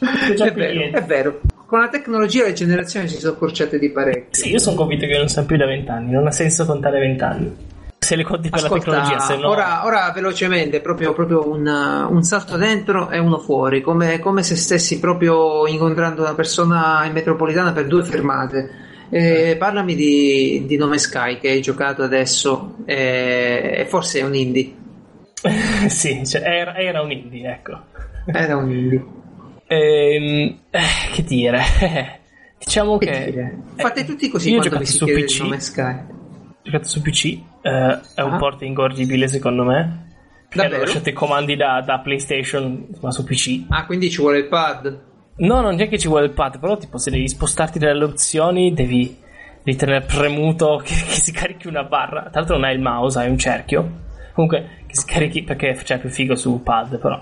[0.01, 1.41] È vero, è vero.
[1.67, 4.29] Con la tecnologia le generazioni si sono accorciate di parecchio.
[4.43, 6.99] Sì, io sono convinto che non siamo più da 20 anni, non ha senso contare
[7.01, 7.57] 20 anni.
[8.03, 9.49] Se le conti per la Ascolta, tecnologia, se no...
[9.51, 14.57] ora, ora velocemente, proprio, proprio un, un salto dentro e uno fuori, come, come se
[14.57, 18.71] stessi proprio incontrando una persona in metropolitana per due fermate.
[19.11, 24.35] Eh, parlami di, di Nome Sky che hai giocato adesso eh, e forse è un
[24.35, 24.75] indie.
[25.89, 27.79] sì, cioè, era, era un indie, ecco.
[28.27, 29.05] Era un indie.
[29.67, 31.61] Ehm, eh, che dire?
[32.59, 33.25] diciamo Che che...
[33.31, 33.59] dire?
[33.77, 35.41] eh, Fate tutti così io quando vi si chiede PC.
[35.43, 35.93] Nome Sky.
[35.93, 38.37] Ho giocato su PC, eh, è un Ah.
[38.39, 40.09] port ingorgibile secondo me.
[40.49, 43.67] Perché hanno lasciato i comandi da, da PlayStation, ma su PC.
[43.69, 45.01] Ah, quindi ci vuole il pad.
[45.37, 48.73] No, non è che ci vuole il pad, però tipo se devi spostarti dalle opzioni
[48.75, 49.17] devi,
[49.63, 52.23] devi tenere premuto che, che si carichi una barra.
[52.23, 53.91] Tra l'altro non hai il mouse, hai un cerchio.
[54.35, 57.19] Comunque che si carichi perché c'è più figo su pad, però.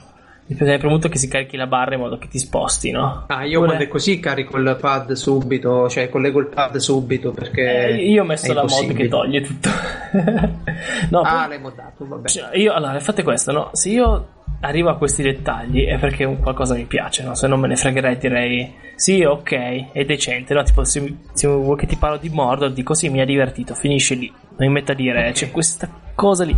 [0.56, 3.24] Tenere premuto che si carichi la barra in modo che ti sposti, no?
[3.26, 7.32] Ah, io Oppure- quando è così carico il pad subito, cioè collego il pad subito
[7.32, 7.88] perché.
[7.88, 9.68] Eh, io ho messo la mod che toglie tutto.
[11.10, 12.28] no, Ah, poi- l'hai modato, vabbè.
[12.28, 13.68] Cioè, io allora fate questo, no?
[13.72, 14.28] Se io
[14.60, 17.34] arrivo a questi dettagli è perché un qualcosa mi piace, no?
[17.34, 20.62] Se non me ne fregherei direi sì, ok, è decente, no?
[20.62, 24.14] Tipo se, se vuoi che ti parlo di Mordor, dico sì, mi ha divertito, finisce
[24.14, 24.32] lì.
[24.58, 25.32] Non mi metto a dire Ok.
[25.34, 26.56] c'è questa cosa lì.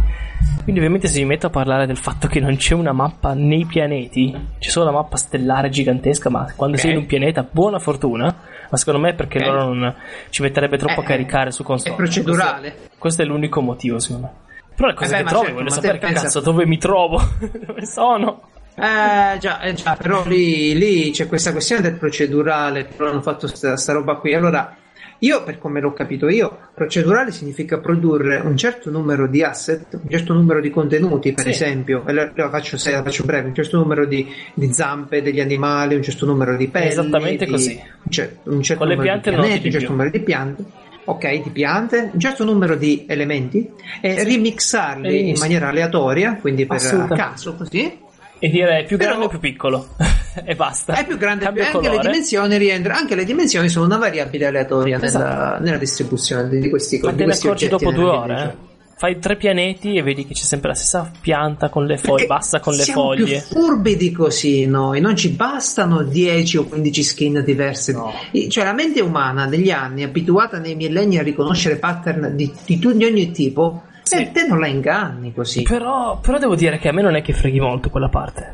[0.62, 3.66] Quindi ovviamente se mi metto a parlare del fatto che non c'è una mappa nei
[3.66, 6.82] pianeti, c'è solo la mappa stellare gigantesca, ma quando Ok.
[6.82, 8.34] sei in un pianeta, buona fortuna.
[8.70, 9.44] Ma secondo me è perché Ok.
[9.46, 9.94] loro non
[10.30, 11.92] ci metterebbe troppo Eh, a caricare su console.
[11.92, 12.70] È procedurale.
[12.72, 14.32] Questo, questo è l'unico motivo, secondo me.
[14.74, 16.66] Però le cose Eh beh, che ma trovi, certo, voglio sapere che pensa- cazzo dove
[16.66, 17.20] mi trovo,
[17.66, 18.42] dove sono.
[18.76, 23.46] Eh già, eh, già, però lì, lì c'è questa questione del procedurale, però hanno fatto
[23.46, 24.32] sta, sta roba qui.
[24.34, 24.74] Allora,
[25.22, 30.08] io per come l'ho capito io, procedurale significa produrre un certo numero di asset, un
[30.10, 31.50] certo numero di contenuti, per Sì.
[31.50, 35.40] esempio, la, la faccio, se la faccio breve, un certo numero di, di zampe degli
[35.40, 37.80] animali, un certo numero di pelli, Esattamente di- così.
[38.04, 39.94] un, cer- un certo Con le numero piante di pianeti, ti un certo più.
[39.96, 40.64] numero di piante.
[41.02, 43.68] Ok, di piante, un certo numero di elementi
[44.00, 45.38] e remixarli in Benissimo.
[45.40, 46.78] maniera aleatoria, quindi per
[47.14, 47.98] caso così,
[48.42, 49.88] E dire più Però- grande o più piccolo.
[50.44, 50.94] e basta.
[50.94, 54.96] È più grande Cambia anche le dimensioni rientra, anche le dimensioni sono una variabile aleatoria
[54.96, 55.62] nella, Esatto.
[55.62, 58.42] nella distribuzione di questi Ma te ne accorgi dopo due nella ore.
[58.42, 58.68] eh.
[59.00, 62.26] Fai tre pianeti e vedi che c'è sempre la stessa pianta con le foglie, Perché
[62.26, 63.24] bassa con le siamo foglie.
[63.48, 67.92] più furbi di così noi, non ci bastano 10 o 15 skin diverse.
[67.92, 68.12] No.
[68.48, 73.04] Cioè la mente umana negli anni, abituata nei millenni a riconoscere pattern di, di, di
[73.06, 73.84] ogni tipo,
[74.16, 74.30] Sì.
[74.30, 75.62] te, te non la inganni così.
[75.62, 78.52] Però, però devo dire che a me non è che freghi molto quella parte.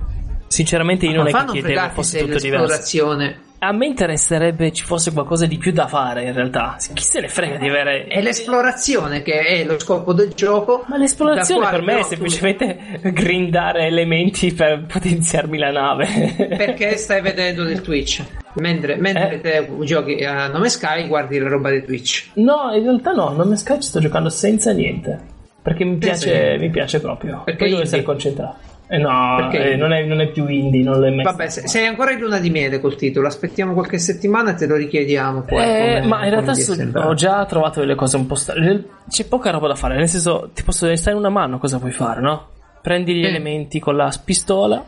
[0.49, 3.35] Sinceramente io non Ma è fa che non chiedevo fosse se tutto diverso.
[3.59, 6.77] A me interesserebbe ci fosse qualcosa di più da fare in realtà.
[6.93, 8.05] Chi se ne frega di avere...
[8.05, 10.85] è l'esplorazione che è lo scopo del gioco.
[10.89, 16.35] Ma l'esplorazione per me è però tu- semplicemente grindare elementi per potenziarmi la nave.
[16.37, 18.23] Perché stai vedendo del Twitch.
[18.57, 19.41] Mentre, mentre Eh.
[19.41, 22.29] te giochi a nome Sky, guardi la roba di Twitch.
[22.35, 25.35] No, in realtà no, non mi Sky ci sto giocando senza niente.
[25.67, 26.59] Perché mi piace, niente.
[26.65, 27.43] mi piace proprio.
[27.45, 27.83] Perché Poi devo indie?
[27.83, 28.57] essere concentrato.
[28.89, 31.67] Eh no, Perché eh, non, è, non è più indie, non l'ho mai Vabbè, se-
[31.67, 33.27] sei ancora in luna di miele col titolo.
[33.27, 35.43] Aspettiamo qualche settimana e te lo richiediamo.
[35.43, 37.09] Poi, Eh, come- ma in realtà è sembrato.
[37.09, 38.85] ho già trovato delle cose un po' strane.
[39.09, 41.91] C'è poca roba da fare, nel senso, ti posso stai in una mano, cosa puoi
[41.91, 42.47] fare, no?
[42.81, 43.29] Prendi gli Sì.
[43.29, 44.85] elementi con la pistola,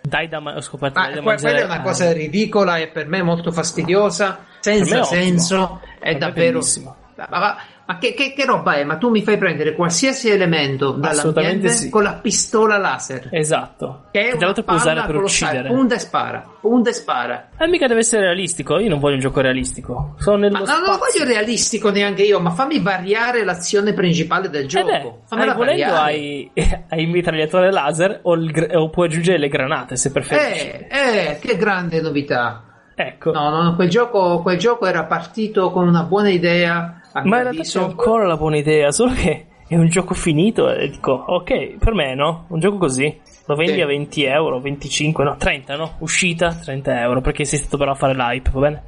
[0.00, 2.12] dai da ma- ho scoperto Ma dai da que- quella mangiare è una a- cosa
[2.12, 6.52] ridicola e per me molto fastidiosa, senza è senso, è è davvero...
[6.58, 6.94] bellissimo.
[7.16, 7.56] Ma, ma-
[7.86, 8.84] ma che, che- che roba è?
[8.84, 11.90] Ma tu mi fai prendere qualsiasi elemento dall'ambiente sì.
[11.90, 13.28] con la pistola laser.
[13.30, 14.04] Esatto.
[14.10, 15.68] Che è Che una puoi usare per uccidere.
[15.68, 17.48] Punta e spara, punta e spara.
[17.58, 20.14] E mica deve essere realistico, io non voglio un gioco realistico.
[20.18, 21.20] Sono nello Ma no, non lo spazio.
[21.24, 24.86] voglio realistico neanche io, ma fammi variare l'azione principale del Eh gioco.
[24.86, 26.50] beh, Fammela hai, volendo hai,
[26.88, 30.66] hai il mitragliatore laser o, il o puoi aggiungere le granate se preferisci.
[30.68, 32.62] Eh, eh, che grande novità.
[32.94, 33.32] ecco.
[33.32, 37.00] No, no, quel gioco, quel gioco era partito con una buona idea.
[37.22, 40.88] Ma in realtà c'è ancora la buona idea, solo che è un gioco finito e
[40.90, 43.20] dico, ok, per me no, un gioco così.
[43.46, 43.80] Lo vendi Sì.
[43.82, 45.94] a 20 euro, 25, no, 30, no?
[45.98, 48.82] Uscita 30 euro, perché sei stato bravo a fare l'hype, va bene?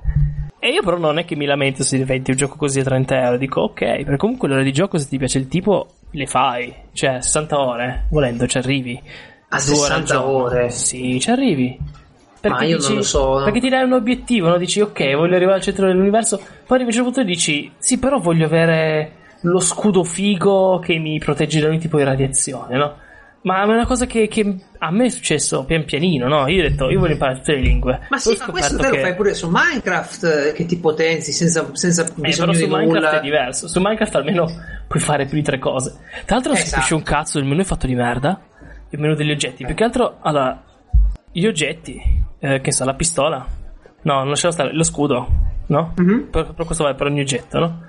[0.58, 3.22] E io però non è che mi lamento se diventi un gioco così a 30
[3.22, 6.74] euro, dico ok, perché comunque l'ora di gioco se ti piace il tipo le fai,
[6.92, 9.00] cioè 60 ore, volendo ci arrivi.
[9.50, 10.30] A Due ore al 60 giorno.
[10.30, 10.70] ore?
[10.70, 11.78] Sì, ci arrivi.
[12.48, 13.44] Ma io non lo so, no?
[13.44, 14.56] Perché ti dai un obiettivo, no?
[14.58, 17.70] Dici ok, voglio arrivare al centro dell'universo, poi arrivi a un certo punto e dici
[17.78, 22.76] sì, però voglio avere lo scudo figo che mi protegge da ogni tipo di radiazione,
[22.76, 22.96] no?
[23.42, 26.48] Ma è una cosa che, che a me è successo pian pianino, no?
[26.48, 28.00] Io ho detto, io voglio imparare tutte le lingue.
[28.10, 31.64] Ma sì, ma questo te lo fai pure su Minecraft eh, che ti potenzi senza,
[31.74, 33.18] senza eh, bisogno però su Minecraft nulla.
[33.18, 33.68] è diverso.
[33.68, 34.46] Su Minecraft almeno
[34.88, 35.90] puoi fare più di tre cose.
[36.24, 36.74] Tra l'altro non si Esatto.
[36.74, 38.40] capisce un cazzo, il menu è fatto di merda.
[38.90, 39.64] Il menu degli oggetti.
[39.64, 40.64] Più che altro, allora,
[41.30, 42.00] gli oggetti,
[42.38, 43.46] eh, che so, la pistola.
[44.02, 45.26] No, non lasciamo stare, lo scudo,
[45.66, 45.92] no?
[45.96, 46.28] Mhm.
[46.30, 47.84] Per, per questo vale per ogni oggetto, no?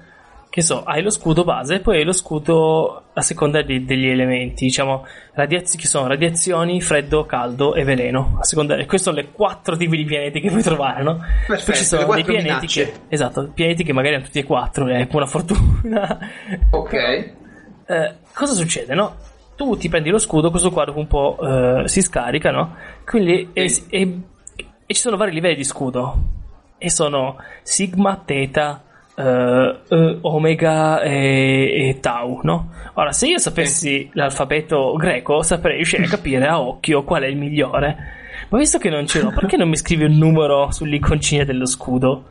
[0.50, 4.64] Che so, hai lo scudo base, poi hai lo scudo a seconda di- degli elementi,
[4.66, 8.38] diciamo, radiazioni che sono radiazioni, freddo, caldo e veleno.
[8.40, 11.18] A seconda, e questi sono le quattro tipi di pianeti che puoi trovare, no?
[11.46, 12.84] Perfetto, poi ci sono dei pianeti minacce.
[12.86, 16.20] che, esatto, pianeti che magari hanno tutti e quattro, è una fortuna.
[16.72, 17.36] Ok.
[17.90, 19.16] Eh, cosa succede, no?
[19.56, 22.76] Tu ti prendi lo scudo, questo qua dopo un po' eh, si scarica, no?
[23.06, 24.20] Quindi e, e-
[24.88, 26.16] e ci sono vari livelli di scudo.
[26.78, 28.84] E sono Sigma, Theta,
[29.16, 32.72] eh, eh, Omega e, e Tau, no?
[32.94, 37.36] Ora, se io sapessi l'alfabeto greco, saprei riuscire a capire a occhio qual è il
[37.36, 37.98] migliore.
[38.50, 42.24] Ma visto che non ce l'ho, perché non mi scrivi un numero sull'iconcina dello scudo?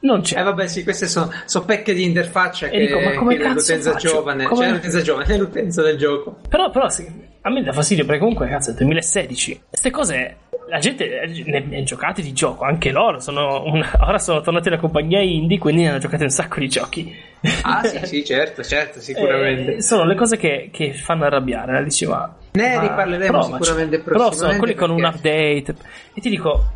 [0.00, 0.40] Non c'è.
[0.40, 3.46] Eh vabbè sì, queste sono, sono pecche di interfaccia E che, dico, ma come che
[3.46, 4.08] l'utenza faccio?
[4.08, 6.38] giovane, Come- cioè l'utenza giovane, è l'utenza del gioco.
[6.48, 7.06] Però, però sì,
[7.42, 9.62] a me dà fastidio perché comunque, cazzo, è il 2016.
[9.68, 10.36] Queste cose,
[10.70, 11.06] la gente
[11.46, 13.18] ne, ne ha giocate di gioco, anche loro.
[13.20, 16.68] Sono una- ora sono tornati alla compagnia indie, quindi ne hanno giocate un sacco di
[16.68, 17.14] giochi.
[17.62, 19.76] Ah sì, sì, certo, certo, sicuramente.
[19.76, 21.78] Eh, sono le cose che, che fanno arrabbiare.
[21.80, 23.52] eh, Dici, ma, Ne riparleremo provaci.
[23.64, 25.74] sicuramente Però sono prossimamente, quelli con un perché- update.
[26.14, 26.72] E ti dico,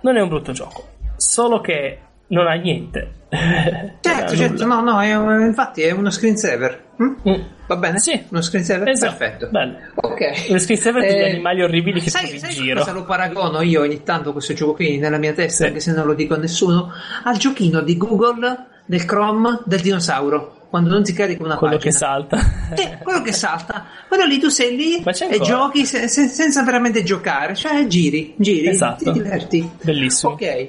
[0.00, 3.12] non è un brutto gioco, solo che non ha niente.
[4.00, 5.10] Certo, certo, no, no, è
[5.46, 6.82] infatti è uno screensaver.
[6.96, 7.14] hm?
[7.28, 7.40] Mm.
[7.66, 7.98] Va bene?
[7.98, 8.22] Sì.
[8.28, 8.88] Uno screensaver?
[8.88, 9.48] Esatto, Perfetto.
[9.50, 9.76] bello.
[9.94, 10.46] Ok.
[10.50, 12.78] Uno screensaver degli Eh, animali orribili che sai, trovi in sai giro.
[12.80, 15.68] cosa lo paragono io ogni tanto questo gioco qui nella mia testa, Sì.
[15.68, 16.92] anche se non lo dico a nessuno,
[17.22, 21.90] al giochino di Google del Chrome del dinosauro, quando non si carica una Quello che
[21.90, 22.06] pagina.
[22.06, 22.38] salta.
[22.74, 23.86] Sì, quello che salta.
[24.08, 28.68] Quello lì tu sei lì e giochi se- se- senza veramente giocare, cioè giri, giri,
[28.68, 29.04] Esatto.
[29.04, 29.70] ti diverti.
[29.82, 30.32] Bellissimo.
[30.32, 30.68] Ok.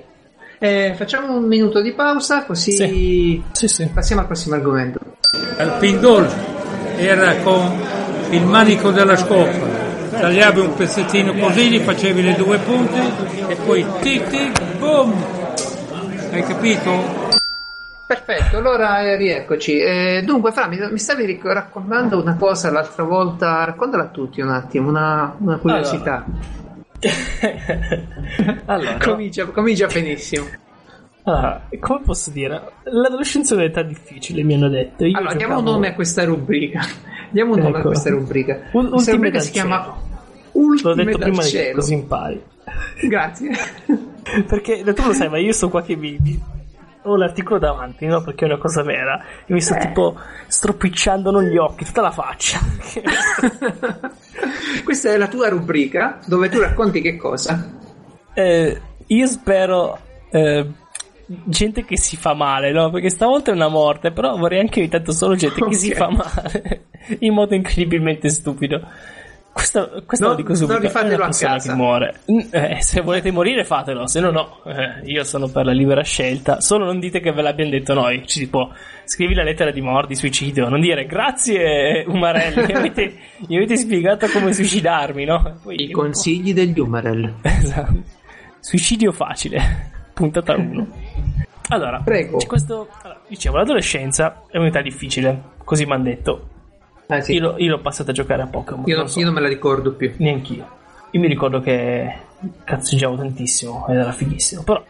[0.60, 3.44] Eh, facciamo un minuto di pausa così Sì.
[3.52, 3.90] Sì, sì.
[3.94, 5.00] passiamo al prossimo argomento.
[5.58, 6.30] Al pindol
[6.98, 7.82] era con
[8.30, 9.74] il manico della scopa.
[10.12, 13.02] Tagliavi un pezzettino così, gli facevi le due punte
[13.48, 15.14] e poi tic tic boom.
[16.32, 17.24] Hai capito?
[18.08, 19.80] Perfetto, allora eh, rieccoci.
[19.80, 24.42] Eh, dunque, Fra, mi, mi stavi ric- raccontando una cosa l'altra volta, raccontala a tutti
[24.42, 26.24] un attimo, una, una curiosità.
[28.66, 30.46] allora, Comincia, comincia benissimo.
[31.26, 32.62] Ah, come posso dire?
[32.84, 35.06] L'adolescenza è un'età difficile, mi hanno detto.
[35.06, 36.82] Io Allora, diamo un giocavo- nome a questa rubrica.
[37.32, 37.80] Diamo un nome Ecco.
[37.80, 38.60] a questa rubrica.
[38.72, 39.98] Un- questa rubrica si chiama L'ho
[40.62, 41.76] Ultime detto dal prima di cielo.
[41.76, 42.42] così impari.
[43.10, 43.50] Grazie.
[44.48, 46.42] Perché tu lo sai, ma io sto qua che mi, mi-
[47.02, 48.22] ho l'articolo davanti, no?
[48.24, 49.22] Perché è una cosa vera.
[49.46, 52.58] E mi sto tipo stropicciando non gli occhi, tutta la faccia.
[54.84, 57.72] Questa è la tua rubrica dove tu racconti che cosa?
[58.34, 59.98] Eh, io spero
[60.30, 60.66] eh,
[61.46, 62.90] gente che si fa male, no?
[62.90, 66.10] Perché stavolta è una morte, però vorrei anche ogni tanto solo gente che si fa
[66.10, 66.86] male
[67.20, 68.82] in modo incredibilmente stupido.
[69.56, 70.74] Questo, questo No, lo dico subito.
[70.74, 71.70] non rifatelo a persona casa.
[71.70, 72.20] che muore.
[72.30, 74.60] Mm, eh, se volete morire, fatelo, se no, no.
[74.66, 76.60] Eh, io sono per la libera scelta.
[76.60, 78.28] Solo non dite che ve l'abbiamo detto noi.
[78.28, 78.74] Ci tipo,
[79.06, 80.68] scrivi la lettera di morte, di suicidio.
[80.68, 82.66] Non dire grazie, Umarelli.
[82.66, 83.14] mi, avete,
[83.48, 85.60] mi avete spiegato come suicidarmi, no?
[85.64, 87.36] Poi- I consigli degli Umarell.
[87.44, 88.02] Esatto.
[88.60, 89.92] Suicidio facile.
[90.14, 90.88] Puntata 1.
[91.70, 92.38] Allora, Prego.
[92.48, 92.88] questo.
[93.02, 95.42] allora, dicevo, l'adolescenza è un'età difficile.
[95.64, 96.48] Così mi hanno detto.
[97.08, 97.34] Ah, sì.
[97.34, 98.84] Io, l'ho- io l'ho passata a giocare a Pokémon.
[98.88, 100.14] Io, non so, io non me la ricordo più.
[100.18, 100.68] neanch'io.
[101.12, 102.14] Io mi ricordo che
[102.64, 104.64] cazzeggiavo tantissimo ed era fighissimo.
[104.64, 104.84] Però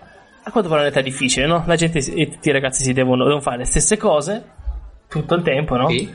[0.43, 1.63] a quanto pare è un'età difficile, no?
[1.65, 4.43] La gente e tutti i ragazzi si devono, devono fare le stesse cose
[5.07, 5.87] tutto il tempo, no?
[5.89, 6.05] Sì.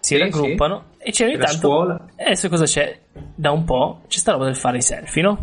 [0.00, 1.52] Si Sì, raggruppano e c'è ogni tanto.
[1.56, 2.06] scuola.
[2.16, 2.98] E adesso cosa c'è?
[3.34, 5.38] Da un po' c'è sta roba del fare i selfie, no?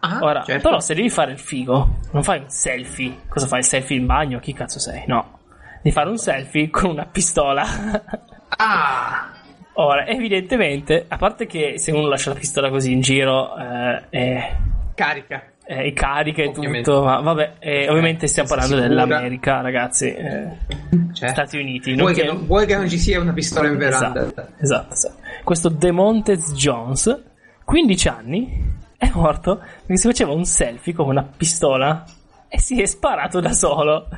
[0.00, 0.68] Ah, Ora, certo.
[0.68, 3.20] però se devi fare il figo, non fai un selfie.
[3.28, 3.60] Cosa fai?
[3.60, 4.38] Il selfie in bagno?
[4.38, 5.02] Chi cazzo sei?
[5.06, 5.38] No.
[5.82, 7.64] Devi fare un selfie con una pistola.
[8.58, 9.32] Ah,
[9.74, 14.56] Ora, evidentemente, a parte che se uno lascia la pistola così in giro, eh, è,
[14.94, 15.42] carica.
[15.62, 18.88] è carica e tutto, ma vabbè, eh, ovviamente stiamo parlando sicura.
[18.88, 20.14] dell'America, ragazzi.
[20.14, 20.48] eh,
[21.12, 21.34] Certo.
[21.34, 21.94] Stati Uniti.
[21.96, 24.20] Vuoi che, che- non, vuoi che non ci sia una pistola in veranda?
[24.22, 25.14] Esatto, esatto, esatto.
[25.44, 27.22] Questo Demontez Jones,
[27.64, 32.04] 15 anni, è morto perché si faceva un selfie con una pistola
[32.48, 34.08] e si è sparato da solo.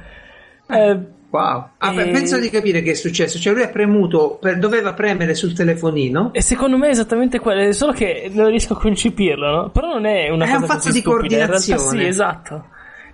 [0.68, 1.68] Eh, Wow.
[1.76, 3.38] Ah, beh, E- penso di capire che è successo.
[3.38, 6.30] Cioè, lui ha premuto, per- doveva premere sul telefonino.
[6.32, 9.68] e secondo me è esattamente quello, solo che non riesco a concepirlo, no?
[9.68, 12.02] Però non è una È cosa un fatto così di stupida, in realtà coordinazione.
[12.02, 12.64] sì, esatto.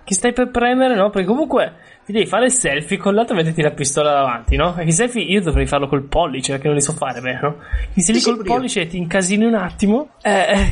[0.05, 1.09] Che stai per premere, no?
[1.09, 1.73] Perché comunque
[2.05, 4.71] ti devi fare il selfie con l'altro e mettiti la pistola davanti, no?
[4.73, 7.55] Perché i selfie io dovrei farlo col pollice, perché non li so fare bene, no?
[7.91, 10.71] Quindi se lì col pollice e ti incasini un attimo, eh, eh,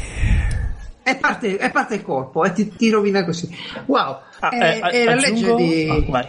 [1.04, 3.50] È parte, è parte il corpo e ti, ti rovina così.
[3.88, 4.18] Wow.
[4.40, 5.88] Ah, è, eh, è la legge di.
[5.90, 6.28] ah, vai.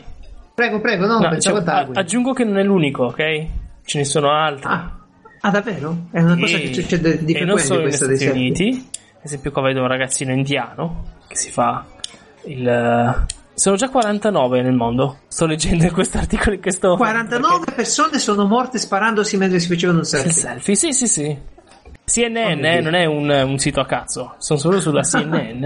[0.54, 3.46] Prego, prego, no, No, cioè, a aggiungo che non è l'unico, ok?
[3.84, 4.66] Ce ne sono altri.
[4.68, 4.98] Ah.
[5.40, 6.06] Ah, davvero?
[6.10, 8.38] È una cosa E- che succede di non frequente negli questa dei Stati.
[8.38, 8.88] Uniti.
[9.16, 11.84] Ad esempio, qua vedo un ragazzino indiano che si fa
[12.46, 12.66] il.
[12.66, 13.24] eh,
[13.54, 15.18] Sono già 49 nel mondo.
[15.28, 20.04] Sto leggendo questo articolo in questo 49 persone sono morte sparandosi mentre si facevano un
[20.04, 20.32] Il selfie.
[20.32, 21.38] selfie, sì, sì, sì.
[22.04, 25.64] CNN, Oh eh, non è un, un sito a cazzo, sono solo sulla CNN.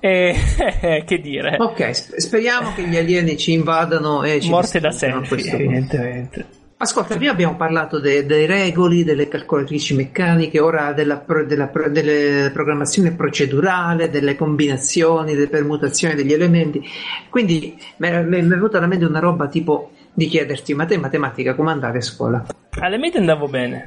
[0.00, 0.34] e
[1.04, 5.36] che dire, Ok, sp- speriamo che gli alieni ci invadano e ci morte da selfie,
[5.42, 5.56] punto.
[5.56, 6.46] evidentemente.
[6.80, 11.90] Ascolta, prima abbiamo parlato de- dei regoli, delle calcolatrici meccaniche, ora della, pro- della pro-
[11.90, 16.80] delle programmazione procedurale, delle combinazioni, delle permutazioni degli elementi.
[17.28, 20.94] Quindi mi è mi è venuta alla mente una roba tipo di chiederti, ma te
[20.94, 22.44] in matematica come andavi a scuola?
[22.80, 23.86] Alle medie andavo bene.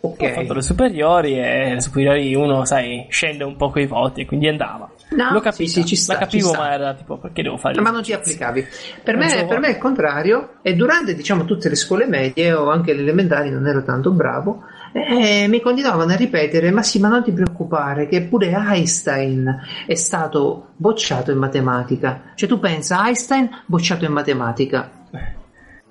[0.00, 0.22] Ok.
[0.22, 4.26] Ho fatto le superiori e le superiori uno, sai, scende un po' coi voti e
[4.26, 4.90] quindi andava.
[5.10, 7.80] No, Lo capivo, sì, sì, ci sta, la capivo, ma era tipo, perché devo fare
[7.80, 8.66] Ma non ti applicavi.
[9.02, 12.52] Per me, so per me è il contrario, e durante diciamo tutte le scuole medie
[12.52, 14.62] o anche le elementari non ero tanto bravo,
[14.92, 19.54] e mi continuavano a ripetere: Ma sì, ma non ti preoccupare, che pure Einstein
[19.86, 22.32] è stato bocciato in matematica.
[22.34, 24.97] Cioè, tu pensa, Einstein bocciato in matematica.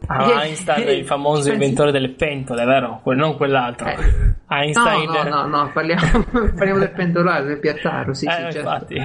[0.05, 2.99] Ah, Eh, Einstein, eh, il famoso pensi- inventore delle pentole, vero?
[3.03, 3.87] Que- non quell'altro.
[3.87, 3.95] Eh.
[3.95, 5.09] No, Einstein.
[5.09, 6.01] no, no, no, parliamo,
[6.55, 8.57] parliamo del pendolare, del piattaro, sì, eh, sì, certo.
[8.59, 9.01] infatti.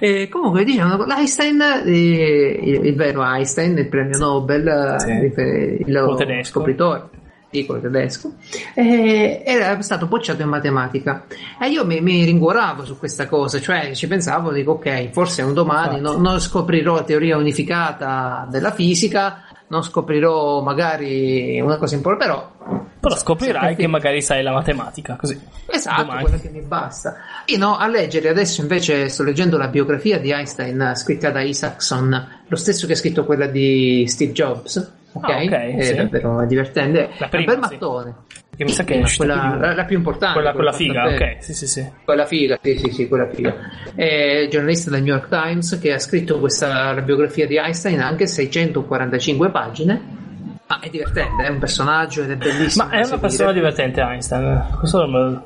[0.00, 5.10] E comunque diciamo l'Einstein, eh, il, il vero Einstein, il premio Nobel, Sì.
[5.10, 7.08] il, il scopritore,
[7.50, 8.32] piccolo tedesco,
[8.74, 11.24] eh, era stato bocciato in matematica.
[11.60, 15.52] E io mi, mi rincuoravo su questa cosa, cioè ci pensavo, dico ok, forse un
[15.52, 22.24] domani no- non scoprirò la teoria unificata della fisica, non scoprirò magari una cosa importante,
[22.26, 25.38] però Però scoprirai che magari sai la matematica, così.
[25.66, 26.22] Esatto, Domani.
[26.22, 27.16] quello che mi basta.
[27.46, 32.28] Io no, a leggere adesso invece sto leggendo la biografia di Einstein scritta da Isaacson,
[32.46, 34.92] lo stesso che ha scritto quella di Steve Jobs.
[35.12, 35.94] Ok, Ah, ok, è sì.
[35.94, 37.08] davvero divertente.
[37.18, 37.78] La è prima, un bel sì.
[38.56, 40.32] Che mi sa che è uscita quella, la, la più importante.
[40.32, 41.86] quella, quella figa, ok, sì, sì, sì.
[42.04, 43.54] Quella figa, sì, sì, sì, quella figa.
[43.94, 48.26] È giornalista del New York Times che ha scritto questa la biografia di Einstein, anche
[48.26, 50.24] 645 pagine.
[50.68, 52.86] Ma è divertente, è un personaggio ed è bellissimo.
[52.86, 54.66] Ma è una persona divertente Einstein.
[54.78, 55.44] Questo lo,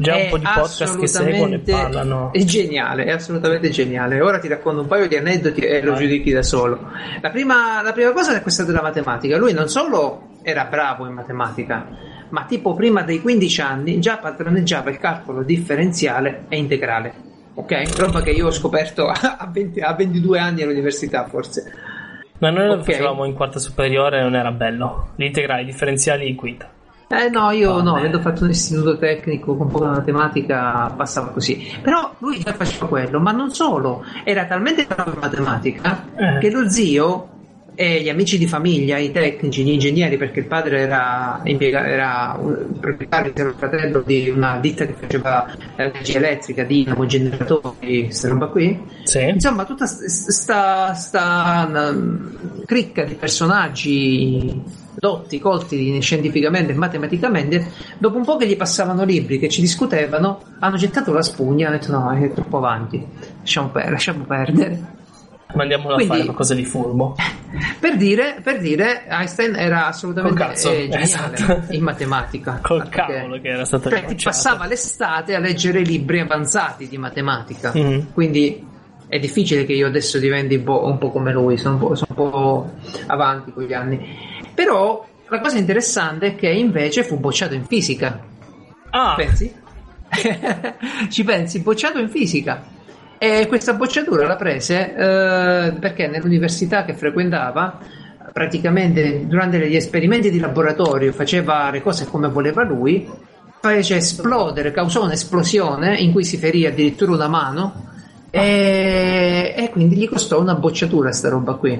[0.00, 2.32] già un po' di podcast che seguono e parlano.
[2.32, 4.20] È geniale, è assolutamente geniale.
[4.20, 6.90] Ora ti racconto un paio di aneddoti e lo giudichi da solo.
[7.20, 9.36] La prima, la prima cosa è questa della matematica.
[9.36, 11.86] Lui non solo era bravo in matematica,
[12.30, 17.28] ma tipo prima dei 15 anni già padroneggiava il calcolo differenziale e integrale.
[17.54, 17.98] Ok?
[17.98, 21.72] Roba che io ho scoperto a, 20, a 22 anni all'università, forse.
[22.38, 22.84] Ma noi lo okay.
[22.84, 25.10] facevamo in quarta superiore non era bello.
[25.16, 26.70] Gli integrali differenziali in quinta.
[27.12, 31.68] Eh no, io oh, no, avendo fatto un istituto tecnico con poca matematica passava così.
[31.82, 36.38] Però lui già faceva quello, ma non solo, era talmente bravo in matematica eh.
[36.38, 37.39] che lo zio
[37.80, 42.38] e gli amici di famiglia, i tecnici, gli ingegneri, perché il padre era, impiega- era
[42.38, 48.28] un proprietario, era un fratello di una ditta che faceva energia elettrica, dinamo, generatori, questa
[48.28, 48.78] roba qui.
[49.04, 49.22] Sì.
[49.30, 51.94] Insomma, tutta sta, sta
[52.66, 54.62] cricca di personaggi
[54.92, 57.66] dotti, colti scientificamente e matematicamente,
[57.96, 61.68] dopo un po' che gli passavano libri, che ci discutevano, hanno gettato la spugna e
[61.68, 63.02] hanno detto no, è troppo avanti,
[63.38, 64.98] lasciamo, per- lasciamo perdere.
[65.54, 67.16] Mandiamolo Quindi, a fare qualcosa di furbo.
[67.80, 71.62] Per dire, per dire Einstein era assolutamente eh, geniale esatto.
[71.70, 72.60] in matematica.
[72.62, 77.72] Col cavolo che era stato cioè, ti passava l'estate a leggere libri avanzati di matematica.
[77.74, 78.00] Mm-hmm.
[78.12, 78.64] Quindi
[79.08, 82.06] è difficile che io adesso diventi un po', un po come lui, sono un, sono
[82.08, 82.70] un po'
[83.06, 83.98] avanti con gli anni.
[84.54, 88.20] Però la cosa interessante è che invece fu bocciato in fisica.
[88.90, 89.14] Ah.
[89.16, 89.52] Pensi?
[91.08, 91.60] Ci pensi?
[91.60, 92.62] Bocciato in fisica.
[93.22, 97.78] E questa bocciatura la prese eh, perché nell'università che frequentava
[98.32, 103.06] praticamente durante gli esperimenti di laboratorio faceva le cose come voleva lui
[103.60, 107.88] fece esplodere, causò un'esplosione in cui si ferì addirittura una mano
[108.30, 111.78] e, e quindi gli costò una bocciatura sta roba qui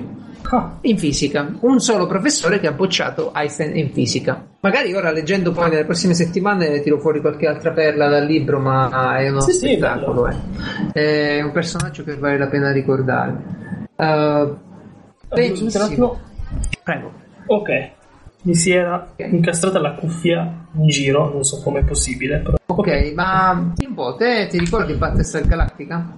[0.82, 1.52] in fisica.
[1.60, 4.44] Un solo professore che ha bocciato Einstein in fisica.
[4.60, 9.18] Magari ora leggendo poi nelle prossime settimane tiro fuori qualche altra perla dal libro, ma
[9.18, 10.30] è uno sì, spettacolo.
[10.30, 11.38] Sì, è.
[11.38, 13.36] è un personaggio che vale la pena ricordare.
[13.96, 14.56] Uh,
[15.28, 16.18] benissimo.
[16.82, 17.12] Prego.
[17.46, 17.90] Ok.
[18.42, 22.38] Mi si era incastrata la cuffia in giro, non so come è possibile.
[22.38, 22.56] Però...
[22.66, 26.16] Ok, ma un po', te ti ricordi Battlestar Galactica?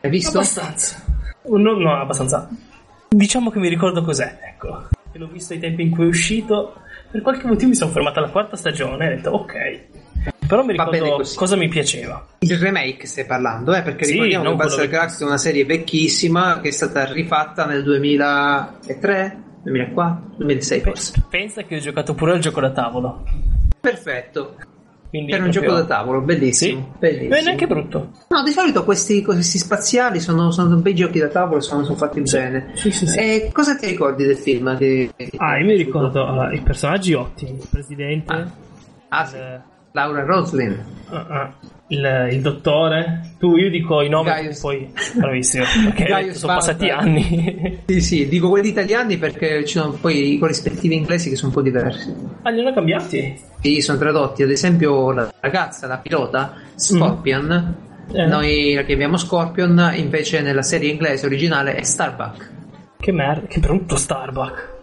[0.00, 0.38] Hai visto?
[0.38, 1.02] Abbastanza.
[1.46, 2.48] No, no, abbastanza.
[3.14, 4.88] Diciamo che mi ricordo cos'è, ecco.
[5.12, 6.74] E l'ho visto ai tempi in cui è uscito.
[7.10, 9.80] Per qualche motivo mi sono fermato alla quarta stagione e ho detto ok.
[10.48, 12.26] Però mi ricordo cosa mi piaceva.
[12.40, 13.82] Il remake stai parlando, eh?
[13.82, 17.84] Perché sì, ricordiamo che Battlestar Galactica è una serie vecchissima che è stata rifatta nel
[17.84, 21.24] 2003, 2004, 2006 forse.
[21.30, 23.22] Pensa che ho giocato pure al gioco da tavolo.
[23.80, 24.56] Perfetto.
[25.14, 26.80] Quindi per un gioco da tavolo, bellissimo.
[26.80, 26.98] Sì.
[26.98, 27.28] bellissimo.
[27.28, 28.10] Non è neanche brutto.
[28.30, 32.26] No, di solito questi, questi spaziali sono, sono bei giochi da tavolo, sono, sono fatti
[32.26, 32.36] sì.
[32.36, 32.72] bene.
[32.74, 33.16] Sì, sì, sì.
[33.16, 34.76] E cosa ti ricordi del film?
[34.76, 37.52] Che, ah, io mi ricordo allora, i personaggi ottimi.
[37.52, 38.32] Il presidente.
[38.32, 38.50] Ah,
[39.10, 39.36] ah sì.
[39.92, 40.84] Laura Roslin.
[41.08, 43.34] Uh, uh il, il, dottore.
[43.38, 44.60] Tu, io dico i nomi, Gaius.
[44.60, 45.64] poi bravissimo.
[45.88, 47.82] Okay, sono passati anni.
[47.86, 51.54] sì, sì, dico quelli italiani perché ci sono poi i corrispettivi inglesi che sono un
[51.54, 52.14] po' diversi.
[52.42, 53.38] Ah, li hanno cambiati?
[53.60, 54.42] Sì, sono tradotti.
[54.42, 57.76] Ad esempio, la ragazza, la pilota, Scorpion.
[58.10, 58.16] Mm.
[58.16, 58.26] Eh.
[58.26, 62.52] Noi la chiamiamo Scorpion, invece nella serie inglese originale è Starbuck.
[62.98, 64.73] Che merda, che brutto Starbuck.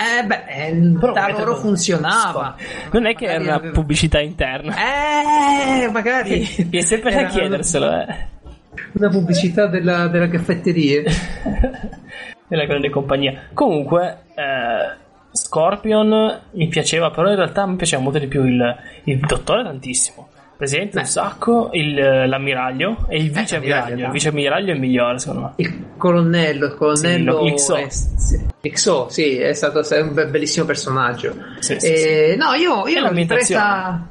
[0.00, 2.56] Eh beh, eh, Però da loro funzionava.
[2.90, 4.74] Non è che magari era una pubblicità interna.
[4.74, 6.48] Eh, magari.
[6.70, 8.28] Mi è sempre da chiederselo, eh.
[8.92, 11.02] Una pubblicità della, della caffetteria.
[12.48, 13.48] della grande compagnia.
[13.52, 14.96] Comunque, eh,
[15.32, 20.29] Scorpion mi piaceva, però in realtà mi piaceva molto di più il, il dottore tantissimo.
[20.60, 24.04] Presidente un sacco il, l'ammiraglio e il vice ammiraglio.
[24.04, 25.52] Il vice ammiraglio è il migliore, secondo me.
[25.56, 27.74] Il colonnello, il colonnello sì, l'XO.
[27.76, 31.34] È, sì, l'XO, sì, è stato un bellissimo personaggio.
[31.60, 34.06] Sì, e, no, io, io l'ho presa.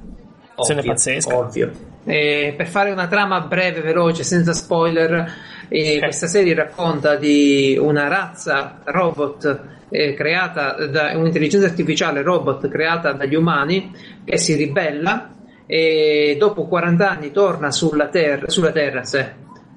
[0.55, 1.37] Ovvio, pazzesca.
[1.37, 1.71] Ovvio.
[2.03, 5.31] E per fare una trama breve, veloce, senza spoiler,
[5.67, 9.61] eh, questa serie racconta di una razza robot
[9.91, 13.95] eh, creata da un'intelligenza artificiale robot creata dagli umani
[14.25, 15.35] che si ribella
[15.71, 19.23] e dopo 40 anni torna sulla Terra, sulla terra sì,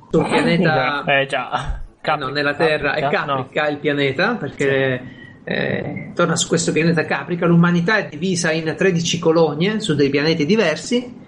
[0.08, 1.04] sul pianeta...
[1.04, 1.82] Eh già.
[2.00, 3.68] Caprica, no, nella Terra Caprica, è Caprica no.
[3.68, 5.02] il pianeta perché
[5.44, 5.50] sì.
[5.50, 7.44] eh, torna su questo pianeta Caprica.
[7.44, 11.20] L'umanità è divisa in 13 colonie su dei pianeti diversi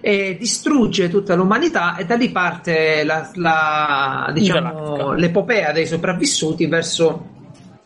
[0.00, 7.41] e distrugge tutta l'umanità e da lì parte la, la, diciamo, l'epopea dei sopravvissuti verso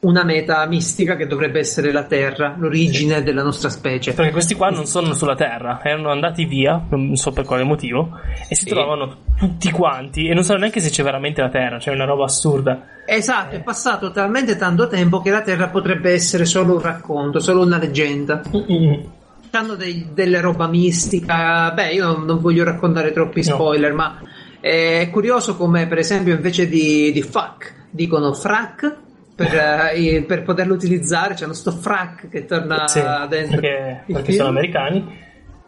[0.06, 4.12] una meta mistica che dovrebbe essere la Terra, l'origine della nostra specie.
[4.12, 8.10] Perché questi qua non sono sulla Terra, erano andati via, non so per quale motivo,
[8.48, 8.68] e si Sì.
[8.70, 12.24] trovano tutti quanti e non sanno neanche se c'è veramente la Terra, cioè una roba
[12.24, 12.82] assurda.
[13.04, 17.62] Esatto, è passato talmente tanto tempo che la Terra potrebbe essere solo un racconto, solo
[17.64, 18.42] una leggenda.
[19.50, 21.70] Hanno dei- delle roba mistica.
[21.72, 23.54] Beh, io non, voglio raccontare troppi No.
[23.54, 24.20] spoiler, ma
[24.60, 29.04] è curioso come, per esempio, invece di, di fuck dicono frac.
[29.36, 34.48] Per, eh, per poterlo utilizzare, c'hanno sto frac che torna Sì, dentro perché, perché sono
[34.48, 35.24] americani.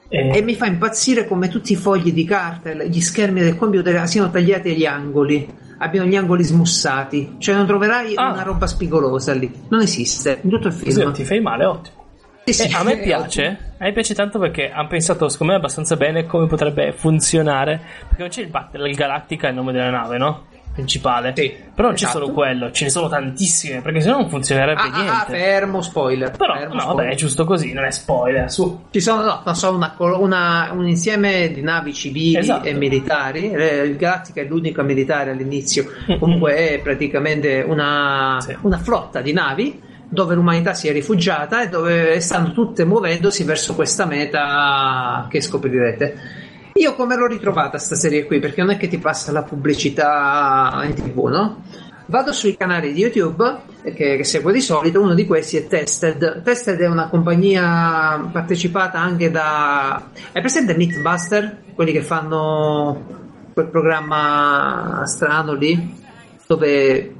[0.09, 4.09] E, E mi fa impazzire come tutti i fogli di carta, gli schermi del computer
[4.09, 5.47] siano tagliati agli angoli,
[5.81, 7.35] abbiano gli angoli smussati.
[7.39, 8.33] Cioè, non troverai Ah.
[8.33, 9.53] una roba spigolosa lì.
[9.69, 11.03] Non esiste in tutto il film.
[11.03, 11.97] non ti fai male, ottimo.
[12.45, 15.95] Sì, Eh, a me piace, a me piace tanto perché hanno pensato, secondo me, abbastanza
[15.97, 17.79] bene come potrebbe funzionare.
[18.07, 20.47] Perché non c'è il Battle Galactica, il nome della nave, no?
[20.79, 21.33] Principale.
[21.35, 22.21] Sì, Però non c'è esatto.
[22.21, 25.25] solo quello, ce ne sono tantissime, perché sennò non funzionerebbe Ah, ah, ah, niente.
[25.33, 26.31] fermo, spoiler.
[26.31, 27.03] Però, fermo, no, spoiler.
[27.05, 28.85] vabbè, è giusto così, non è spoiler, su.
[28.91, 32.69] Ci sono, no, no, sono una una- un insieme di navi civili Esatto.
[32.69, 33.51] e militari.
[33.51, 35.85] Eh, Il Galactica è l'unica militare all'inizio.
[36.21, 38.57] Comunque è praticamente una, Sì.
[38.61, 39.81] una flotta di navi
[40.11, 46.47] dove l'umanità si è rifugiata e dove stanno tutte muovendosi verso questa meta che scoprirete.
[46.79, 48.39] Io come l'ho ritrovata sta serie qui?
[48.39, 51.63] Perché non è che ti passa la pubblicità in tv, no?
[52.07, 56.43] Vado sui canali di YouTube che, che seguo di solito, uno di questi è Tested.
[56.43, 60.11] Tested è una compagnia partecipata anche da...
[60.33, 61.65] È presente Mythbuster?
[61.75, 66.01] Quelli che fanno quel programma strano lì,
[66.47, 67.15] dove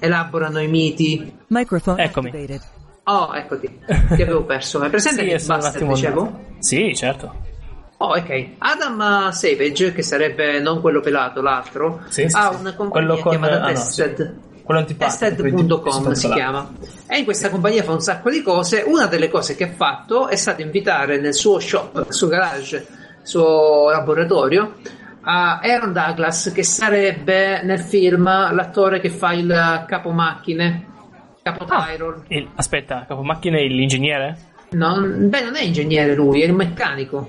[0.00, 1.32] elaborano i miti.
[1.46, 2.28] Microphone Eccomi.
[2.28, 2.60] activated.
[3.04, 3.80] Oh, eccoti,
[4.14, 4.82] ti avevo perso.
[4.82, 6.40] È presente Sì, Mythbuster, dicevo?
[6.58, 7.52] Sì, certo.
[8.04, 8.46] Oh, ok.
[8.58, 12.60] Adam Savage, che sarebbe non quello pelato, l'altro, Sì, sì, ha sì.
[12.60, 14.34] una compagnia con- chiamata ah, no, Tested.
[14.62, 14.84] Quello.
[14.84, 16.70] Tested.com si chiama.
[17.06, 18.82] E in questa compagnia fa un sacco di cose.
[18.86, 22.86] Una delle cose che ha fatto è stato invitare nel suo shop, suo garage,
[23.22, 24.74] suo laboratorio,
[25.22, 30.86] a Aaron Douglas, che sarebbe nel film l'attore che fa il capomacchine,
[31.42, 31.84] capo Ah.
[31.86, 32.22] Tyrol.
[32.28, 34.38] Il- aspetta, capomacchina è l'ingegnere?
[34.70, 37.28] Non, beh, non è ingegnere lui, è il meccanico.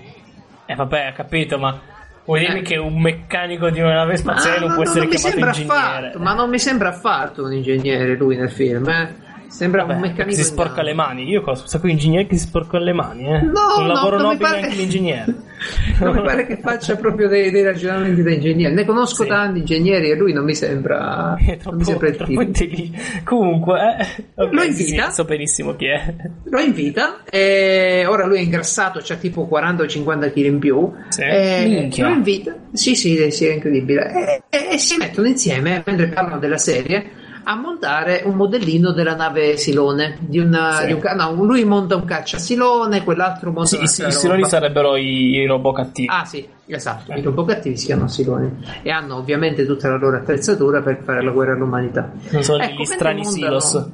[0.65, 1.79] Eh vabbè, ho capito, ma
[2.25, 2.63] vuoi dirmi Eh.
[2.63, 5.73] che un meccanico di una nave spaziale non Ma può essere non chiamato ingegnere?
[6.07, 9.15] affatto, ma non mi sembra affatto un ingegnere lui nel film, eh.
[9.47, 10.35] Sembra Vabbè, un meccanico.
[10.35, 11.27] si sporca le mani.
[11.29, 13.41] Io conosco un sacco di ingegneri che si sporcano le mani, eh.
[13.41, 15.35] No, un no, lavoro nobile pare- anche l'ingegnere.
[15.99, 18.73] Non mi pare che faccia proprio dei, dei ragionamenti da ingegnere.
[18.73, 19.29] Ne conosco Sì.
[19.29, 21.35] tanti ingegneri e lui non mi sembra.
[21.39, 22.99] È non troppo, mi sembra il troppo intelligente.
[23.23, 25.07] Comunque, eh, ok, Lo invita?
[25.09, 26.13] sì, so benissimo chi è.
[26.43, 30.91] Lo invita e ora lui è ingrassato, c'ha tipo 40 o 50 kg in più.
[31.09, 31.21] Sì.
[31.21, 32.09] E Minchia.
[32.09, 34.11] lo invita, sì, sì, sì, è incredibile.
[34.11, 39.15] E, e- e si mettono insieme mentre parlano della serie a montare un modellino della
[39.15, 40.17] nave Silone.
[40.19, 40.87] Di una, Sì.
[40.87, 45.31] di un no, lui monta un cacciasilone, quell'altro monta Sì, i, i siloni sarebbero i,
[45.35, 46.07] i robot cattivi.
[46.11, 48.49] Ah sì, esatto, i robot cattivi si chiamano Siloni
[48.81, 52.11] e hanno ovviamente tutta la loro attrezzatura per fare la guerra all'umanità.
[52.31, 53.89] non sono Ecco, gli strani montano- silos.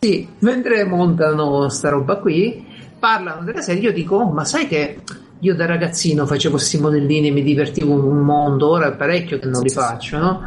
[0.00, 2.64] Sì, mentre montano sta roba qui,
[2.98, 4.98] parlano della serie, io dico, "Oh, ma sai che
[5.38, 9.46] io da ragazzino facevo questi modellini e mi divertivo un mondo, ora è parecchio che
[9.48, 10.40] non li faccio, no?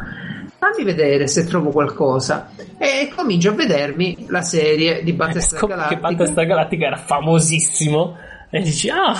[0.58, 2.50] Fammi vedere se trovo qualcosa.
[2.78, 6.00] E comincio a vedermi la serie di Battlestar Scopri che Galactica.
[6.08, 8.16] Battlestar Galactica era famosissimo.
[8.50, 9.14] E dici, ah,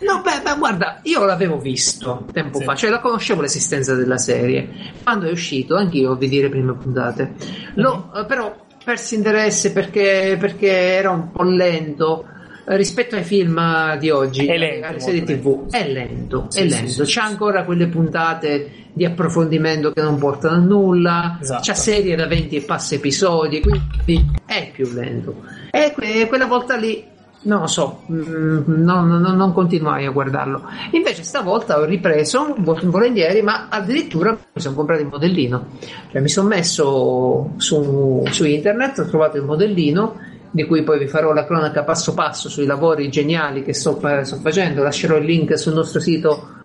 [0.00, 2.64] No, beh, beh, guarda, io l'avevo visto tempo Sì.
[2.64, 4.66] fa, cioè la conoscevo l'esistenza della serie.
[5.02, 7.34] Quando è uscito, anch'io vi le prime puntate.
[7.74, 8.10] Mhm.
[8.16, 12.24] eh, però persi interesse perché, perché era un po' lento
[12.66, 15.68] rispetto ai film di oggi, È lento, alle serie TV.
[15.70, 17.04] È lento, Sì, è lento.
[17.04, 17.32] sì, C'ha sì.
[17.32, 21.38] ancora quelle puntate di approfondimento che non portano a nulla.
[21.40, 21.62] Esatto.
[21.64, 25.42] C'ha serie da 20 e passa episodi, quindi è più lento.
[25.70, 27.04] E que- quella volta lì
[27.42, 30.62] non lo so, mm, non, non- non continuai a guardarlo.
[30.90, 35.66] Invece stavolta ho ripreso vol- volentieri, ma addirittura mi sono comprato il modellino.
[36.12, 40.16] Cioè, mi sono messo su, su internet, ho trovato il modellino
[40.50, 44.36] di cui poi vi farò la cronaca passo passo sui lavori geniali che sto, sto
[44.36, 44.82] facendo.
[44.82, 46.58] Lascerò il link sul nostro sito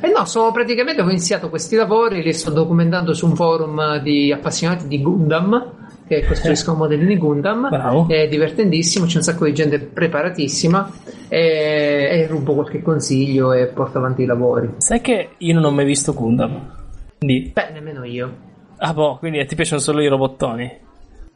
[0.00, 4.32] E no, so praticamente ho iniziato questi lavori, li sto documentando su un forum di
[4.32, 7.68] appassionati di Gundam che costruiscono modellini Gundam.
[7.68, 8.06] Bravo.
[8.08, 10.90] È divertentissimo, c'è un sacco di gente preparatissima
[11.28, 14.74] e, e rubo qualche consiglio e porto avanti i lavori.
[14.78, 16.72] Sai che io non ho mai visto Gundam?
[17.18, 18.36] Quindi, Beh, nemmeno io.
[18.78, 20.82] ah boh, quindi ti piacciono solo i robottoni?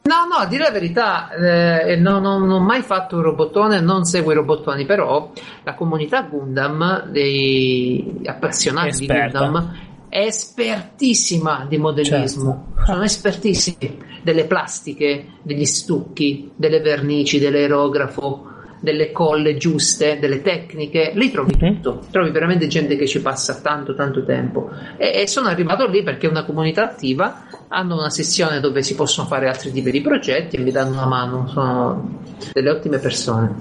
[0.01, 3.79] No, no, a dire la verità, eh, non, non- non ho mai fatto un robottone,
[3.81, 5.31] non seguo i robottoni, però
[5.63, 9.05] la comunità Gundam, dei appassionati di.
[9.07, 9.73] Gundam,
[10.07, 12.73] è espertissima di modellismo.
[12.85, 13.77] Sono espertissimi
[14.21, 18.47] delle plastiche, degli stucchi, delle vernici, dell'aerografo,
[18.79, 21.11] delle colle giuste, delle tecniche.
[21.13, 22.03] Lì trovi tutto.
[22.11, 24.69] Trovi veramente gente che ci passa tanto, tanto tempo.
[24.97, 27.45] E, e sono arrivato lì perché è una comunità attiva.
[27.67, 31.07] Hanno una sessione dove si possono fare altri tipi di progetti e mi danno una
[31.07, 31.47] mano.
[31.47, 32.21] Sono
[32.53, 33.53] delle ottime persone.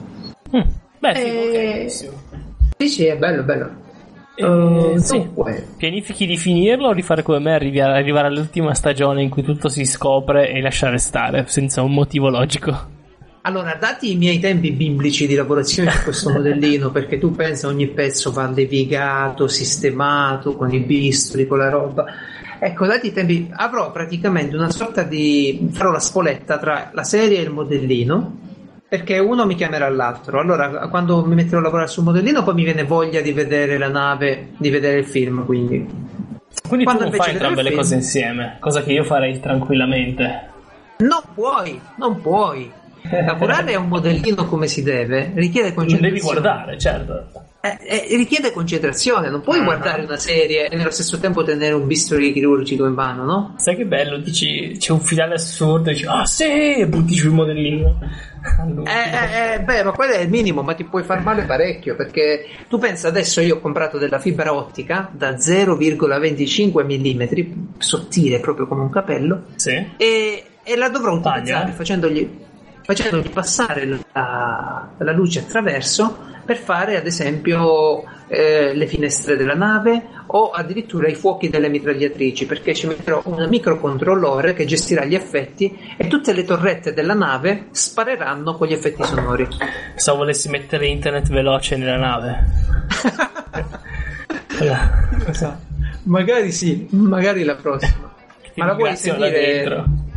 [0.56, 0.60] Mm.
[1.01, 2.12] Beh, sì, Eh, ok, benissimo.
[2.78, 3.86] Sì, sì, è bello, bello.
[4.40, 5.28] Eh, Eh, sì.
[5.77, 9.43] Pianifichi di finirlo o di fare come me, arrivi a- arrivare all'ultima stagione in cui
[9.43, 12.97] tutto si scopre e lasciare stare senza un motivo logico?
[13.43, 17.89] Allora, dati i miei tempi biblici di lavorazione di questo modellino, perché tu pensa ogni
[17.89, 22.05] pezzo va levigato, sistemato, con i bisturi, con la roba.
[22.60, 25.69] Ecco, dati i tempi, avrò praticamente una sorta di...
[25.73, 28.36] farò la spoletta tra la serie e il modellino,
[28.89, 30.40] perché uno mi chiamerà l'altro.
[30.40, 33.89] Allora, quando mi metterò a lavorare sul modellino, poi mi viene voglia di vedere la
[33.89, 35.86] nave, di vedere il film, quindi...
[36.66, 40.51] Quindi Quando tu non fai entrambe le cose insieme, cosa che io farei tranquillamente.
[40.98, 42.70] Non puoi, non puoi.
[43.10, 46.09] Lavorare a un modellino come si deve richiede concentrazione.
[46.09, 47.26] devi guardare, certo.
[47.60, 47.76] Eh,
[48.10, 49.64] eh, richiede concentrazione, non puoi Ah.
[49.64, 53.55] guardare una serie e nello stesso tempo tenere un bisturi chirurgico in mano, no?
[53.59, 57.35] Sai che bello, dici c'è un finale assurdo, dici ah sì, e butti giù il
[57.35, 57.98] modellino.
[58.60, 58.86] All'ultimo.
[58.86, 61.97] Eh, eh, eh, beh, ma quello è il minimo, ma ti puoi far male parecchio
[61.97, 68.66] perché tu pensa adesso io ho comprato della fibra ottica da 0,25 mm, sottile proprio
[68.68, 69.72] come un capello, Sì.
[69.97, 72.30] e, e la dovrò Taglia, utilizzare facendogli,
[72.89, 80.05] facendogli passare la, la luce attraverso per fare ad esempio eh, le finestre della nave
[80.28, 85.78] o addirittura i fuochi delle mitragliatrici perché ci metterò un microcontrollore che gestirà gli effetti
[85.98, 89.47] e tutte le torrette della nave spareranno con gli effetti sonori
[89.94, 92.44] Se volessi mettere internet veloce nella nave.
[94.56, 95.10] Quella-
[96.05, 98.15] magari sì magari la prossima
[98.55, 100.07] ma la vuoi sentire dentro.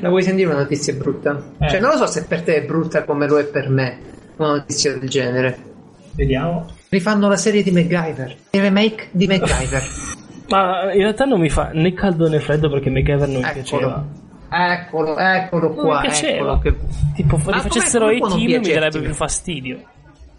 [0.00, 1.42] La vuoi sentire una notizia brutta?
[1.58, 1.68] Eh.
[1.68, 3.98] Cioè, non lo so se per te è brutta come lo è per me
[4.36, 5.58] una notizia del genere.
[6.12, 6.66] Vediamo.
[6.88, 9.82] Rifanno la serie di MacGyver, il remake di MacGyver.
[10.48, 14.04] Ma in realtà non mi fa né caldo né freddo perché MacGyver non mi piaceva.
[14.52, 16.00] Eccolo, eccolo, eccolo Non qua.
[16.00, 16.34] mi piaceva.
[16.36, 16.74] Eccolo che...
[17.14, 19.78] Tipo, com'è- facessero i team mi darebbe più fastidio.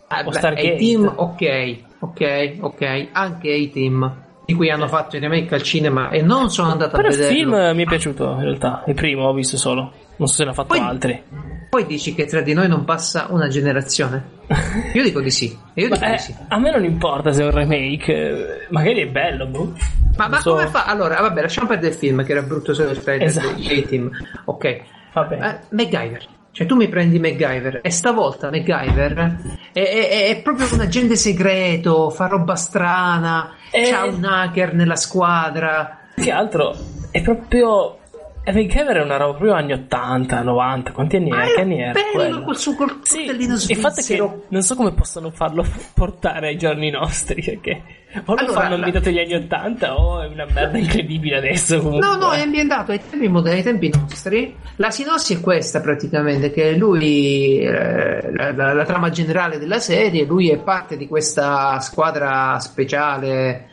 [0.07, 0.73] Ah, o beh, Stargate.
[0.73, 3.07] A-Team, ok, ok, ok.
[3.13, 4.15] Anche A-Team,
[4.45, 7.17] di cui hanno fatto il remake al cinema e non sono andato Però a il
[7.17, 7.37] vederlo.
[7.37, 8.83] film mi è piaciuto in realtà.
[8.87, 9.91] Il primo ho visto solo.
[10.17, 11.23] Non so se ne ha fatto Poi- altri.
[11.71, 14.39] Poi dici che tra di noi non passa una generazione?
[14.93, 15.57] Io dico di sì.
[15.75, 16.35] Io dico eh, di sì.
[16.49, 18.13] a me non importa se è un remake.
[18.13, 19.73] eh, Magari è bello, boh.
[20.17, 20.51] Ma, ma so.
[20.51, 20.83] come fa?
[20.83, 23.53] Allora, vabbè, lasciamo perdere il film che era brutto solo il trailer Esatto.
[23.53, 24.09] di A-Team.
[24.45, 24.81] Ok.
[25.13, 25.35] Vabbè.
[25.41, 26.25] Eh, MacGyver.
[26.53, 29.37] Cioè, tu mi prendi MacGyver e stavolta MacGyver
[29.71, 33.89] è, è- è proprio un agente segreto, fa roba strana, Eh.
[33.89, 35.99] c'ha un hacker nella squadra.
[36.13, 36.75] Più che altro
[37.09, 37.99] è proprio.
[38.43, 40.91] MacGyver è una roba proprio anni 80, 90.
[40.93, 41.53] Quanti anni Ma è?
[41.53, 41.91] Che anni era?
[42.15, 45.63] bello col suo col Sì, il fatto è che non so come possono farlo
[45.93, 47.41] portare ai giorni nostri.
[47.43, 47.81] Perché
[48.25, 51.77] o lo Allora, fanno ambientato agli anni 80 o è una merda incredibile adesso.
[51.81, 52.05] Comunque.
[52.07, 54.55] No, no, è ambientato ai tempi moderni, ai tempi nostri.
[54.77, 60.25] La sinossi è questa praticamente, che lui, eh, la, la- la trama generale della serie,
[60.25, 63.67] lui è parte di questa squadra speciale,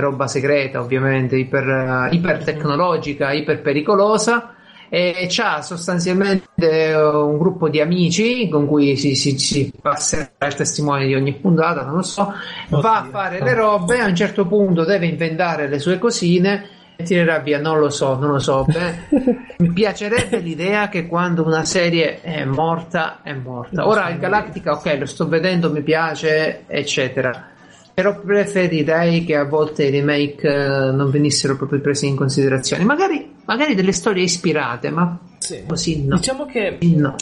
[0.00, 1.68] roba segreta ovviamente, iper,
[2.10, 4.54] eh, ipertecnologica, iperpericolosa.
[4.94, 10.54] E c'ha sostanzialmente eh, un gruppo di amici con cui si, si, si passerà il
[10.54, 12.30] testimone di ogni puntata, non lo so,
[12.68, 17.04] va a fare le robe, a un certo punto deve inventare le sue cosine e
[17.04, 18.64] tirerà via, non lo so, non lo so.
[18.64, 19.16] Beh,
[19.58, 23.86] mi piacerebbe l'idea che quando una serie è morta, è morta.
[23.86, 27.51] Ora il Galactica, ok, lo sto vedendo, mi piace, eccetera.
[27.94, 32.84] Però preferirei che a volte i remake eh, non venissero proprio presi in considerazione.
[32.84, 35.64] Magari, magari delle storie ispirate, ma Sì.
[35.66, 36.16] così no.
[36.16, 37.14] Diciamo che No.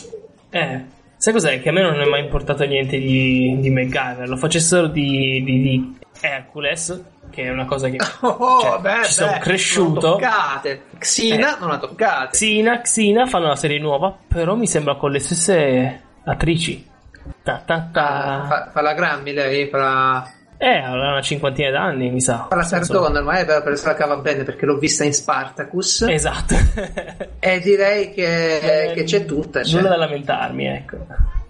[0.50, 0.84] Eh,
[1.16, 1.60] sai cos'è?
[1.60, 4.28] Che a me non è mai importato niente di, di MacGyver.
[4.28, 9.12] Lo facessero di, di, di Hercules, che è una cosa che Oh, cioè, beh, ci
[9.12, 10.06] sono beh, cresciuto.
[10.08, 10.82] Non toccate.
[10.98, 11.60] Xina Eh.
[11.60, 12.30] non la toccate.
[12.30, 16.86] Xina, Xina fanno una serie nuova, però mi sembra con le stesse attrici.
[17.42, 18.44] Ta, ta, ta.
[18.48, 20.30] Fa, fa la Grammy lei, fa la,
[20.62, 22.48] Eh, avrà una cinquantina d'anni, mi sa.
[22.50, 22.62] la
[23.18, 26.02] è per, per se la cava bene perché l'ho vista in Spartacus.
[26.02, 26.54] Esatto.
[27.42, 29.62] E direi che, che c'è tutta.
[29.62, 29.80] cioè.
[29.80, 30.98] Nulla da lamentarmi, ecco.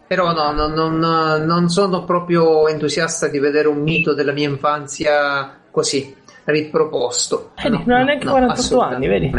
[0.06, 5.58] Però no, non, non- non sono proprio entusiasta di vedere un mito della mia infanzia
[5.72, 6.14] così
[6.44, 7.50] riproposto.
[7.56, 9.30] Eh, non ha neanche 48 anni, vedi?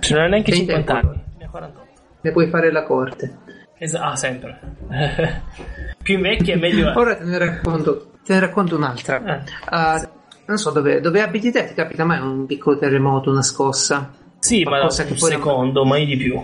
[0.00, 1.08] Cioè, non ha neanche Che 50 tempo?
[1.08, 1.22] anni.
[1.38, 1.90] Ne 48.
[2.20, 3.36] Ne puoi fare la corte.
[3.78, 4.58] Esa- ah, sempre.
[6.02, 6.92] Più invecchi è meglio.
[6.94, 9.22] Ora te ne racconto, te ne racconto un'altra.
[9.24, 9.42] Eh.
[9.66, 10.10] Ah,
[10.46, 14.12] non so dove, dove abiti te, ti capita mai un piccolo terremoto, una scossa?
[14.38, 16.40] Sì, ma Qualcosa un che poi non- secondo, mai di più.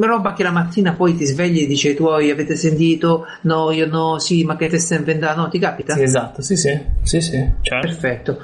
[0.00, 3.26] Roba che la mattina poi ti svegli e dici ai tuoi avete sentito?
[3.42, 5.42] No, io no, sì, ma che te stai inventando?
[5.42, 5.94] No, ti capita?
[5.94, 6.80] Sì, esatto, sì, sì.
[7.02, 7.86] Sì, sì, certo.
[7.86, 8.38] Perfetto.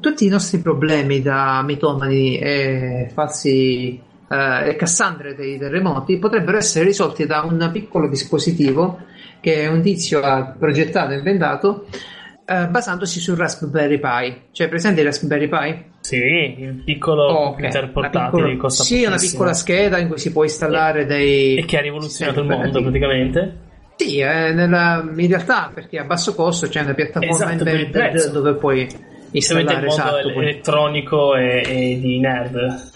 [0.00, 7.26] Tutti i nostri problemi da mitomani e falsi eh, cassandre dei terremoti potrebbero essere risolti
[7.26, 9.00] da un piccolo dispositivo
[9.40, 11.86] che un tizio ha progettato e inventato
[12.50, 14.42] eh, basandosi sul Raspberry Pi.
[14.50, 15.84] Cioè, presente il Raspberry Pi?
[16.00, 17.52] Sì, il piccolo Oh, ok.
[17.52, 21.56] computer portatile piccola- costa Sì, una piccola scheda in cui si può installare dei...
[21.58, 23.56] E che ha rivoluzionato il mondo praticamente.
[23.96, 28.30] Sì, eh, nella- in realtà perché a basso costo c'è una piattaforma Esatto, prezzo.
[28.30, 30.40] dove puoi Specialmente il installare mondo esatto.
[30.40, 32.90] elettronico e, e di nerd.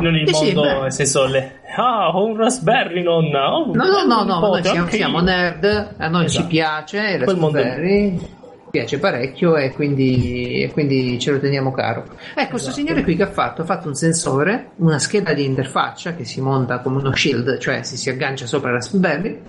[0.00, 1.60] Non il sì, mondo, nel senso, le...
[1.76, 3.54] ah, ho un Raspberry, nonna.
[3.54, 6.42] Oh, No, no, no, no, noi siamo, siamo nerd, a noi Esatto.
[6.42, 7.58] ci piace, il mondo.
[7.58, 8.26] Raspberry ci
[8.74, 12.06] piace parecchio e quindi, e quindi ce lo teniamo caro.
[12.34, 12.72] Ecco, questo Esatto.
[12.72, 13.62] signore qui che ha fatto?
[13.62, 17.84] Ha fatto un sensore, una scheda di interfaccia che si monta come uno shield, cioè
[17.84, 19.40] si, si aggancia sopra il Raspberry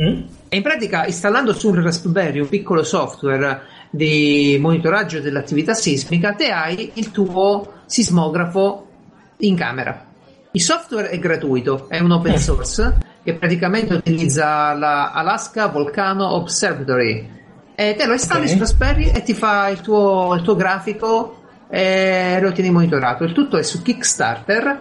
[0.00, 0.20] Mm?
[0.48, 6.92] e in pratica installando sul Raspberry un piccolo software di monitoraggio dell'attività sismica, te hai
[6.94, 8.86] il tuo sismografo
[9.38, 10.06] in camera.
[10.52, 17.37] Il software è gratuito, è un open source che praticamente utilizza la Alaska Volcano Observatory
[17.80, 18.50] e te lo installi Ok.
[18.50, 21.36] su Raspberry e ti fa il tuo, il tuo grafico
[21.70, 23.22] e lo tieni monitorato.
[23.22, 24.80] Il tutto è su Kickstarter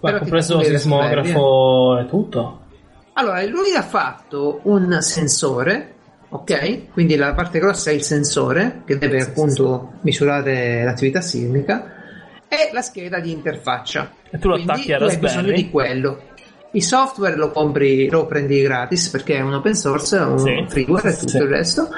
[0.00, 2.60] Ma Però compreso il sismografo e tutto.
[3.12, 5.94] Allora, lui ha fatto un sensore,
[6.34, 6.90] ok?
[6.92, 11.92] Quindi la parte grossa è il sensore che deve appunto misurare l'attività sismica
[12.48, 14.10] e la scheda di interfaccia.
[14.30, 15.54] E tu lo Quindi attacchi a hai bisogno Raspberry.
[15.62, 16.22] di quello.
[16.72, 20.64] Il software lo compri, lo prendi gratis perché è un open source, un Sì.
[20.68, 21.36] freeware e tutto Sì.
[21.36, 21.88] il resto.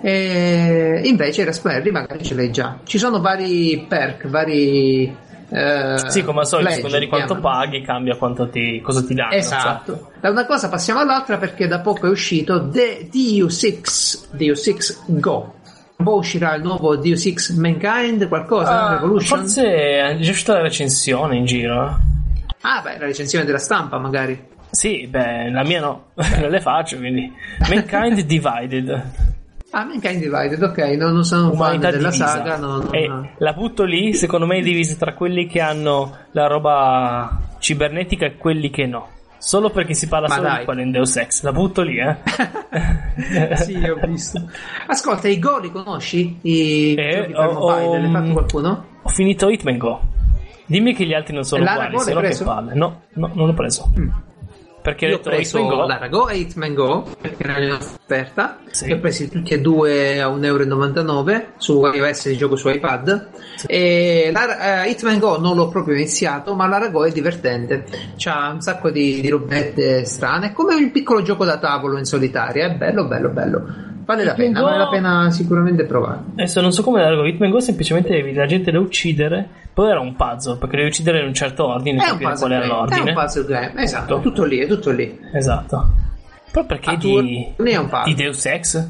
[0.00, 2.78] E invece Raspberry magari ce l'hai già.
[2.84, 5.26] Ci sono vari perk, vari.
[5.50, 7.56] Eh, Sì, come al solito, a pledge, seconda di quanto chiamano.
[7.56, 9.32] paghi, cambia quanto ti, cosa ti danno.
[9.32, 9.92] Esatto.
[9.92, 10.10] certo.
[10.20, 15.54] Da una cosa passiamo all'altra perché da poco è uscito The DU6, DU6 Go.
[15.96, 18.86] Poi uscirà il nuovo DU6 Mankind, qualcosa?
[18.88, 19.38] Ah, Revolution?
[19.40, 21.86] forse è già uscita la recensione in giro.
[21.86, 22.16] eh.
[22.60, 24.46] Ah, beh, la recensione della stampa magari.
[24.70, 26.10] Sì, beh, la mia no,
[26.40, 27.32] non le faccio, quindi.
[27.68, 29.36] Mankind Divided.
[29.70, 32.26] Ah, Mankind Divided, ok, no, non sono un fan della divisa.
[32.26, 32.56] saga.
[32.56, 33.30] no, no, no.
[33.36, 38.36] la butto lì, secondo me è divisa tra quelli che hanno la roba cibernetica e
[38.36, 39.08] quelli che no.
[39.36, 40.58] Solo perché si parla Ma solo dai.
[40.58, 41.42] di quello in Deus Ex.
[41.42, 42.16] La butto lì, eh.
[43.56, 44.42] sì, ho visto.
[44.86, 46.38] Ascolta, i Go li conosci?
[46.42, 48.84] I Eh, ho- mobile, ho- fatto qualcuno?
[49.02, 50.00] Ho finito Hitman Go.
[50.66, 52.74] Dimmi che gli altri non sono uguali, se no che palle.
[52.74, 53.90] No, no, non l'ho preso.
[54.88, 55.86] Perché ho Io ho detto preso Hitman Go.
[55.86, 58.58] l'Arago e Hitman Go perché erano in offerta.
[58.70, 58.86] Sì.
[58.86, 63.28] Li ho presi tutti e due a 1,99€ euro su iOS di gioco su iPad.
[63.66, 67.84] E la, eh, Hitman Go non l'ho proprio iniziato, ma l'Arago è divertente.
[68.16, 70.48] C'ha un sacco di, di robette strane.
[70.48, 72.66] È come un piccolo gioco da tavolo in solitaria.
[72.66, 73.66] È bello, bello, bello.
[74.08, 76.20] Vale la pena, Go- vale la pena sicuramente provare.
[76.32, 79.46] Adesso non so come largo Hitman Go, semplicemente devi la gente da uccidere.
[79.74, 82.52] Poi era un puzzle, perché devi uccidere in un certo ordine, È un puzzle qual
[82.52, 82.72] era game.
[82.72, 83.10] È l'ordine.
[83.10, 84.14] un puzzle game, esatto.
[84.16, 84.28] Tutto.
[84.30, 85.20] Tutto lì, è tutto lì.
[85.34, 85.90] Esatto.
[86.50, 88.04] Però perché A di, è un puzzle.
[88.04, 88.88] di Deus Ex?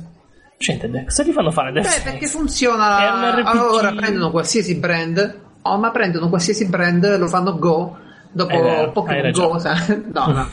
[0.57, 2.03] Gente, cosa gli fanno fare Deus Beh, Ex?
[2.05, 2.99] perché funziona.
[3.01, 3.47] È un RPG.
[3.49, 7.97] Allora prendono qualsiasi brand, oh, ma prendono qualsiasi brand, lo fanno Go.
[8.31, 9.31] Dopo È hai Pokémon.
[9.33, 10.05] Go, sai?
[10.15, 10.49] no, no.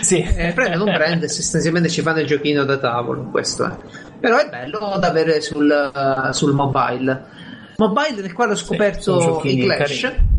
[0.00, 0.20] Sì.
[0.36, 3.22] Eh, prendono un brand e sostanzialmente ci fanno il giochino da tavolo.
[3.30, 3.70] Questo è.
[4.20, 7.24] Però è bello da avere sul, eh, sul mobile.
[7.76, 10.00] Mobile nel quale ho scoperto giochini i Clash.
[10.00, 10.34] carini.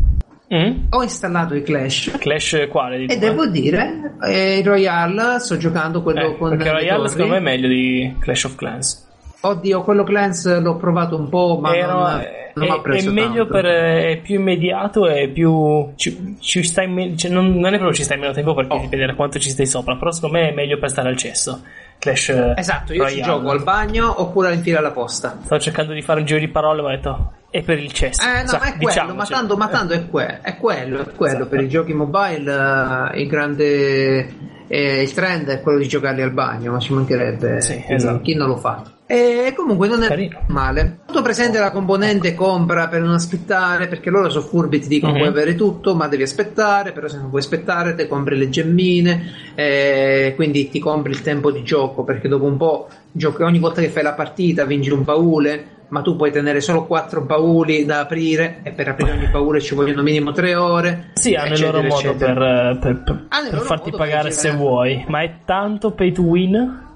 [0.54, 0.84] Mm?
[0.90, 2.12] Ho installato i Clash.
[2.18, 2.98] Clash quale?
[2.98, 3.18] Di E due?
[3.18, 7.38] devo dire, eh, il Royale sto giocando quello Eh, con perché le Royale secondo me
[7.38, 9.06] è meglio di Clash of Clans.
[9.40, 13.46] Oddio, quello Clans l'ho provato un po', ma Però non, è, non è preso meglio
[13.46, 13.52] tanto.
[13.52, 17.92] per è più immediato e più ci, ci stai me- cioè non, non è proprio
[17.92, 18.80] ci stai meno tempo perché Oh.
[18.80, 21.62] dipende da quanto ci stai sopra però secondo me è meglio per stare al cesso
[22.00, 23.22] Clash eh, Esatto, io ci Royale.
[23.22, 25.38] gioco al bagno oppure in fila alla posta.
[25.40, 28.20] stavo cercando di fare un giro di parole ma ho detto è per il cesso
[28.26, 29.14] Eh no, Sa- ma è quello, diciamocelo.
[29.14, 31.32] ma tanto, ma tanto è, que- è quello, è quello.
[31.34, 31.48] Esatto.
[31.48, 34.28] Per i giochi mobile eh, il grande
[34.66, 38.20] eh, il trend è quello di giocarli al bagno, ma ci mancherebbe Sì, esatto.
[38.20, 38.82] chi non lo fa.
[39.10, 40.40] E comunque non è Carino.
[40.48, 40.98] male.
[41.06, 45.18] molto presente la componente compra per non aspettare, perché loro sono furbi, ti dicono Mhm.
[45.18, 49.22] puoi avere tutto, ma devi aspettare, però se non puoi aspettare te compri le gemmine,
[49.54, 53.80] eh, quindi ti compri il tempo di gioco, perché dopo un po' giochi, ogni volta
[53.80, 58.00] che fai la partita vinci un baule, ma tu puoi tenere solo quattro bauli da
[58.00, 61.12] aprire e per aprire ogni baule ci vogliono minimo tre ore.
[61.14, 62.34] Sì, hanno il loro modo eccetera.
[62.34, 65.02] per, per- per- per farti pagare se vuoi.
[65.08, 66.86] Ma è tanto pay to win?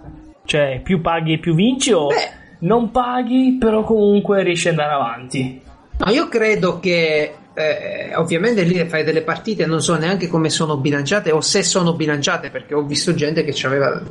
[0.44, 2.30] Cioè, più paghi e più vinci o Beh.
[2.60, 5.60] non paghi, però comunque riesci ad andare avanti?
[5.98, 10.76] No, io credo che eh, ovviamente lì fai delle partite, non so neanche come sono
[10.78, 14.02] bilanciate o se sono bilanciate, perché ho visto gente che aveva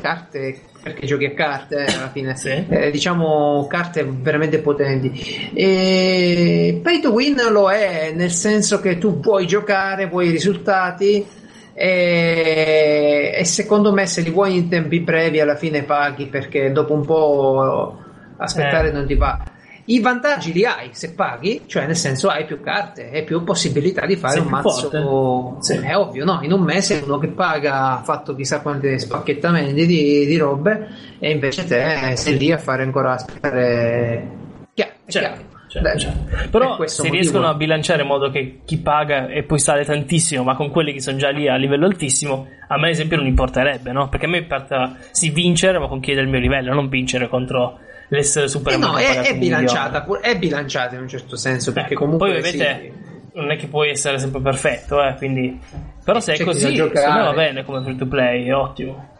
[0.00, 2.64] carte, perché giochi a carte eh, alla fine, Sì.
[2.68, 5.50] eh, diciamo carte veramente potenti.
[5.52, 11.26] E pay to win lo è nel senso che tu puoi giocare, vuoi i risultati.
[11.74, 16.92] E, e secondo me se li vuoi in tempi brevi alla fine paghi perché dopo
[16.94, 17.98] un po'
[18.36, 18.92] aspettare Eh.
[18.92, 19.40] non ti va.
[19.84, 24.06] I vantaggi li hai se paghi, cioè nel senso hai più carte e più possibilità
[24.06, 25.56] di fare Sei un mazzo.
[25.58, 25.76] Sì.
[25.78, 26.38] È ovvio, no?
[26.42, 30.88] In un mese uno che paga ha fatto chissà quanti spacchettamenti di, di robe
[31.18, 34.28] e invece te sei lì a fare ancora aspettare.
[34.72, 35.50] Chiaro, Certo, chiaro.
[35.72, 36.18] Certo, Dai, certo.
[36.24, 39.84] per Però se motivo- riescono a bilanciare in modo che chi paga e poi sale
[39.84, 43.16] tantissimo, ma con quelli che sono già lì a livello altissimo, a me ad esempio
[43.16, 44.08] non importerebbe, no?
[44.08, 47.28] Perché a me importa sì vincere, ma con chi è del mio livello, non vincere
[47.28, 47.78] contro
[48.08, 51.94] l'essere super Eh no, è, è bilanciata, pur- è bilanciata in un certo senso perché
[51.94, 52.92] comunque poi ovviamente
[53.32, 53.38] sì.
[53.38, 55.58] non è che puoi essere sempre perfetto, eh, quindi...
[56.04, 59.10] Però se è così, secondo me va bene come free to play, è ottimo.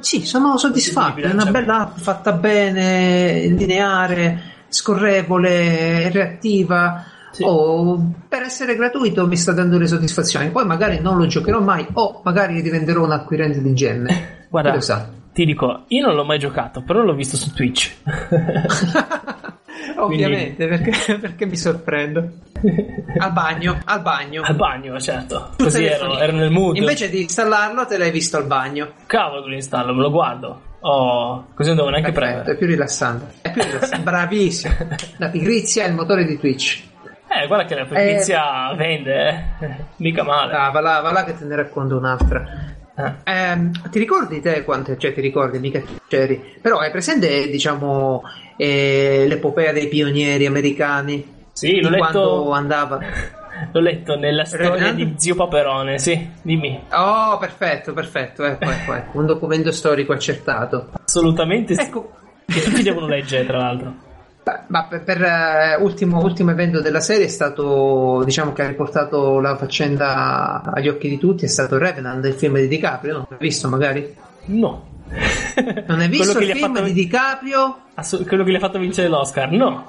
[0.00, 1.20] Sì, sono soddisfatto.
[1.20, 4.40] È una bella app fatta bene, lineare,
[4.72, 7.04] scorrevole, reattiva.
[7.30, 7.44] Sì.
[7.44, 10.50] Oh, per essere gratuito mi sta dando le soddisfazioni.
[10.50, 14.46] Poi magari non lo giocherò mai, o magari diventerò un acquirente di gemme.
[14.50, 14.78] Guarda,
[15.32, 17.96] ti dico, io non l'ho mai giocato, però l'ho visto su Twitch.
[19.96, 22.28] Ovviamente, perché, perché mi sorprendo.
[23.18, 24.42] Al bagno, al bagno.
[24.42, 25.52] Al bagno, certo.
[25.56, 26.76] Così ero, ero nel mood.
[26.76, 28.92] Invece di installarlo, te l'hai visto al bagno.
[29.06, 30.60] Cavolo, lo installo, me lo guardo.
[30.84, 32.52] Oh, così non devo neanche Perfetto, premere.
[32.54, 33.34] è più rilassante.
[33.42, 33.98] È più rilassante.
[34.02, 34.74] Bravissimo.
[35.18, 36.82] La pigrizia è il motore di Twitch.
[37.28, 39.28] Eh, guarda che la pigrizia vende,
[39.60, 39.76] eh.
[39.96, 40.52] Mica male.
[40.54, 42.44] Ah, va là, va là che te ne racconto un'altra.
[42.94, 43.12] Eh.
[43.24, 48.22] Ehm, ti ricordi te quante, cioè ti ricordi mica c'eri, però hai presente diciamo
[48.56, 51.46] eh, l'epopea dei pionieri americani?
[51.52, 53.00] Sì, l'ho Di letto, quando andava.
[53.70, 54.96] l'ho letto nella storia Revenant?
[54.96, 56.84] di Zio Paperone, sì, dimmi.
[56.92, 60.90] Oh, perfetto, perfetto, ecco, ecco, ecco, un documento storico accertato.
[61.04, 61.80] Assolutamente sì.
[61.80, 62.12] Ecco,
[62.46, 63.94] Che tutti devono leggere, tra l'altro.
[64.66, 69.38] Ma per, per, eh, ultimo, ultimo evento della serie è stato, diciamo che ha riportato
[69.38, 73.38] la faccenda agli occhi di tutti, è stato Revenant, il film di DiCaprio, non l'hai
[73.38, 74.16] visto magari?
[74.46, 74.90] No.
[75.86, 76.86] Non hai visto il film fatto...
[76.86, 77.76] di DiCaprio?
[77.94, 79.50] Assu- quello che gli ha fatto vincere l'Oscar?
[79.52, 79.86] No.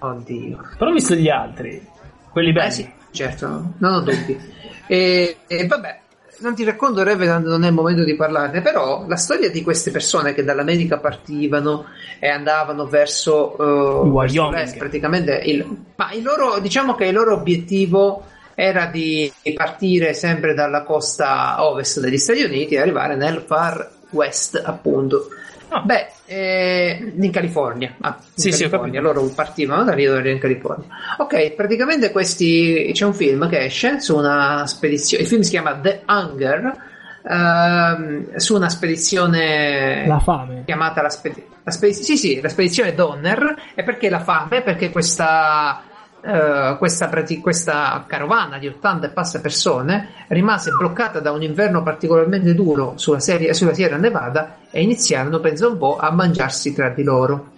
[0.00, 0.58] Oddio.
[0.76, 1.86] Però ho visto gli altri.
[2.30, 2.66] Quelli belli.
[2.66, 4.56] Eh sì, certo, non ho dubbi.
[4.86, 6.00] E, e vabbè,
[6.38, 9.90] non ti racconto Revenant, non è il momento di parlarne, però la storia di queste
[9.90, 11.86] persone che dall'America partivano
[12.18, 17.14] e andavano verso, eh, Il verso l'est, praticamente il, ma il loro, diciamo che il
[17.14, 18.24] loro obiettivo
[18.54, 24.60] era di partire sempre dalla costa ovest degli Stati Uniti e arrivare nel far west,
[24.64, 25.28] appunto.
[25.68, 25.80] Ah.
[25.80, 29.00] Beh, eh, in California, ah, in Sì, sì, California.
[29.00, 30.86] loro partivano da lì erano in California.
[31.16, 35.22] Ok, praticamente questi c'è un film che esce su una spedizione.
[35.22, 36.86] Il film si chiama The Hunger.
[37.30, 40.62] ehm, su una spedizione La fame.
[40.64, 43.54] chiamata la, spedi- la spedi- sì, sì, la spedizione Donner.
[43.74, 44.62] E perché la fame?
[44.62, 45.82] Perché questa,
[46.20, 51.82] eh, questa, prati- questa carovana di 80 e passa persone rimase bloccata da un inverno
[51.82, 56.88] particolarmente duro sulla, serie- sulla Sierra Nevada e iniziarono, penso un po', a mangiarsi tra
[56.90, 57.50] di loro.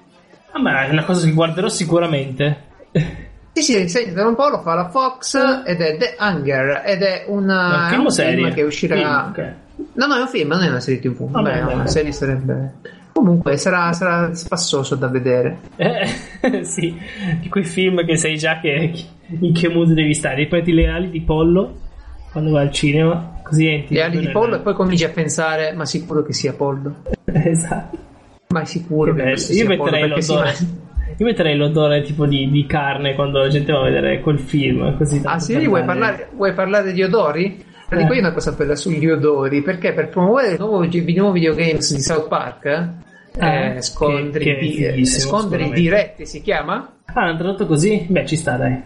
[0.52, 2.68] Ah, ma è una cosa che guarderò sicuramente.
[3.52, 7.24] Sì, sì, sentite un po', lo fa la Fox ed è The Hunger ed è
[7.26, 8.34] una, è film un o serie?
[8.36, 8.96] film che uscirà...
[8.96, 9.54] Film, ok.
[9.94, 11.28] No, no, è un film, non è una serie tv.
[11.32, 12.98] Ah, Beh, una serie sarebbe...
[13.20, 15.58] Comunque sarà, sarà spassoso da vedere.
[15.76, 16.96] Eh, sì,
[17.38, 18.92] di quei film che sai già che
[19.40, 20.36] in che mood devi stare.
[20.36, 21.74] Ripeti le ali di pollo
[22.32, 23.96] quando vai al cinema, così entri.
[23.96, 27.02] Le ali di pollo e poi cominci a pensare, ma sicuro che sia pollo.
[27.30, 27.98] esatto.
[28.48, 30.46] Ma è sicuro Che che, Io sia pollo metterei si l'odore.
[30.48, 30.88] mangia-
[31.18, 34.96] Io metterei l'odore tipo di, di carne quando la gente va a vedere quel film.
[34.96, 37.62] Così Ah sì, vuoi parlare, vuoi parlare di odori?
[37.90, 37.96] Eh.
[37.96, 41.92] dico io una cosa bella sugli odori, perché per promuovere il nuovo, i nuovi videogames
[41.92, 42.88] di South Park,
[43.38, 46.92] eh, Ah, scontri, che- che di- scontri diretti si chiama?
[47.06, 48.06] Ah, l'hanno tradotto così?
[48.08, 48.82] Beh, ci sta, dai.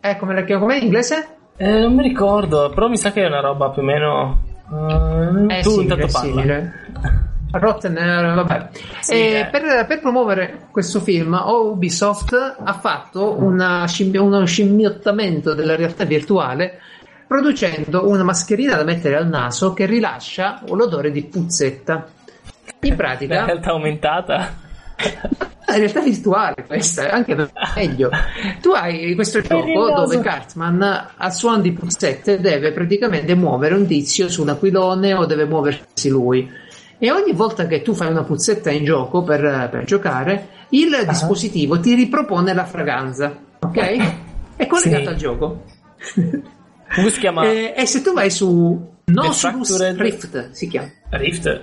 [0.00, 0.62] Eh, come la chiamo?
[0.66, 1.26] Com'è in inglese?
[1.56, 4.42] Eh, non mi ricordo, però mi sa che è una roba più o meno.
[5.48, 6.30] eh, È tu simile, intanto parla.
[6.30, 6.72] simile.
[7.50, 8.68] Rotten, eh, vabbè.
[9.00, 9.48] Sì, eh.
[9.50, 16.78] per, per promuovere questo film, Ubisoft ha fatto una scimmi- uno scimmiottamento della realtà virtuale
[17.26, 22.06] producendo una mascherina da mettere al naso che rilascia l'odore di puzzetta.
[22.80, 24.54] In La pratica, realtà aumentata.
[25.66, 27.36] la realtà virtuale questa anche
[27.76, 28.10] meglio.
[28.60, 34.28] Tu hai questo gioco dove Cartman al suono di puzzette deve praticamente muovere un tizio
[34.28, 36.50] su un aquilone o deve muoversi lui.
[37.00, 41.04] E ogni volta che tu fai una puzzetta in gioco per, per giocare, il Ah.
[41.04, 44.14] dispositivo ti ripropone la fragranza, ok?
[44.56, 45.08] È collegato Sì.
[45.08, 45.62] al gioco.
[46.94, 47.44] Come si chiama?
[47.44, 51.60] E, e se tu vai su Fractured- Rift, si chiama Rift?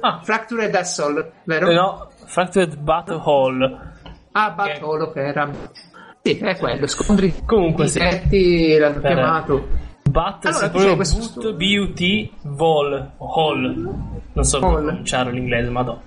[0.00, 1.68] Ah, Fractured Assault, vero?
[1.70, 3.80] eh, no, Fractured Battle Hall.
[4.32, 5.50] Ah, Battle, che era.
[6.22, 6.86] Sì, è quello.
[6.86, 7.98] Scontri Comunque, sì.
[7.98, 9.68] diretti l'hanno Per- chiamato.
[10.10, 13.94] Bat Allora, pronuncia questo Boot, B-U-T, Vol, Hall.
[14.32, 14.84] Non so come Hall.
[14.84, 16.02] pronunciare l'inglese, ma no.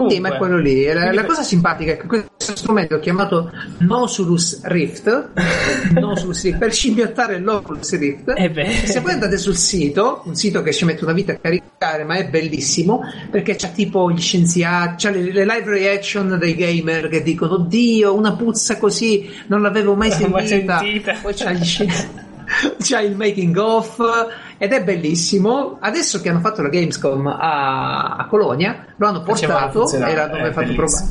[0.00, 0.84] Comunque, ma è quello lì.
[0.86, 5.30] La, la cosa simpatica è che questo strumento chiamato Nosulus Rift,
[5.92, 8.32] Nosulus Rift per scimmiottare l'Oculus Rift.
[8.84, 12.14] Se poi andate sul sito, un sito che ci mette una vita a caricare, ma
[12.14, 17.22] è bellissimo perché c'ha tipo gli scienziati, c'ha le, le live reaction dei gamer che
[17.22, 20.78] dicono: Oddio, una puzza così non l'avevo mai l'ho mai sentita.
[20.78, 21.14] sentita.
[21.20, 21.88] Poi c'ha gli sci-
[22.78, 23.96] C'ha il making of
[24.62, 25.78] ed è bellissimo.
[25.80, 30.52] Adesso che hanno fatto la Gamescom a, a Colonia, lo hanno portato e l'hanno è
[30.52, 31.04] fatto provare.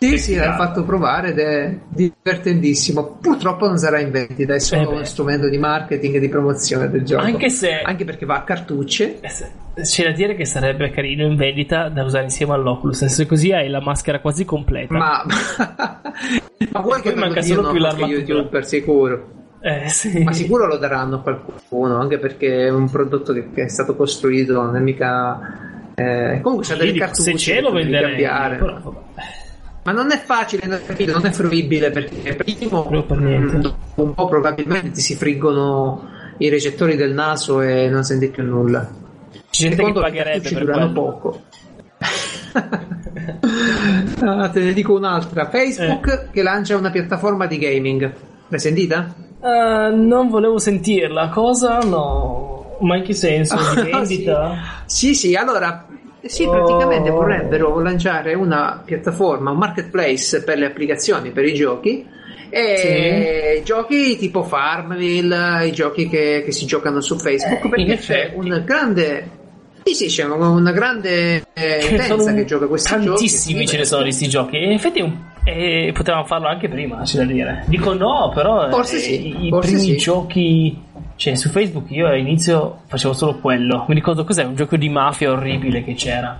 [0.00, 3.18] Sì, sì, l'hanno fatto provare ed è divertentissimo.
[3.20, 6.90] Purtroppo non sarà in vendita, è solo Eh uno strumento di marketing e di promozione
[6.90, 7.22] del gioco.
[7.22, 9.20] Anche se- Anche perché va a cartucce.
[9.20, 13.04] Eh, C'è da dire che sarebbe carino in vendita da usare insieme all'Oculus.
[13.04, 14.96] Se così hai la maschera quasi completa.
[14.96, 15.24] Ma,
[16.72, 18.18] ma vuoi che manca lo solo più l'armatura.
[18.18, 19.28] youtuber sicuro?
[19.60, 20.22] Eh sì.
[20.22, 23.96] Ma sicuro lo daranno a qualcuno, anche perché è un prodotto che, che è stato
[23.96, 25.40] costruito, non è mica.
[25.94, 28.56] eh, comunque c'è delle cartucce se c'è lo che cambiare.
[28.56, 29.04] però.
[29.84, 33.56] Ma non è facile, non è, non è fruibile perché primo per niente.
[33.68, 36.08] mm, un po' probabilmente ti si friggono
[36.38, 38.86] i recettori del naso e non senti più nulla.
[39.30, 40.92] C'è gente che Secondo, le pagherebbe per durano quello.
[40.92, 41.42] poco.
[44.20, 45.48] Ah, te ne dico un'altra.
[45.48, 46.28] Facebook Eh.
[46.32, 48.12] che lancia una piattaforma di gaming.
[48.48, 49.14] L'hai sentita?
[49.42, 51.28] Eh, non volevo sentirla.
[51.28, 51.78] Cosa?
[51.78, 52.76] No.
[52.80, 53.56] Ma in che senso?
[53.74, 54.82] Di vendita?
[54.86, 55.86] Sì, sì, allora
[56.22, 56.50] sì, Oh.
[56.50, 62.06] praticamente vorrebbero lanciare una piattaforma, un marketplace per le applicazioni, per i giochi.
[62.50, 68.32] E giochi tipo Farmville, i giochi che, che si giocano su Facebook, Eh, perché c'è
[68.34, 69.30] un grande.
[69.84, 73.04] Sì, sì, c'è una, grande eh, utenza che gioca questi giochi.
[73.06, 74.56] tantissimi ce ne sono di questi giochi.
[74.56, 75.16] E in effetti un-
[75.48, 77.64] eh, potevamo farlo anche prima, c'è da dire.
[77.66, 79.96] Dico no, però eh, Forse sì, i, forse primi sì.
[79.96, 80.82] giochi.
[81.16, 83.84] Cioè, su Facebook io all'inizio facevo solo quello.
[83.88, 86.38] Mi ricordo cos'è, un gioco di mafia orribile che c'era.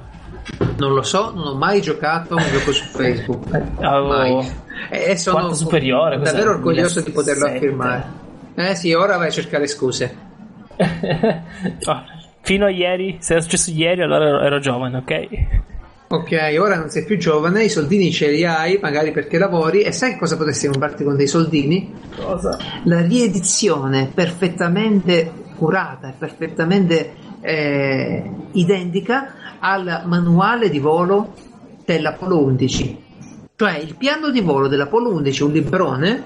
[0.79, 3.53] Non lo so, non ho mai giocato a un gioco su Facebook.
[3.81, 4.51] Avevo Mai.
[4.91, 6.31] E sono quarta superiore, cos'è?
[6.31, 7.57] davvero orgoglioso di poterlo 2007.
[7.57, 8.27] affermare.
[8.55, 10.17] Eh sì, ora vai a cercare scuse.
[12.41, 15.29] Fino a ieri, se era successo ieri, allora ero, ero giovane, ok?
[16.11, 19.93] Ok, ora non sei più giovane, i soldini ce li hai, magari perché lavori, e
[19.93, 21.93] sai cosa potresti comprarti con dei soldini?
[22.17, 22.57] Cosa?
[22.85, 27.13] La riedizione perfettamente curata e perfettamente
[27.43, 31.35] eh, identica al manuale di volo
[31.85, 33.05] dell'Apollo 11.
[33.55, 36.23] Cioè il piano di volo dell'Apollo 11, un librone,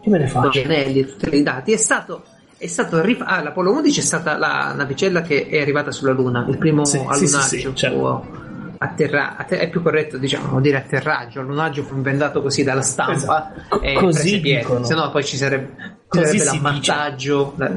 [0.00, 0.62] Che me ne faccio?
[0.62, 2.22] anelli e tutti i dati, è stato...
[2.58, 6.46] È stato rif- ah, l'Apollo 11 è stata la navicella che è arrivata sulla Luna,
[6.48, 7.40] il primo sì, allunaggio.
[7.40, 8.44] sì, sì, certo.
[8.78, 11.40] Atterra- atter- è più corretto diciamo dire atterraggio.
[11.40, 13.80] Allunaggio fu inventato così dalla stampa Esatto.
[13.82, 17.54] E così piede, se no poi ci sarebbe, ci Così sarebbe si l'ammattaggio.
[17.56, 17.70] la-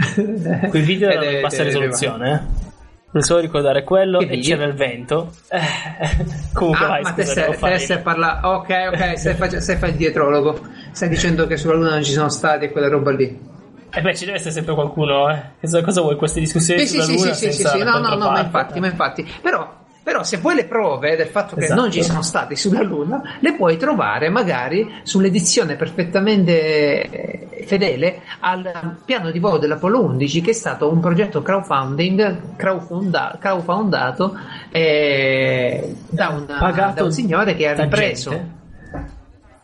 [0.70, 2.68] Quei video erano è- bassa risoluzione, eh?
[3.12, 5.32] Non solo ricordare quello Che e c'era il vento.
[6.54, 8.46] Comunque, Ah, vai, ma te scusa, stai, te stai il- a parlare.
[8.46, 10.60] Ok, ok, stai, fac- stai fa il dietrologo.
[10.92, 13.48] Stai dicendo che sulla Luna non ci sono stati e quella roba lì.
[13.92, 15.42] Eh beh, ci deve essere sempre qualcuno, eh.
[15.60, 17.78] Cosa, cosa vuoi queste discussioni Sì, sulla sì, Luna sì, sì, sì, sì.
[17.82, 19.28] No, no, no, ma infatti, ma infatti.
[19.42, 21.80] Però, però se vuoi le prove del fatto che Esatto.
[21.80, 28.96] non ci sono stati sulla Luna, le puoi trovare magari sull'edizione perfettamente eh, fedele al
[29.04, 34.36] piano di volo dell'Apollo 11, che è stato un progetto crowdfunding, crowdfunda- crowdfundato
[34.70, 38.30] eh, da, una- da un signore che ha ripreso.
[38.30, 38.58] gente?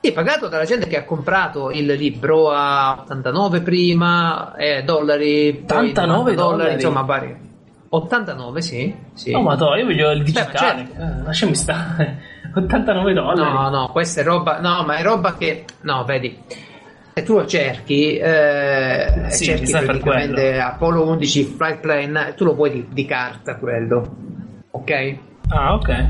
[0.01, 5.89] Sì, pagato dalla gente che ha comprato il libro a 89 prima, eh, dollari, poi
[5.91, 6.75] 89 90 dollari?
[6.75, 7.37] insomma vari.
[7.97, 8.95] 89, sì.
[9.15, 9.33] sì.
[9.33, 10.57] Oh, madonna, io voglio il ma digitale.
[10.59, 11.01] certo.
[11.01, 12.19] Eh, lasciami stare.
[12.55, 13.53] 89 dollari.
[13.53, 14.61] No, no, questa è roba.
[14.61, 15.65] No, ma è roba che.
[15.83, 16.39] No, vedi.
[17.15, 22.71] Se tu lo cerchi, eh, Sì, cerchi praticamente Apollo 11 Flight Plan, tu lo vuoi
[22.71, 24.15] di, di carta quello.
[24.71, 25.17] Ok?
[25.49, 26.09] Ah, ok.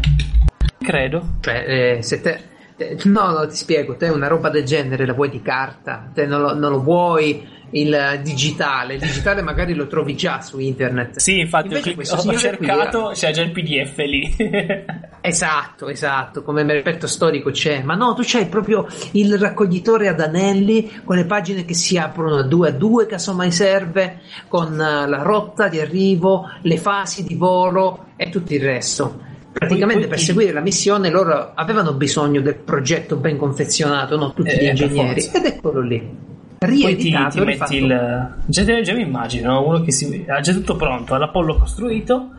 [0.78, 1.22] Credo.
[1.40, 1.64] Cioè,
[1.98, 2.40] eh, se te...
[2.76, 6.26] te- No, no, ti spiego, te una roba del genere la vuoi di carta, te
[6.26, 11.18] non lo, non lo vuoi il digitale, il digitale magari lo trovi già su internet.
[11.18, 14.36] Sì, infatti ho, Invece clic- ho signore qui- cercato, c'è già il PDF lì.
[15.26, 21.00] Esatto, esatto, come reperto storico c'è, ma no, tu c'hai proprio il raccoglitore ad anelli
[21.02, 25.22] con le pagine che si aprono a due a due, casomai serve, con eh, la
[25.22, 29.18] rotta di arrivo, le fasi di volo e tutto il resto.
[29.52, 34.32] Praticamente poi per ti- seguire la missione loro avevano bisogno del progetto ben confezionato, no?
[34.32, 36.34] tutti Eh, gli per ingegneri, ed eccolo lì.
[36.58, 38.34] Poi ti, Rieditato, ti metti il.
[38.46, 39.66] Già, già mi immagino no?
[39.66, 42.30] uno che si, ha già tutto pronto, ha l'Apollo costruito,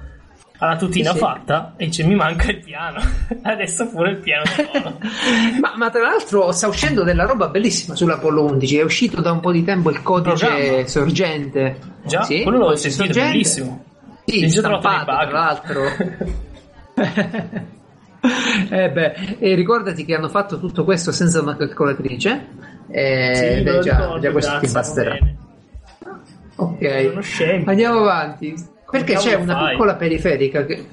[0.57, 2.99] ha la tutina Sì, fatta e dice mi manca il piano.
[3.44, 4.44] Adesso pure il piano
[5.61, 9.39] ma, ma tra l'altro sta uscendo della roba bellissima sull'Apollo 11, è uscito da un
[9.39, 10.88] po' di tempo il codice Programma.
[10.88, 11.77] sorgente.
[12.03, 13.31] Già, Sì, quello l'ho sentito, sorgente.
[13.31, 13.84] bellissimo.
[14.26, 15.84] Sì, già trovato tra l'altro.
[18.69, 22.66] eh beh, e ricordati che hanno fatto tutto questo senza una calcolatrice.
[22.90, 25.18] Eh, Sì, già, ricordo, già questo ti basterà.
[26.56, 28.56] Ok, andiamo avanti.
[28.90, 29.72] Perché c'è una fai?
[29.72, 30.86] piccola periferica che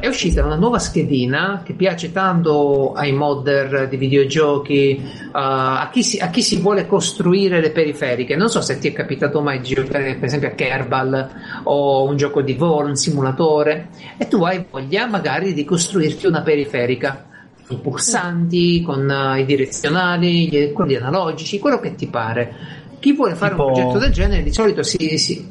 [0.00, 6.02] è uscita una nuova schedina che piace tanto ai modder di videogiochi, uh, a, chi
[6.02, 8.36] si, a chi si vuole costruire le periferiche.
[8.36, 11.30] Non so se ti è capitato mai di giocare per esempio a Kerbal
[11.64, 13.88] o un gioco di volo, un simulatore,
[14.18, 17.27] e tu hai voglia magari di costruirti una periferica.
[17.70, 22.52] I pulsanti, con eh, i direzionali, gli- quelli analogici, quello che ti pare.
[22.98, 25.48] Chi vuole fare Tipo- un progetto del genere di solito si, si,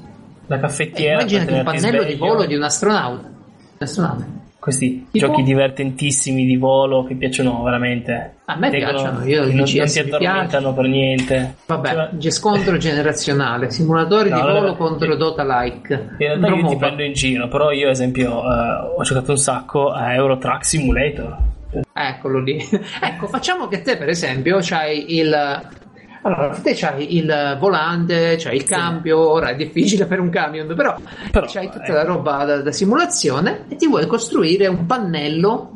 [0.48, 1.14] La eh, caffettiera.
[1.19, 3.27] immagina per un pannello di volo di un astronauta.
[3.27, 3.34] Un
[3.77, 4.35] astronauta.
[4.60, 8.34] Questi Tipo- giochi divertentissimi di volo che piacciono veramente.
[8.45, 11.56] A me Dicono- piacciono, io non, il non ti mi addormentano per niente.
[11.68, 15.94] Vabbè, Cioè, c'è scontro generazionale, simulatori No, di allora- volo contro Dota Like.
[15.94, 19.38] in realtà io ti prendo in giro, però io, ad esempio, eh, ho giocato un
[19.38, 21.38] sacco a Euro Truck Simulator.
[21.94, 22.57] Eccolo lì.
[23.02, 25.34] ecco, facciamo che te, per esempio, c'hai il.
[26.23, 30.95] Allora, te c'hai il volante, c'hai il cambio, ora è difficile per un camion, però,
[31.31, 31.91] Però, c'hai tutta eh.
[31.94, 35.72] la roba da, da simulazione e ti vuoi costruire un pannello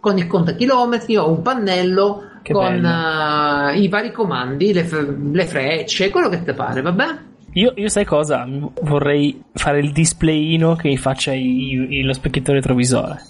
[0.00, 5.46] con il contachilometri o un pannello Che con eh, i vari comandi, le, f- le
[5.46, 7.06] frecce, quello che ti pare, vabbè?
[7.54, 8.46] Io, io sai cosa?
[8.82, 13.22] Vorrei fare il displayino che mi faccia i- i- lo specchiatore retrovisore.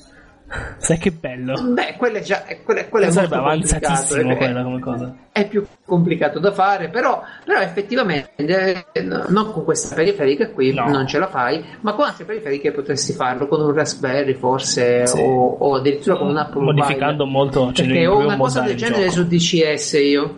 [0.78, 1.54] Sai che bello?
[1.72, 5.14] Beh, quello è già quello, è- quello è Sarebbe avanzatissimo è- quella come cosa.
[5.32, 10.72] è più complicato da fare, però, però effettivamente eh, no- non con questa periferica qui
[10.74, 10.86] No.
[10.88, 15.20] non ce la fai, ma con altre periferiche potresti farlo, con un Raspberry forse Sì.
[15.20, 17.38] o, o addirittura con un'app Modificando mobile.
[17.60, 19.12] molto, cioè Perché ho una cosa del genere gioco.
[19.12, 20.36] su DCS io.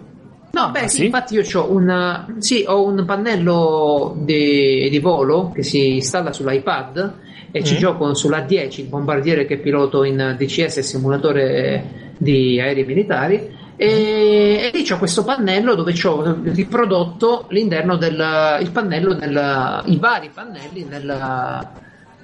[0.53, 5.51] No, beh, Ah, sì, infatti io ho un, sì, ho un pannello di, di volo
[5.53, 7.13] che si installa sull'iPad
[7.51, 7.79] e ci Mm.
[7.79, 13.55] gioco sull'A10, il bombardiere che piloto in DCS, simulatore di aerei militari.
[13.79, 19.99] E, e lì c'ho questo pannello dove ho riprodotto l'interno del il pannello del, i
[19.99, 21.69] vari pannelli nel,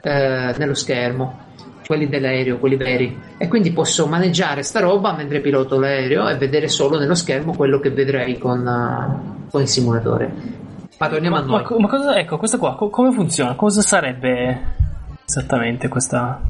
[0.01, 1.41] eh, nello schermo
[1.87, 6.69] quelli dell'aereo, quelli veri e quindi posso maneggiare sta roba mentre piloto l'aereo e vedere
[6.69, 10.33] solo nello schermo quello che vedrei con, eh, con il simulatore
[10.97, 13.55] ma torniamo Ma, a noi ma ma cosa, ecco, questa qua, co- come funziona?
[13.57, 14.61] Cosa sarebbe
[15.37, 16.41] esattamente questa?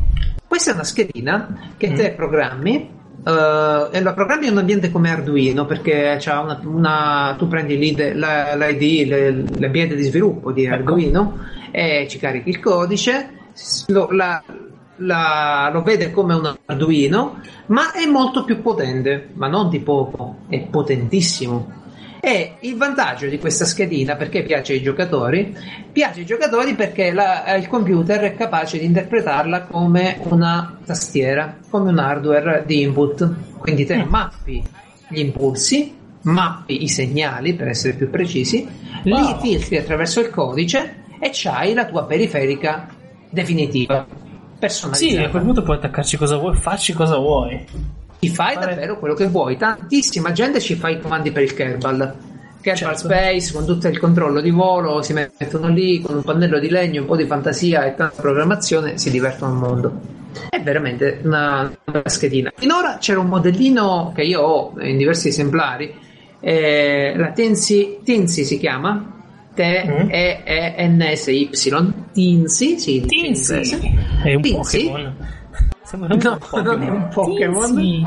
[0.49, 1.95] questa è una schedina che Mm.
[1.95, 7.47] te programmi eh, e la programmi in un ambiente come Arduino perché una, una- tu
[7.47, 10.75] prendi l'ID, la- l'ID, l'ambiente di sviluppo di Ecco.
[10.75, 11.39] Arduino
[11.71, 13.31] e ci carichi il codice,
[13.87, 14.43] lo, la-
[14.97, 20.39] la- lo vede come un Arduino, ma è molto più potente, ma non di poco,
[20.49, 21.81] è potentissimo.
[22.25, 25.57] E il vantaggio di questa schedina, perché piace ai giocatori,
[25.91, 31.91] piace ai giocatori perché la- il computer è capace di interpretarla come una tastiera, come
[31.91, 33.29] un hardware di input.
[33.59, 34.63] Quindi te mappi
[35.09, 38.69] gli impulsi, mappi i segnali per essere più precisi,
[39.03, 39.41] li Wow.
[39.41, 42.87] filtri attraverso il codice e c'hai la tua periferica
[43.31, 45.29] definitiva, Sì, a personalizzata.
[45.29, 47.67] quel punto puoi attaccarci cosa vuoi, facci cosa vuoi.
[48.23, 49.57] Ti fai Fare- davvero quello che vuoi.
[49.57, 52.15] Tantissima gente ci fa i comandi per il Kerbal.
[52.61, 52.99] Kerbal Certo.
[52.99, 57.01] Space con tutto il controllo di volo, si mettono lì con un pannello di legno,
[57.01, 60.01] un po' di fantasia e tanta programmazione, si divertono al mondo.
[60.49, 62.53] È veramente una, una schedina.
[62.55, 65.93] Finora c'era un modellino che io ho in diversi esemplari,
[66.39, 69.21] eh, la Tensi, Tensi si chiama,
[69.53, 71.51] T-E-E-N-S-Y,
[72.13, 73.81] Tinsi, sì, in Tinsi!
[74.23, 74.85] È un Tinsi?
[74.87, 75.22] Pokémon.
[75.97, 77.75] No, non è un Pokémon.
[77.75, 78.03] Tinsi.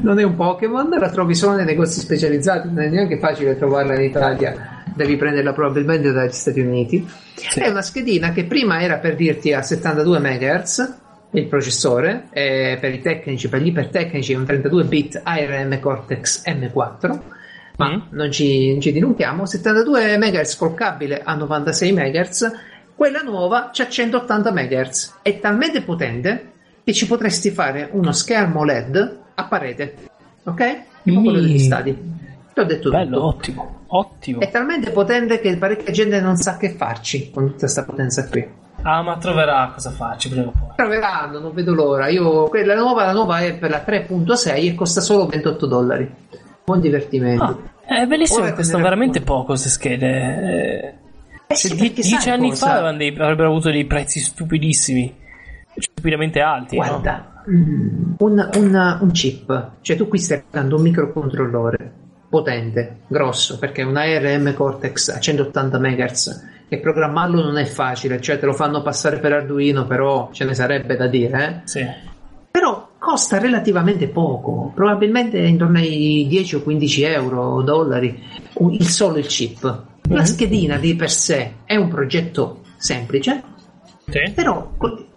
[0.00, 3.94] non è un Pokémon, la trovi solo nei negozi specializzati, non è neanche facile trovarla
[3.94, 7.06] in Italia, devi prenderla probabilmente dagli Stati Uniti.
[7.54, 10.94] È una schedina che prima era per dirti a 72 MHz
[11.32, 16.44] il processore, eh, per i tecnici, per gli ipertecnici è un 32 bit ARM Cortex
[16.46, 17.18] M4,
[17.76, 18.00] ma Mm.
[18.10, 22.52] non, ci, non ci dilunghiamo, 72 MHz col cabile a 96 MHz,
[22.94, 26.52] quella nuova c'ha 180 MHz, è talmente potente
[26.84, 29.96] che ci potresti fare uno schermo LED a parete,
[30.44, 30.80] ok?
[31.02, 32.12] Tipo quello degli stadi.
[32.54, 33.26] Ti ho detto Bello, tutto.
[33.26, 34.40] ottimo, ottimo.
[34.40, 38.46] È talmente potente che parecchia gente non sa che farci con tutta questa potenza qui.
[38.82, 40.68] Ah, ma troverà cosa farci prima o poi.
[40.76, 42.08] Troveranno, non vedo l'ora.
[42.08, 46.14] Io, quella nuova, la nuova è per la 3.6 e costa solo 28 dollari.
[46.64, 47.62] Buon divertimento.
[47.86, 49.40] Ah, è bellissimo, Ora costano veramente racconto.
[49.40, 50.08] poco queste schede.
[50.08, 50.94] Eh,
[51.46, 52.82] Eh sì, dieci anni cosa?
[52.82, 55.14] fa dei- avrebbero avuto dei prezzi stupidissimi,
[55.76, 56.76] stupidamente alti.
[56.76, 56.84] no?
[56.84, 61.92] Guarda, mm, un, un- un chip, cioè tu qui stai dando un microcontrollore
[62.28, 68.20] potente, grosso, perché è un ARM Cortex a 180 MHz e programmarlo non è facile,
[68.20, 71.68] cioè te lo fanno passare per Arduino, però ce ne sarebbe da dire, eh?
[71.68, 71.86] Sì.
[72.50, 78.20] Però costa relativamente poco, probabilmente intorno ai 10 o 15 euro o dollari
[78.70, 79.62] il solo il chip.
[80.08, 80.24] La Mhm.
[80.24, 83.42] schedina di per sé è un progetto semplice,
[84.08, 84.32] Sì.
[84.34, 84.72] però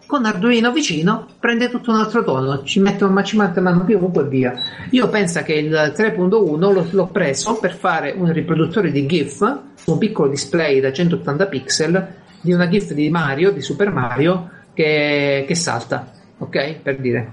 [0.08, 4.24] con, Arduino vicino prende tutto un altro tono, ci mettono ma ci mettono più e
[4.24, 4.54] via.
[4.92, 9.98] Io penso che il 3.1 lo- l'ho preso per fare un riproduttore di GIF, un
[9.98, 12.08] piccolo display da 180 pixel
[12.42, 16.76] di una GIF di Mario, di Super Mario, che, che salta, ok?
[16.82, 17.32] Per dire.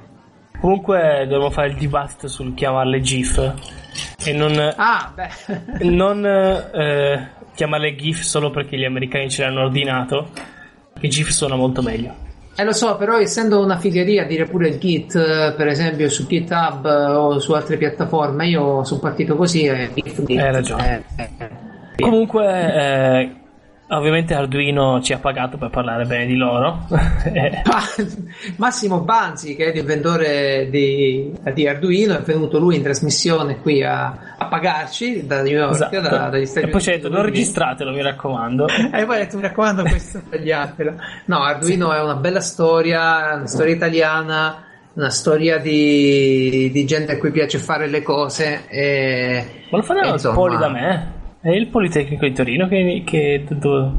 [0.61, 3.55] Comunque dovremmo fare il dibattito sul chiamarle GIF
[4.25, 5.13] e non, Ah,
[5.83, 10.31] non eh, chiamarle GIF solo perché gli americani ce l'hanno ordinato.
[10.99, 12.24] Che GIF suona molto meglio.
[12.57, 16.87] Eh lo so, però essendo una figheria dire pure Git, eh, per esempio su GitHub
[16.87, 19.91] eh, o su altre piattaforme, io sono partito così e.
[19.95, 21.05] Hai ragione.
[21.17, 21.51] Eh, eh, eh.
[22.01, 23.43] Comunque,
[23.97, 26.87] ovviamente Arduino ci ha pagato per parlare bene di loro.
[27.25, 27.63] Eh,
[28.57, 34.35] Massimo Banzi, che è l'inventore di, di Arduino, è venuto lui in trasmissione qui a,
[34.37, 36.01] a pagarci da New York, esatto.
[36.01, 37.09] da- dagli Stati e poi ci ha Uniti.
[37.09, 38.67] detto: non registratelo, mi raccomando.
[38.93, 40.95] E poi ha detto, mi raccomando, questo tagliatela.
[41.27, 44.65] No, Arduino è una bella storia, una storia italiana,
[44.95, 48.69] una storia di, di gente a cui piace fare le cose.
[48.69, 51.14] E, Ma lo fanno insomma, poli da me?
[51.45, 53.93] È il Politecnico di Torino che, che dove,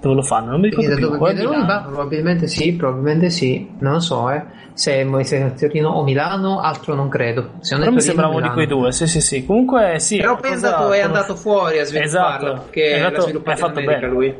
[0.00, 0.52] dove lo fanno?
[0.52, 1.08] Non mi ricordo da più.
[1.10, 1.62] dove viene lui?
[1.62, 4.42] Ma probabilmente sì, probabilmente sì, non lo so, eh.
[4.72, 7.50] Se, a Torino o Milano, altro non credo.
[7.60, 9.44] Se non è Però mi Torino, sembra uno di quei due, sì, sì, sì.
[9.44, 10.16] Comunque, sì.
[10.16, 13.82] Però poi è andato, è fuori a svilupparlo, Esatto, perché è andato- l'ha è fatto
[13.82, 14.06] bene.
[14.08, 14.34] lui.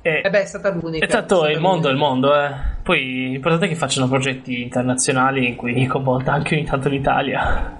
[0.00, 1.04] Eh, E beh, è stata l'unica.
[1.06, 2.50] Esatto, è il mondo è il mondo, eh.
[2.82, 7.76] Poi l'importante è che facciano progetti internazionali in cui coinvolta anche ogni tanto l'Italia.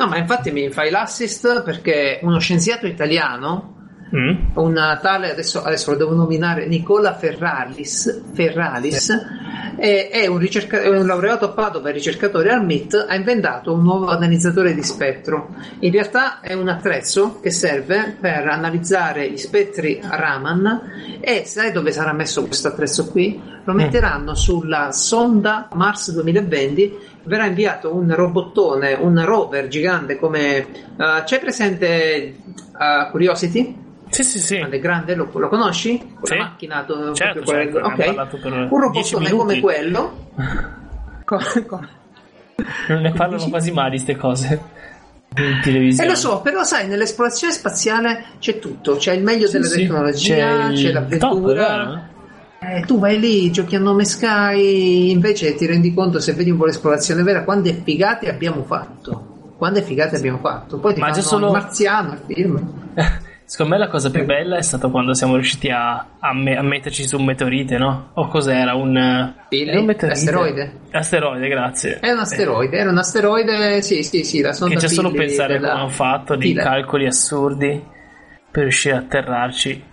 [0.00, 3.76] No, ma infatti mi fai l'assist perché uno scienziato italiano
[4.16, 4.36] Mm?
[4.54, 9.16] un tale, adesso, adesso lo devo nominare, Nicola Ferralis, Ferralis
[9.76, 13.82] è, è un, ricerca- è un laureato a Padova, ricercatore al MIT, ha inventato un
[13.82, 15.54] nuovo analizzatore di spettro.
[15.78, 21.92] In realtà è un attrezzo che serve per analizzare gli spettri Raman e sai dove
[21.92, 23.40] sarà messo questo attrezzo qui?
[23.62, 30.66] Lo metteranno sulla sonda Mars 2020 verrà inviato un robottone, un rover gigante come eh,
[31.24, 32.34] c'è presente eh,
[33.10, 33.76] Curiosity?
[34.08, 34.56] Sì, sì, sì.
[34.56, 35.98] grande, grande, lo, lo conosci?
[35.98, 36.14] Sì.
[36.20, 38.04] Quella macchina, to- Certo, certo, quella- ne abbiamo ok.
[38.04, 40.28] parlato per Un 10 robottone come quello.
[41.24, 41.80] Co- co-
[42.88, 44.60] Non ne parlano quasi mai di queste cose
[45.36, 46.08] in televisione.
[46.08, 49.76] Eh lo so, però sai, nell'esplorazione spaziale c'è tutto, c'è il meglio Sì, della sì.
[49.82, 51.84] tecnologia, C'è c'è, l'avventura.
[51.86, 51.98] top?
[52.62, 56.58] Eh, tu vai lì, giochi a nome Sky, invece ti rendi conto se vedi un
[56.58, 59.54] po' l'esplorazione vera quante figate abbiamo fatto.
[59.56, 60.78] Quante figate abbiamo fatto.
[60.78, 62.72] Poi ti Ma fanno solo- il marziano, il film.
[63.50, 66.62] Secondo me la cosa più bella è stata quando siamo riusciti a, a, me- a
[66.62, 68.10] metterci su un meteorite, no?
[68.14, 68.74] O cos'era?
[68.74, 69.76] Un, Billy?
[69.76, 70.20] un meteorite?
[70.20, 70.72] Asteroide?
[70.92, 71.98] Asteroide, grazie.
[71.98, 75.24] È un asteroide, era un asteroide, sì, sì, sì, la sonda che già solo Billy
[75.26, 77.82] pensare della- come hanno fatto, dei calcoli assurdi
[78.50, 79.84] per riuscire a atterrarci.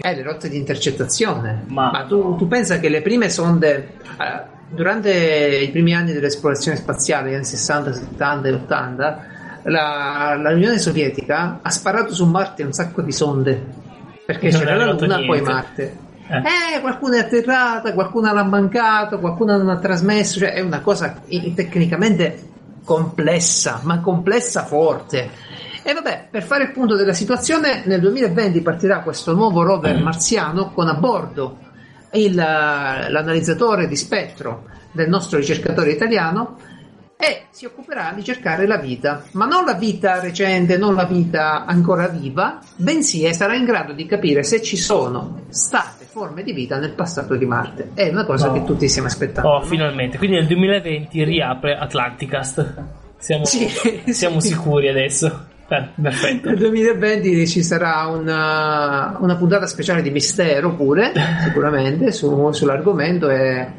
[0.00, 1.64] Eh, le rotte di intercettazione.
[1.68, 3.90] Ma- Ma, tu, tu pensa che le prime sonde,
[4.20, 9.24] eh, durante i primi anni dell'esplorazione spaziale, negli anni 60, 70 e 80,
[9.64, 13.82] la, l'Unione Sovietica ha sparato su Marte un sacco di sonde.
[14.26, 15.50] Perché Non è c'era la Luna, poi niente.
[15.50, 15.96] Marte.
[16.26, 16.76] Eh.
[16.76, 21.20] Eh, qualcuno è atterrata, qualcuno l'ha mancato, qualcuno non ha trasmesso, cioè è una cosa
[21.54, 22.48] tecnicamente
[22.84, 25.30] complessa, ma complessa forte.
[25.86, 30.72] E vabbè, per fare il punto della situazione, nel 2020 partirà questo nuovo rover marziano
[30.72, 31.58] con a bordo
[32.12, 36.56] il, l'analizzatore di spettro del nostro ricercatore italiano
[37.16, 41.64] e si occuperà di cercare la vita, ma non la vita recente, non la vita
[41.66, 46.78] ancora viva, bensì sarà in grado di capire se ci sono state forme di vita
[46.78, 47.90] nel passato di Marte.
[47.94, 48.52] È una cosa No.
[48.54, 49.48] che tutti stiamo aspettando.
[49.50, 50.16] Oh, finalmente.
[50.16, 52.74] Quindi nel 2020 riapre Atlanticast.
[53.18, 53.68] Siamo, Sì,
[54.12, 54.48] siamo sì.
[54.48, 55.52] sicuri adesso.
[55.66, 56.48] Eh, perfetto.
[56.50, 61.12] Nel 2020 ci sarà una, una puntata speciale di mistero pure,
[61.42, 63.72] sicuramente, su- sull'argomento e, e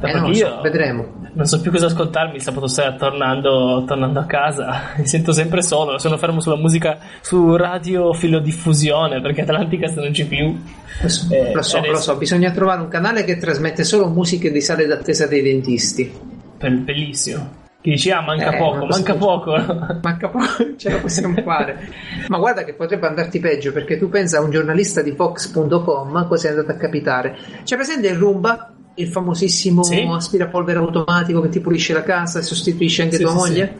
[0.00, 1.20] Perché non lo so, io- vedremo.
[1.34, 4.90] Non so più cosa ascoltarmi sabato sera tornando, tornando a casa.
[4.98, 5.98] Mi sento sempre solo.
[5.98, 10.60] Sono fermo sulla musica su radio filodiffusione perché Atlanticast non c'è più.
[11.00, 14.50] Lo so, Eh, lo so, lo so, bisogna trovare un canale che trasmette solo musiche
[14.52, 16.12] di sale d'attesa dei dentisti.
[16.58, 17.60] Bell- Bellissimo.
[17.82, 19.50] Che dici, ah, manca Eh, poco, ma manca poco.
[20.02, 21.88] Manca poco, ce la possiamo fare.
[22.28, 26.46] Ma guarda che potrebbe andarti peggio perché tu pensa a un giornalista di Fox.com cosa
[26.46, 27.36] è andato a capitare.
[27.64, 30.00] C'è presente il Roomba, il famosissimo Sì.
[30.08, 33.74] aspirapolvere automatico che ti pulisce la casa e sostituisce anche Sì, tua sì, moglie?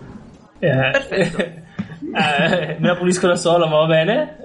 [0.58, 1.60] Eh, Perfetto.
[2.14, 4.36] eh, me la pulisco da solo, ma va bene.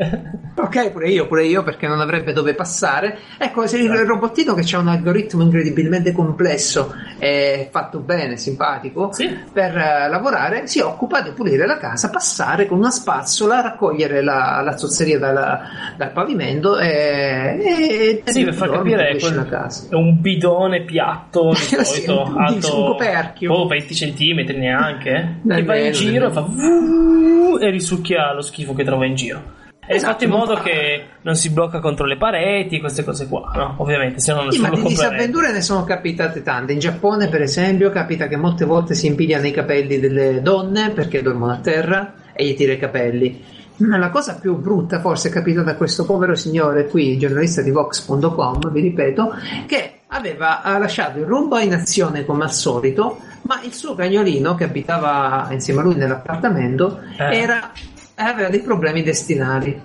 [0.58, 3.18] Ok, pure io, pure io, perché non avrebbe dove passare.
[3.38, 9.28] Ecco, se il robottino che ha un algoritmo incredibilmente complesso e fatto bene, simpatico, Sì.
[9.54, 14.62] per eh, lavorare si occupa di pulire la casa, passare con una spazzola, raccogliere la,
[14.64, 15.62] la zozzeria dalla-
[15.96, 19.16] dal pavimento e, e Sì, per far capire,
[19.48, 19.88] casa.
[19.92, 23.54] è un bidone piatto di Sì, solito, un- alto un coperchio.
[23.54, 25.10] oh, 20 centimetri neanche.
[25.10, 27.57] eh, Che Nemmeno, va in giro e fa nemmeno.
[27.60, 29.56] E risucchia lo schifo che trova in giro.
[29.80, 33.06] È Esatto, fatto in non modo fa- che non si blocca contro le pareti, queste
[33.06, 33.76] cose qua, no?
[33.78, 36.74] Ovviamente, se no Sì, ma di disavventure ne sono capitate tante.
[36.74, 41.22] In Giappone, per esempio, capita che molte volte si impigliano i capelli delle donne perché
[41.22, 43.42] dormono a terra e gli tira i capelli.
[43.80, 48.72] La cosa più brutta forse è capitata a questo povero signore qui, giornalista di Vox.com,
[48.72, 49.36] vi ripeto,
[49.68, 54.64] che aveva lasciato il rumbo in azione come al solito, ma il suo cagnolino che
[54.64, 57.38] abitava insieme a lui nell'appartamento Eh.
[57.38, 57.72] era,
[58.16, 59.80] aveva dei problemi destinali.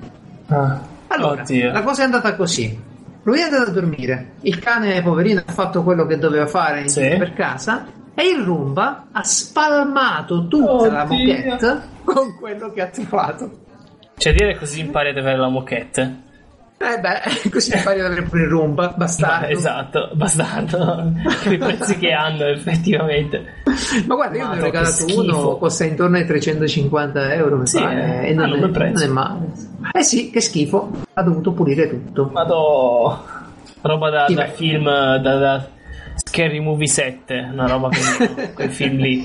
[0.47, 0.81] Ah.
[1.09, 1.71] Allora, Oddio.
[1.73, 2.81] la cosa è andata così.
[3.25, 7.01] Lui è andato a dormire, il cane poverino ha fatto quello che doveva fare Sì.
[7.19, 11.17] per casa e il Roomba ha spalmato tutta la Oddio.
[11.35, 13.51] moquette con quello che ha trovato.
[14.23, 16.17] Cioè, dire così impari ad avere la moquette.
[16.79, 19.47] Eh beh, così impari ad avere pure il Roomba, bastardo.
[19.47, 21.13] esatto, bastardo.
[21.51, 23.63] I prezzi che hanno, effettivamente.
[24.07, 28.23] Ma guarda, io ne ho regalato uno, costa intorno ai 350 euro, mi Sì, pare,
[28.23, 28.93] eh, e non, è, prezzo.
[28.93, 29.47] non è male.
[29.93, 32.31] Eh sì, che schifo, ha dovuto pulire tutto.
[32.33, 33.25] Madò.
[33.81, 34.49] Roba da, da beh.
[34.51, 35.69] film, da, da
[36.17, 39.23] Scary Movie 7, una roba così, quel film lì.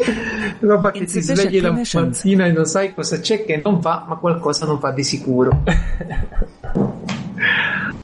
[0.60, 4.16] Roba che ti svegli la mattina e non sai cosa c'è che non va, ma
[4.16, 5.64] qualcosa non va di sicuro.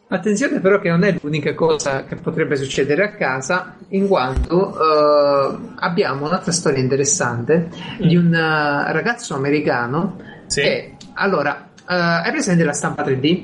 [0.08, 5.58] Attenzione però che non è l'unica cosa che potrebbe succedere a casa, in quanto eh,
[5.80, 10.62] abbiamo un'altra storia interessante di un eh, ragazzo americano Sì.
[10.62, 13.44] che, allora, eh, hai presente la stampa 3D?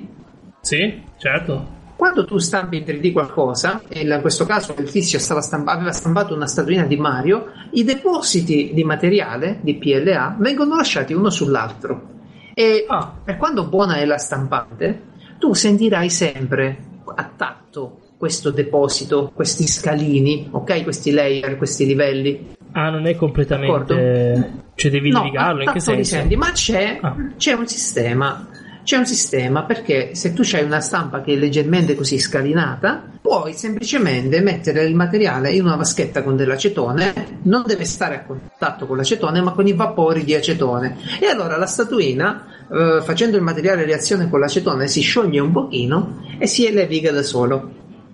[0.62, 1.78] Sì, certo.
[2.00, 5.92] Quando tu stampi in 3D qualcosa, e in questo caso il tizio stava stampa- aveva
[5.92, 12.08] stampato una statuina di Mario, i depositi di materiale di PLA vengono lasciati uno sull'altro.
[12.54, 13.12] E Ah.
[13.22, 15.02] per quanto buona è la stampante,
[15.40, 16.78] tu sentirai sempre
[17.16, 20.84] a tatto questo deposito, questi scalini, ok?
[20.84, 22.56] Questi layer, questi livelli.
[22.72, 23.94] Ah, non è completamente...
[24.34, 24.62] D'accordo.
[24.76, 26.16] Cioè devi No, levigarlo, in che senso?
[26.16, 27.14] senti, ma c'è, Ah.
[27.36, 28.48] c'è un sistema.
[28.90, 33.54] C'è un sistema perché se tu hai una stampa che è leggermente così scalinata, puoi
[33.54, 38.98] semplicemente mettere il materiale in una vaschetta con dell'acetone, non deve stare a contatto con
[38.98, 40.98] l'acetone, ma con i vapori di acetone.
[41.22, 46.24] E allora la statuina, eh, facendo il materiale reazione con l'acetone, si scioglie un pochino
[46.40, 47.72] e si leviga da solo.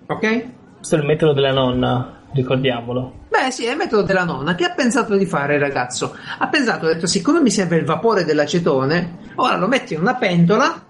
[0.08, 0.44] Ok?
[0.76, 3.24] Questo è il metodo della nonna, ricordiamolo.
[3.46, 4.56] Beh, sì, è il metodo della nonna.
[4.56, 6.16] Che ha pensato di fare il ragazzo?
[6.38, 10.16] Ha pensato, ha detto, siccome mi serve il vapore dell'acetone, ora lo metto in una
[10.16, 10.84] pentola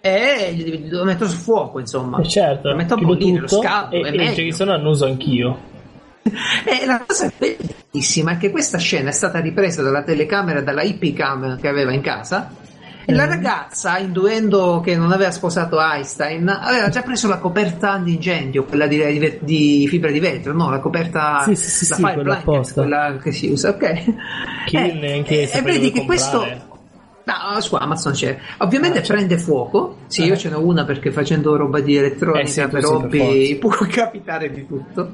[0.00, 2.18] e lo metto su fuoco, insomma.
[2.20, 4.32] Eh, certo, Lo metto a bollire, lo tutto scaldo, e, e meglio.
[4.32, 5.68] Jason annuso anch'io.
[6.64, 11.14] E la cosa bellissima è che questa scena è stata ripresa dalla telecamera, dalla IP
[11.14, 12.50] cam che aveva in casa.
[13.10, 13.16] E Mm.
[13.16, 18.86] la ragazza, intuendo che non aveva sposato Einstein, aveva già preso la coperta antincendio, quella
[18.86, 20.70] di, di fibra di vetro, no?
[20.70, 24.04] La coperta, Sì, sì, sì, la sì, fire quella blanket, quella che si usa, ok?
[24.66, 26.68] Chi neanche e vedi che questo comprare.
[27.24, 28.36] No, su Amazon c'è.
[28.58, 29.98] Ovviamente Ah, prende fuoco.
[30.06, 30.26] Sì, Eh.
[30.26, 34.50] io ce n'ho una perché facendo roba di elettronica Eh sì, per hobby può capitare
[34.50, 35.12] di tutto.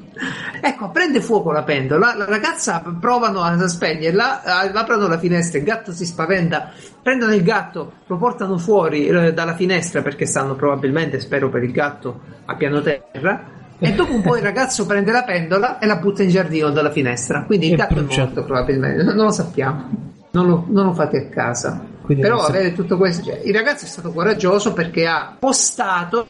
[0.60, 2.14] Ecco, prende fuoco la pentola.
[2.16, 6.70] La ragazza provano a spegnerla, eh, aprono la finestra, il gatto si spaventa,
[7.02, 11.72] prendono il gatto, lo portano fuori eh, dalla finestra perché stanno probabilmente, spero per il
[11.72, 13.54] gatto, a piano terra.
[13.78, 16.90] E dopo un po' il ragazzo prende la pentola e la butta in giardino dalla
[16.90, 17.42] finestra.
[17.42, 20.14] Quindi il gatto è morto probabilmente, non lo sappiamo.
[20.30, 21.94] Non lo, non lo fate a casa.
[22.06, 26.28] Quindi Però avere tutto questo, cioè, il ragazzo è stato coraggioso perché ha postato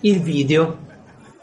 [0.00, 0.78] il video.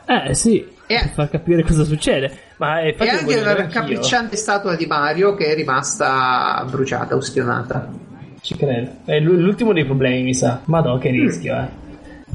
[0.05, 2.37] Eh sì, E- per far capire cosa succede.
[2.57, 7.89] Ma è E anche la raccapricciante statua di Mario che è rimasta bruciata, ustionata.
[8.41, 8.91] Ci credo.
[9.05, 10.59] È l'ultimo dei problemi, mi sa.
[10.65, 11.81] Madò, che rischio, eh.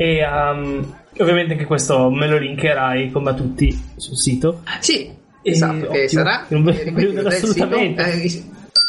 [0.03, 4.63] E um, ovviamente anche questo me lo linkerai come a tutti sul sito.
[4.81, 5.07] Sì,
[5.43, 6.09] E- esatto, che ottimo.
[6.09, 8.03] sarà Non ve- del sito, assolutamente.
[8.23, 8.43] eh,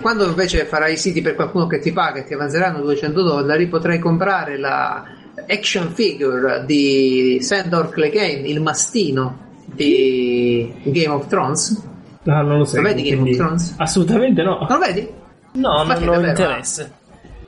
[0.00, 3.66] Quando invece farai i siti per qualcuno che ti paga e ti avanzeranno 200 dollari,
[3.66, 5.04] potrai comprare la
[5.48, 11.82] action figure di Sandor Clegane, il mastino di Game of Thrones.
[12.22, 12.76] No, non lo so.
[12.76, 13.74] Lo vedi Game of Thrones?
[13.78, 14.64] Assolutamente no.
[14.68, 15.08] Non lo vedi?
[15.52, 16.92] No, Infatti non ho davvero, interesse.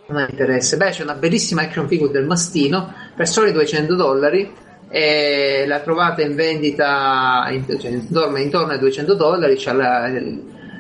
[0.09, 0.77] Non ha interesse.
[0.77, 4.53] Beh, c'è una bellissima action figure del mastino per soli 200 dollari.
[4.93, 7.45] E la trovate in vendita
[7.79, 9.55] cioè, intorno, intorno ai 200 dollari.
[9.57, 10.09] C'ha la-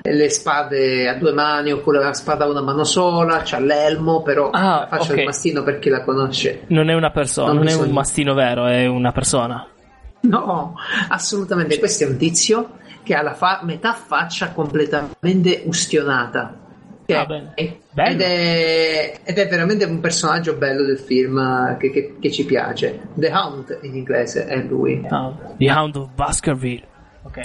[0.02, 3.43] le spade a due mani oppure la spada a una mano sola.
[3.44, 5.15] C'ha l'elmo, però Ah, la faccia ok.
[5.16, 6.62] del mastino per chi la conosce.
[6.69, 9.65] Non è una persona, Non non, è un mastino vero, è una persona.
[10.23, 10.74] No,
[11.09, 11.78] assolutamente.
[11.78, 12.70] Questo è un tizio
[13.05, 16.52] che ha la fa- metà faccia completamente ustionata.
[17.15, 22.31] Ah, ed, è, ed è veramente un personaggio bello del film eh, che, che- che
[22.31, 23.01] ci piace.
[23.15, 25.01] The Hound in inglese è lui.
[25.57, 26.87] The Hound of Baskerville.
[27.23, 27.43] Ok.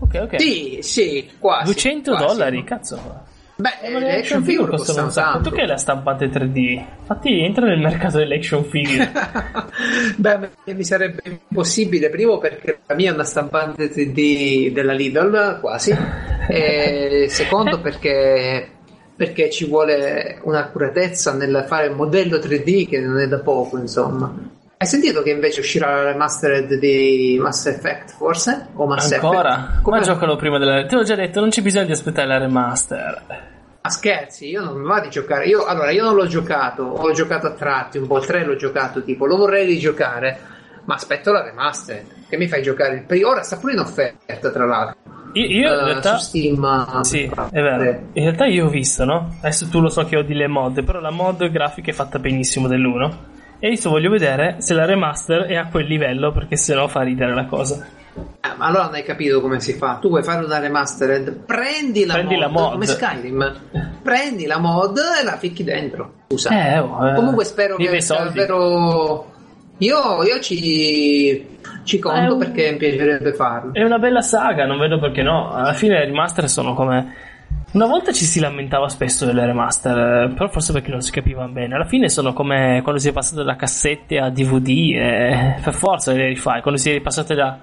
[0.00, 0.40] Ok, ok.
[0.40, 1.64] Sì, sì, quasi.
[1.64, 2.26] 200 quasi.
[2.26, 3.28] dollari, cazzo.
[3.60, 5.26] Beh, Eh, le action figure costano un sacco.
[5.32, 5.40] tanto.
[5.50, 6.82] Quanto che è la stampante 3D?
[7.00, 9.12] Infatti entra nel mercato delle action figure.
[10.16, 15.58] Beh, mi- mi sarebbe impossibile, primo perché la mia è una stampante 3D della Lidl,
[15.60, 15.94] quasi,
[16.48, 18.68] e secondo perché,
[19.20, 24.32] perché ci vuole un'accuratezza nel fare il modello 3D che non è da poco, insomma.
[24.78, 28.68] Hai sentito che invece uscirà la remastered di Mass Effect, forse?
[28.72, 29.58] O Mass Ancora?
[29.58, 29.82] Effect?
[29.82, 30.86] Come giocalo prima della...
[30.86, 33.22] Te l'ho già detto, non c'è bisogno di aspettare la remaster.
[33.82, 35.44] Ah, scherzi, io non mi va di giocare.
[35.44, 38.56] Io, allora, io non l'ho giocato, ho giocato a tratti, un po' il 3 l'ho
[38.56, 40.38] giocato, tipo, lo vorrei rigiocare,
[40.84, 42.04] ma aspetto la remaster.
[42.26, 43.28] Che mi fai giocare il primo?
[43.28, 45.19] Ora sta pure in offerta, tra l'altro.
[45.32, 46.18] Io, io in eh, realtà...
[46.18, 47.02] Steam.
[47.02, 47.82] Sì, eh, è vero.
[48.12, 49.36] In realtà io ho visto, no?
[49.40, 52.66] Adesso tu lo so che odi le mod, però la mod grafica è fatta benissimo
[52.66, 53.12] dell'1.
[53.58, 57.34] E adesso voglio vedere se la remaster è a quel livello, perché sennò fa ridere
[57.34, 57.86] la cosa.
[58.14, 59.98] Eh, ma allora non hai capito come si fa.
[60.00, 61.44] Tu vuoi fare una remastered?
[61.44, 62.72] Prendi la, Prendi mod, la mod.
[62.72, 63.60] come Skyrim.
[64.02, 66.14] Prendi la mod e la ficchi dentro.
[66.28, 66.50] Scusa.
[66.50, 67.14] Eh, oh, eh.
[67.14, 69.26] Comunque spero Vive che davvero.
[69.78, 71.58] Io, io ci,
[71.90, 73.72] ci conto un- perché mi piacerebbe farlo.
[73.74, 75.50] È una bella saga, non vedo perché no.
[75.52, 77.28] Alla fine le remaster sono come.
[77.72, 81.74] Una volta ci si lamentava spesso delle remaster, però forse perché non si capiva bene.
[81.74, 86.12] Alla fine sono come quando si è passato da cassette a DVD, e per forza
[86.12, 86.62] le rifai.
[86.62, 87.58] Quando si è passate da,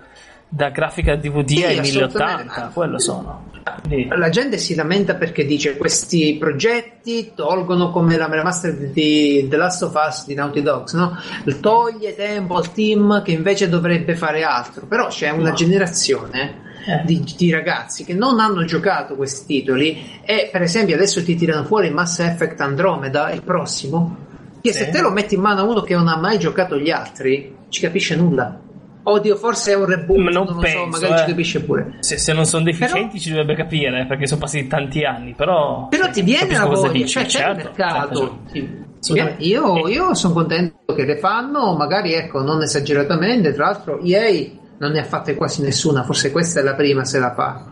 [0.49, 2.43] da grafica DVD Sì, ai assolutamente.
[2.43, 3.45] 1080, quello sono.
[3.85, 9.57] Quindi- La gente si lamenta perché dice questi progetti tolgono come la remaster di The
[9.57, 11.17] Last of Us di Naughty Dogs, no?
[11.59, 14.85] Toglie tempo al team che invece dovrebbe fare altro.
[14.85, 15.55] Però c'è una No.
[15.55, 17.01] generazione Eh.
[17.05, 21.65] di, di ragazzi che non hanno giocato questi titoli e per esempio adesso ti tirano
[21.65, 24.15] fuori Mass Effect Andromeda, il prossimo,
[24.61, 24.85] che Sì.
[24.85, 27.53] se te lo metti in mano a uno che non ha mai giocato gli altri,
[27.67, 28.57] ci capisce nulla.
[29.09, 31.17] Oddio, forse è un reboot, Ma non non, lo penso, so, magari eh.
[31.19, 31.95] ci capisce pure.
[31.99, 35.87] Se, se non sono deficienti ci dovrebbe capire perché sono passati tanti anni, però...
[35.87, 38.39] Però ti viene la voglia, dici, cioè c'è il certo, mercato.
[38.51, 43.53] certo, viene- Io, io sono contento che le fanno, magari ecco, non esageratamente.
[43.53, 44.45] Tra l'altro, EA
[44.79, 47.63] non ne ha fatte quasi nessuna, forse questa è la prima se la fa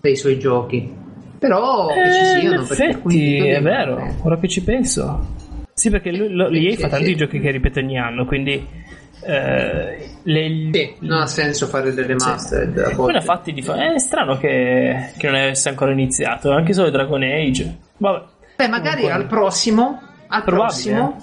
[0.00, 1.02] dei suoi giochi.
[1.40, 5.32] Però che ci Eh, siano effetti è vero, ora che ci penso.
[5.74, 7.16] Sì, perché lui, lo, sì, fa tanti sì.
[7.16, 8.64] giochi che ripete ogni anno, quindi
[9.22, 12.78] eh, le, Sì, non ha senso fare delle remastered.
[12.78, 16.90] a Poi fatti di fa- È strano che, che non avesse ancora iniziato, anche solo
[16.90, 17.76] Dragon Age.
[17.98, 18.22] Vabbè.
[18.56, 21.20] Beh, magari Comunque- al prossimo, al Probabile, prossimo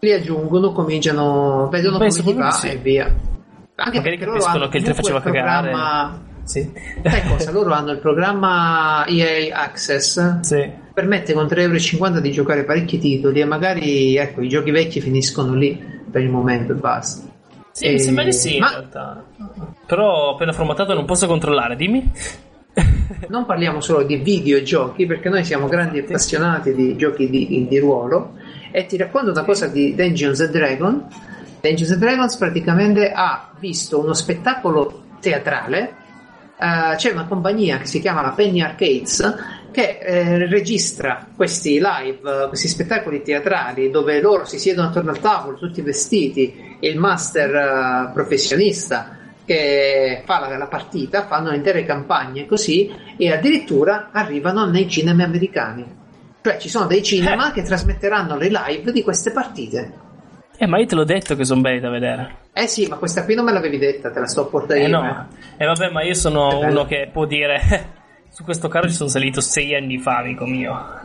[0.00, 2.68] li aggiungono, cominciano, vedono Penso come gli va sì.
[2.68, 3.04] e via.
[3.04, 5.68] Anche Magari perché loro capiscono hanno che il 3 comunque faceva cagare.
[5.70, 6.70] programma- Sì.
[7.04, 7.50] Sai cosa?
[7.52, 10.70] Loro hanno il programma EA Access sì.
[10.92, 15.54] permette con 3,50 euro di giocare parecchi titoli e magari ecco i giochi vecchi finiscono
[15.54, 17.28] lì per il momento e basta.
[17.72, 19.24] Sì, E- sembra di sì in ma- realtà.
[19.86, 22.12] Però appena formattato non posso controllare, dimmi.
[23.28, 28.32] Non parliamo solo di videogiochi perché noi siamo grandi appassionati di giochi di, di ruolo
[28.70, 31.02] e ti racconto una cosa di Dungeons and Dragons.
[31.60, 35.94] Dungeons and Dragons praticamente ha visto uno spettacolo teatrale.
[36.58, 39.34] eh, c'è una compagnia che si chiama la Penny Arcades
[39.72, 45.18] che eh, registra questi live, eh, questi spettacoli teatrali dove loro si siedono attorno al
[45.18, 52.46] tavolo tutti vestiti, il master eh, professionista che fa la, la partita, fanno intere campagne
[52.46, 55.84] così e addirittura arrivano nei cinema americani.
[56.40, 57.52] Cioè ci sono dei cinema Eh.
[57.52, 59.92] che trasmetteranno le live di queste partite.
[60.56, 62.36] Eh, ma io te l'ho detto che sono belli da vedere.
[62.52, 65.28] Eh sì, ma questa qui non me l'avevi detta, te la sto portando Eh no.
[65.56, 68.00] E vabbè, ma io sono uno che può dire.
[68.32, 71.00] Su questo carro ci sono salito sei anni fa, amico mio.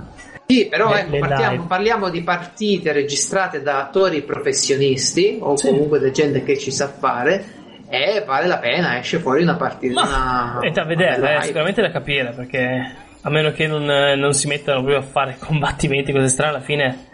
[0.46, 5.68] Sì, però ecco, partiamo- parliamo di partite registrate da attori professionisti o Sì.
[5.68, 7.44] comunque da gente che ci sa fare
[7.90, 10.02] e vale la pena, esce fuori una partita.
[10.06, 11.42] Ma una- è da vedere, live.
[11.44, 15.36] sicuramente da capire perché a meno che non, eh, non si mettano proprio a fare
[15.40, 17.06] combattimenti cose strane, alla fine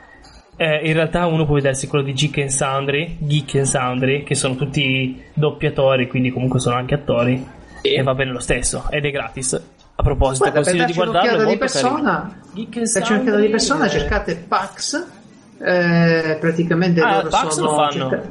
[0.57, 4.35] eh, in realtà uno può vedersi quello di Geek and Soundry, Geek and Soundry, che
[4.35, 7.43] sono tutti doppiatori, quindi comunque sono anche attori,
[7.81, 7.93] Sì.
[7.95, 9.59] e va bene lo stesso, ed è gratis.
[9.95, 14.35] A proposito, Guarda, per consiglio di darci guardarlo, di persona, darci un'occhiata di persona cercate
[14.47, 15.05] Pax,
[15.59, 18.09] eh, praticamente Ah, loro Pax sono lo fanno?
[18.09, 18.29] cerca-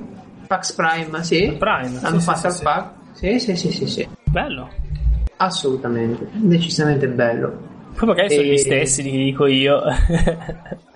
[0.48, 1.56] Pax Prime, sì.
[1.58, 2.84] Prime, Hanno sì, fatto sì, al sì, Pax.
[3.14, 4.08] Sì, sì, sì, sì, sì.
[4.24, 4.70] Bello.
[5.36, 7.70] Assolutamente, decisamente bello.
[7.96, 9.82] Poi magari sono E- gli stessi, li dico io.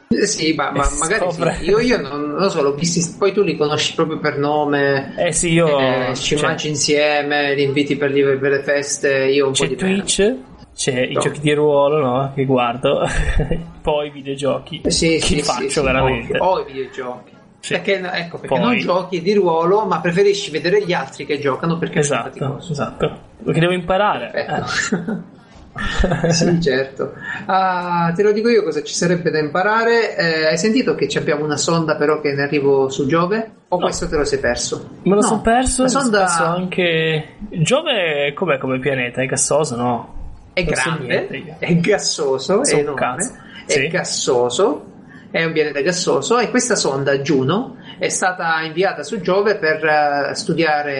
[0.08, 1.64] Eh, Sì, ma, ma magari sì.
[1.64, 5.14] Io, io non, non lo so, l'ho visti, poi tu li conosci proprio per nome.
[5.16, 5.78] eh sì, io...
[5.78, 9.26] eh, ci cioè, mangi insieme, li inviti per, le- per le feste.
[9.26, 9.96] Io un po' C'è di meno.
[10.02, 10.34] Twitch,
[10.76, 11.20] c'è i No.
[11.20, 12.32] giochi di ruolo, no?
[12.34, 13.00] Che guardo,
[13.80, 14.82] poi i videogiochi.
[14.84, 16.38] Eh, Sì, che sì, faccio sì, sì, veramente.
[16.38, 17.34] O, o i videogiochi.
[17.60, 17.72] Sì.
[17.72, 21.78] Perché, ecco, perché Poi- non giochi di ruolo, ma preferisci vedere gli altri che giocano
[21.78, 23.18] perché Esatto, esatto.
[23.42, 24.30] Perché devo imparare.
[24.30, 25.34] Perfetto.
[26.30, 27.12] sì, certo.
[27.44, 30.16] Ah, te lo dico io cosa ci sarebbe da imparare.
[30.16, 33.50] Eh, hai sentito che ci abbiamo una sonda però che ne arrivo su Giove?
[33.68, 33.84] O No.
[33.84, 34.88] questo te lo sei perso?
[35.02, 37.28] Me lo No, sono perso, La sonda perso anche...
[37.50, 39.20] Giove com'è come pianeta?
[39.20, 40.14] È gassoso, no?
[40.56, 43.30] È grande, è gassoso, So è enorme,
[43.66, 43.88] è Sì.
[43.88, 44.86] gassoso,
[45.30, 50.34] è un pianeta gassoso e questa sonda Juno è stata inviata su Giove per eh,
[50.34, 50.94] studiare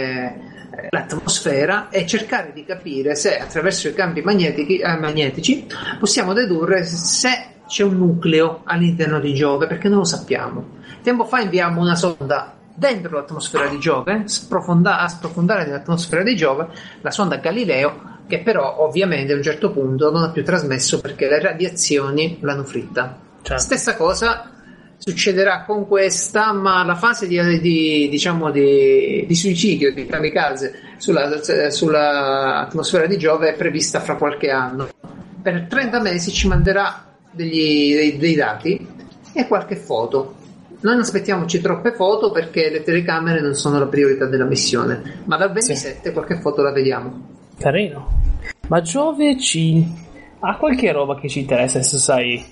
[0.77, 5.67] eh, l'atmosfera e cercare di capire se attraverso i campi magnetici, eh, magnetici
[5.99, 10.65] possiamo dedurre se c'è un nucleo all'interno di Giove perché non lo sappiamo.
[11.03, 16.69] Tempo fa inviamo una sonda dentro l'atmosfera di Giove, sprofonda- a sprofondare nell'atmosfera di Giove,
[17.01, 21.29] la sonda Galileo, che però ovviamente a un certo punto non ha più trasmesso perché
[21.29, 23.19] le radiazioni l'hanno fritta.
[23.43, 23.63] Certo.
[23.63, 24.51] Stessa cosa
[24.99, 31.41] succederà con questa, ma la fase di, di- diciamo di, di suicidio, di kamikaze sulla,
[31.71, 34.89] sulla atmosfera di Giove è prevista fra qualche anno.
[35.43, 38.87] Per 30 mesi ci manderà degli- dei, dei dati
[39.33, 40.35] e qualche foto.
[40.81, 45.53] Non aspettiamoci troppe foto perché le telecamere non sono la priorità della missione, ma dal
[45.53, 47.36] 27 qualche foto la vediamo.
[47.59, 48.11] Carino.
[48.69, 49.85] Ma Giove ci...
[50.41, 52.45] ha qualche roba che ci interessa, se sai,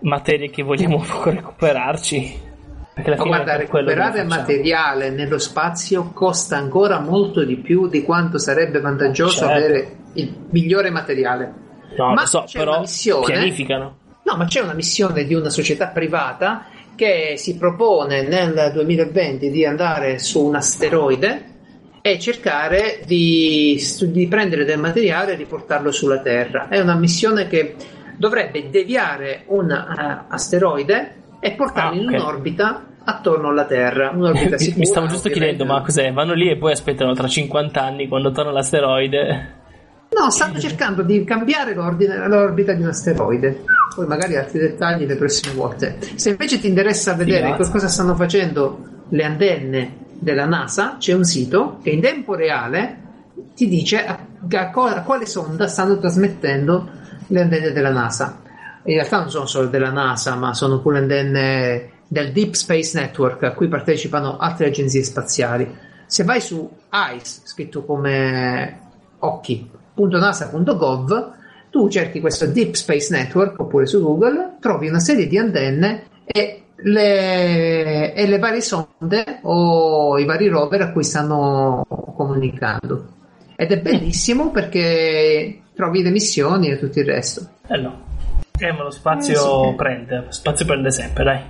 [0.00, 2.52] materie che vogliamo recuperarci?
[2.94, 9.38] Perché guarda, recuperare materiale nello spazio costa ancora molto di più di quanto sarebbe vantaggioso
[9.46, 9.52] Certo.
[9.52, 11.52] avere il migliore materiale.
[11.96, 13.96] No, Ma lo so, però missione- pianificano.
[14.22, 19.66] No, ma c'è una missione di una società privata che si propone nel 2020 di
[19.66, 21.53] andare su un asteroide
[22.06, 26.68] e cercare di, di prendere del materiale e riportarlo sulla Terra.
[26.68, 27.76] È una missione che
[28.18, 32.20] dovrebbe deviare un eh, asteroide e portarlo Ah, in ok.
[32.20, 34.10] un'orbita attorno alla Terra.
[34.14, 34.78] Un'orbita Mi- sicura.
[34.80, 36.12] Mi stavo giusto chiedendo, ma cos'è?
[36.12, 39.62] Vanno lì e poi aspettano tra 50 anni quando torna l'asteroide.
[40.10, 43.64] No, stanno cercando di cambiare l'orbita di un asteroide.
[43.94, 45.96] Poi magari altri dettagli le prossime volte.
[46.16, 51.22] Se invece ti interessa vedere che cosa stanno facendo le antenne della NASA, c'è un
[51.22, 53.02] sito che in tempo reale
[53.54, 54.18] ti dice a,
[54.50, 56.90] a quale sonda stanno trasmettendo
[57.28, 58.40] le antenne della NASA.
[58.86, 63.44] In realtà non sono solo della NASA, ma sono pure antenne del Deep Space Network
[63.44, 65.72] a cui partecipano altre agenzie spaziali.
[66.06, 68.80] Se vai su ICE, scritto come
[69.18, 71.32] occhi.nasa.gov,
[71.70, 76.63] tu cerchi questo Deep Space Network oppure su Google, trovi una serie di antenne e
[76.84, 81.84] le, e le varie sonde o i vari rover a cui stanno
[82.16, 83.08] comunicando.
[83.56, 87.46] Ed è bellissimo perché trovi le missioni e tutto il resto.
[87.66, 88.02] Bello.
[88.58, 89.74] Eh, ma lo spazio Eh, sì.
[89.76, 91.40] prende, lo spazio prende sempre, dai.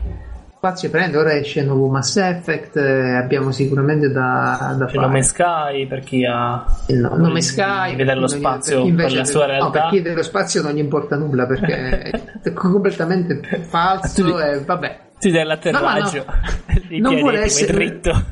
[0.56, 5.22] Spazio prende, ora esce il nuovo Mass Effect, eh, abbiamo sicuramente da, da C'è Nome
[5.22, 5.72] fare.
[5.74, 6.64] Sky per chi ha...
[6.86, 9.70] Il no- nome Sky di vedere lo spazio per per la del- sua no, realtà.
[9.82, 12.10] per chi dello spazio non gli importa nulla perché
[12.42, 14.98] è completamente falso e vabbè.
[15.18, 16.24] Ti dai l'atterraggio.
[16.88, 18.24] dei Non vuole essere- dritto.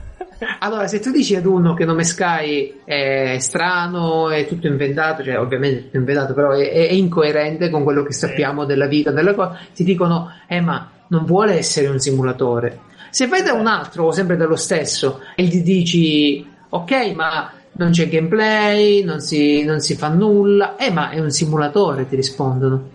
[0.58, 5.38] Allora, se tu dici ad uno che nome Sky è strano, è tutto inventato, cioè
[5.38, 9.34] ovviamente è tutto inventato, però è, è incoerente con quello che sappiamo della vita, della
[9.34, 12.80] cosa, ti dicono, eh ma non vuole essere un simulatore.
[13.10, 17.90] Se vai da un altro o sempre dallo stesso e gli dici, ok, ma non
[17.90, 20.74] c'è gameplay, non si, non si fa nulla.
[20.76, 22.88] Eh, ma è un simulatore, ti rispondono.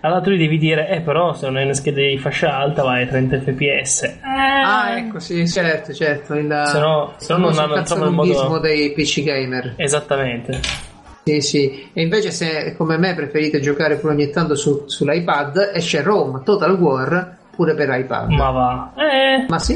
[0.00, 2.82] Allora tu gli devi dire, eh però se non hai una scheda di fascia alta
[2.84, 4.02] vai a 30 fps.
[4.02, 6.34] Eh, Ah, ecco, sì, certo, certo.
[6.34, 9.74] Il, Se no- se no non hanno- trovano il modo- dei PC gamer.
[9.76, 10.60] Esattamente.
[11.24, 11.90] Sì, sì.
[11.92, 16.72] E invece se come me preferite giocare pure ogni tanto su- sull'iPad, esce Rome Total
[16.78, 18.30] War pure per iPad.
[18.30, 18.92] Ma va.
[18.96, 19.46] Eh.
[19.48, 19.74] Ma sì?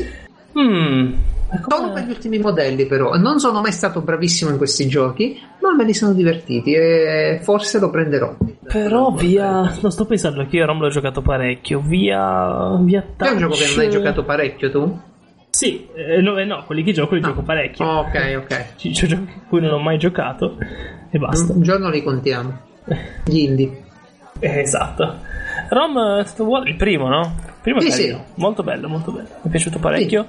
[0.58, 1.12] mm,
[1.50, 3.16] è come- Solo per gli ultimi modelli però.
[3.16, 7.78] Non sono mai stato bravissimo in questi giochi, ma me li sono divertiti e forse
[7.78, 8.36] lo prenderò.
[8.66, 9.60] Però via.
[9.80, 11.80] Non sto pensando che io Rom l'ho giocato parecchio.
[11.80, 12.76] Via.
[12.80, 15.00] Via È un gioco che non hai touch- giocato parecchio tu?
[15.50, 17.28] Sì, eh, no, eh, no, quelli che gioco li Ah.
[17.28, 17.84] gioco parecchio.
[17.86, 18.74] Ok, ok.
[18.76, 20.56] Ci c'è giochi in cui non ho mai giocato
[21.10, 21.52] e basta.
[21.52, 22.58] Un giorno li contiamo.
[23.24, 23.82] Gli indie.
[24.40, 25.18] Eh, esatto.
[25.68, 27.34] Rom War, il primo, no?
[27.46, 28.24] Il primo è Sì, carino.
[28.36, 29.28] Molto bello, molto bello.
[29.42, 30.28] Mi è piaciuto parecchio.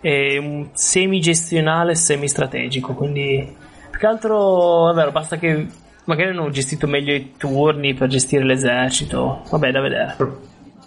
[0.00, 2.92] È un semi-gestionale, semi-strategico.
[2.94, 3.56] Quindi,
[3.96, 5.66] più che altro, è vero, basta che
[6.04, 9.42] magari hanno gestito meglio i turni per gestire l'esercito.
[9.50, 10.16] Vabbè, da vedere.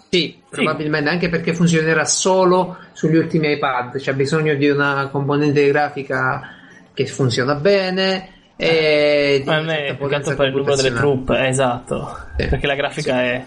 [0.08, 6.54] Sì, probabilmente anche perché funzionerà solo sugli ultimi iPad, c'è bisogno di una componente grafica
[6.92, 11.38] che funziona bene e Ma a me più che altro per il numero delle truppe,
[11.38, 12.16] eh, esatto.
[12.36, 12.46] Sì.
[12.46, 13.44] Perché la grafica è.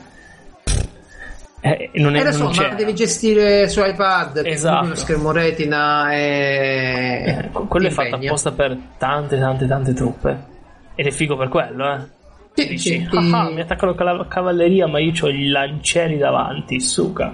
[1.72, 4.86] È- non è Eh, lo so, non ma devi gestire su iPad con Esatto.
[4.86, 7.24] uno schermo retina e...
[7.26, 10.52] Eh, quello è fatto apposta per tante, tante, tante truppe.
[10.96, 12.00] Ed è figo per quello, eh.
[12.56, 16.18] Sì, Dici, sì, ti- "Ah, mi attaccano con la cavalleria, ma io ho i lancieri
[16.18, 17.34] davanti, suca.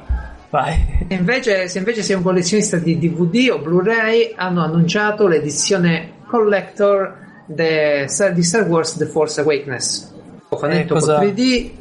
[0.49, 1.06] Vai.
[1.10, 7.15] Invece, se invece sei un collezionista di DVD o Blu-ray, hanno annunciato l'edizione collector
[7.45, 10.14] de- di Star Wars The Force Awakens.
[10.47, 11.72] Cofanetto Eh, cosa- con 3D.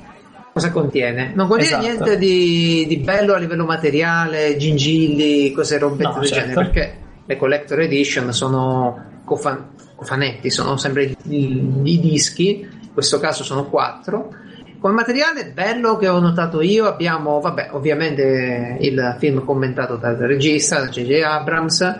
[0.59, 1.32] Cosa contiene?
[1.35, 2.05] Non contiene Esatto.
[2.05, 6.48] niente di, di bello a livello materiale, gingilli, cose rompette No, del certo.
[6.48, 13.18] genere, perché le collector edition sono cofan- cofanetti, sono sempre i, i dischi, in questo
[13.18, 14.32] caso sono quattro.
[14.80, 20.78] Come materiale bello che ho notato io abbiamo, vabbè, ovviamente il film commentato dal regista,
[20.80, 21.22] da J.J.
[21.22, 21.98] Abrams,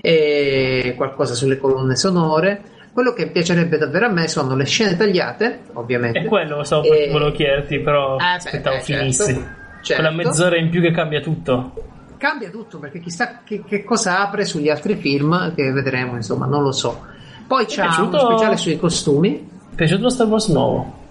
[0.00, 2.62] e qualcosa sulle colonne sonore.
[2.94, 6.20] Quello che piacerebbe davvero a me sono le scene tagliate, ovviamente.
[6.20, 9.02] E quello so, E- volevo chiederti, però Eh, beh, aspettavo beh, certo.
[9.02, 9.46] finissi.
[9.82, 10.00] Certo.
[10.02, 11.72] Quella mezz'ora in più che cambia tutto.
[12.16, 16.62] Cambia tutto perché chissà che, che cosa apre sugli altri film che vedremo, insomma, non
[16.62, 17.04] lo so.
[17.48, 19.50] Poi c'è uno speciale sui costumi.
[19.72, 21.02] È piaciuto lo Star Wars nuovo?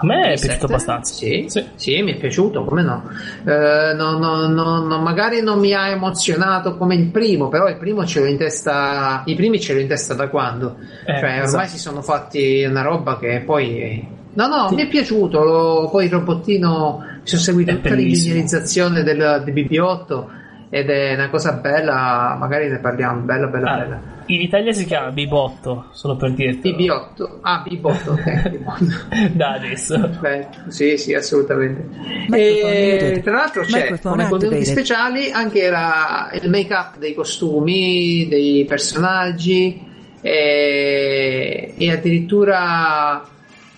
[0.00, 1.12] A me è piaciuto abbastanza.
[1.14, 1.64] Sì, Sì.
[1.74, 3.02] sì, mi è piaciuto, come no.
[3.44, 8.04] Eh, no, no, no, magari non mi ha emozionato come il primo, però il primo
[8.06, 9.22] ce l'ho in testa.
[9.26, 10.76] I primi ce l'ho in testa da quando?
[11.04, 11.68] Eh, cioè, ormai esatto.
[11.68, 14.18] si sono fatti una roba che poi.
[14.32, 15.42] No, no, mi è piaciuto.
[15.44, 17.02] lo- poi il robottino.
[17.20, 18.34] Mi sono seguito È tutta bellissimo.
[18.34, 20.24] l'ingegnerizzazione del, del BB8
[20.70, 22.36] ed è una cosa bella.
[22.38, 23.20] Magari ne parliamo.
[23.20, 24.00] Bella, bella, Ah, bella.
[24.34, 26.72] In Italia si chiama Bibotto, solo per dirti.
[26.74, 27.38] BB8.
[27.42, 28.24] Ah, BB8, ok.
[28.50, 29.28] BB8.
[29.32, 29.98] da adesso.
[30.20, 31.88] Beh, sì, sì, assolutamente.
[32.32, 39.80] E, tra l'altro c'è come contenuti speciali anche la- il make-up dei costumi, dei personaggi
[40.20, 43.26] e, e addirittura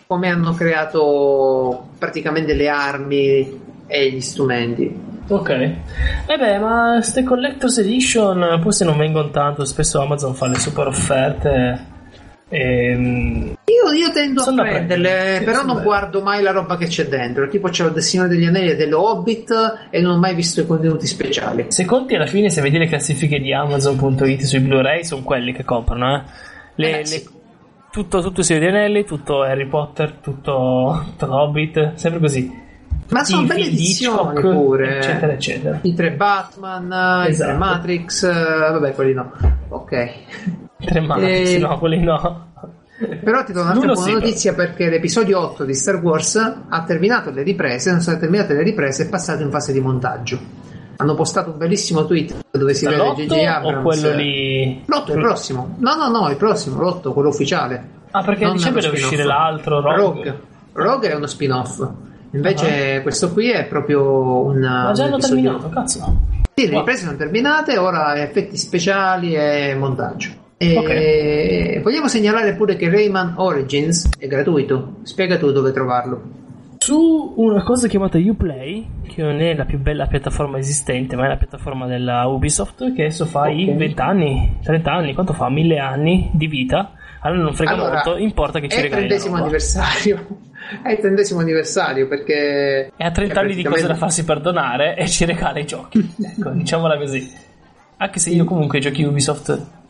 [0.06, 5.10] come hanno creato praticamente le armi e gli strumenti.
[5.28, 5.48] Ok.
[5.50, 10.56] E beh, ma queste Collector's Edition, poi se non vengono tanto, spesso Amazon fa le
[10.58, 11.90] super offerte.
[12.48, 15.84] Ehm, Io, io tendo a Sono da prenderle, prendere, sì, però non belle.
[15.86, 17.48] guardo mai la roba che c'è dentro.
[17.48, 20.66] Tipo c'è il Signore degli Anelli e dello Hobbit e non ho mai visto i
[20.66, 21.66] contenuti speciali.
[21.68, 25.64] se conti alla fine, se vedi le classifiche di Amazon.it sui Blu-ray, sono quelli che
[25.64, 26.22] comprano, eh.
[26.74, 27.22] Le, Eh, sì.
[27.24, 27.30] le-
[27.90, 32.60] tutto, tutto il Signore degli Anelli, tutto Harry Potter, tutto, tutto Hobbit, sempre così.
[33.10, 34.96] Ma sono I belle edizioni pure.
[34.98, 35.78] Eccetera, eccetera.
[35.82, 37.50] I tre Batman, i Esatto.
[37.50, 39.32] tre Matrix, eh, vabbè, quelli no.
[39.68, 40.10] Ok.
[40.78, 42.46] Tre Matrix, Eh, no, quelli no.
[43.22, 44.24] Però ti do un'altra L'uno buona sì, però.
[44.24, 46.36] notizia perché l'episodio 8 di Star Wars
[46.68, 49.80] ha terminato le riprese, sono state terminate le riprese e è passato in fase di
[49.80, 50.38] montaggio.
[50.96, 53.32] Hanno postato un bellissimo tweet dove si vede J.J.
[53.44, 53.78] Abrams.
[53.78, 54.82] o quello lì?
[54.86, 55.74] L'otto è il prossimo.
[55.78, 57.88] No, no, no, il prossimo, l'otto, quello ufficiale.
[58.12, 59.96] Ah, perché a Non dicembre deve uscire l'altro, Rogue.
[59.96, 60.40] Rogue.
[60.74, 61.84] Rogue è uno spin-off.
[62.32, 64.58] Invece questo qui è proprio un.
[64.58, 66.16] Ma già hanno episodio- terminato, cazzo.
[66.54, 70.30] Sì, le riprese sono terminate, ora effetti speciali e montaggio.
[70.56, 74.96] E vogliamo segnalare pure che Rayman Origins è gratuito.
[75.02, 76.40] Spiega tu dove trovarlo.
[76.78, 81.28] Su una cosa chiamata Uplay, che non è la più bella piattaforma esistente, ma è
[81.28, 83.76] la piattaforma della Ubisoft, che adesso fa i Ok.
[83.76, 85.48] 20 anni, 30 anni, quanto fa?
[85.48, 86.92] 1000 anni di vita.
[87.22, 90.26] Allora non frega Allora, molto, importa che ci È il trentesimo anniversario.
[90.82, 92.92] È il trentesimo anniversario perché.
[92.96, 95.66] E ha 30 è anni di cose da praticamente- farsi perdonare e ci regala i
[95.66, 95.98] giochi.
[96.20, 97.30] ecco, diciamola così.
[97.96, 99.80] Anche se io comunque i giochi Ubisoft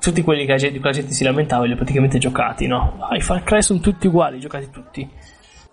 [0.00, 2.98] tutti quelli che la gente, la gente si lamentava li ho praticamente giocati, no?
[3.00, 5.08] Ah, i Far Cry sono tutti uguali, giocati tutti.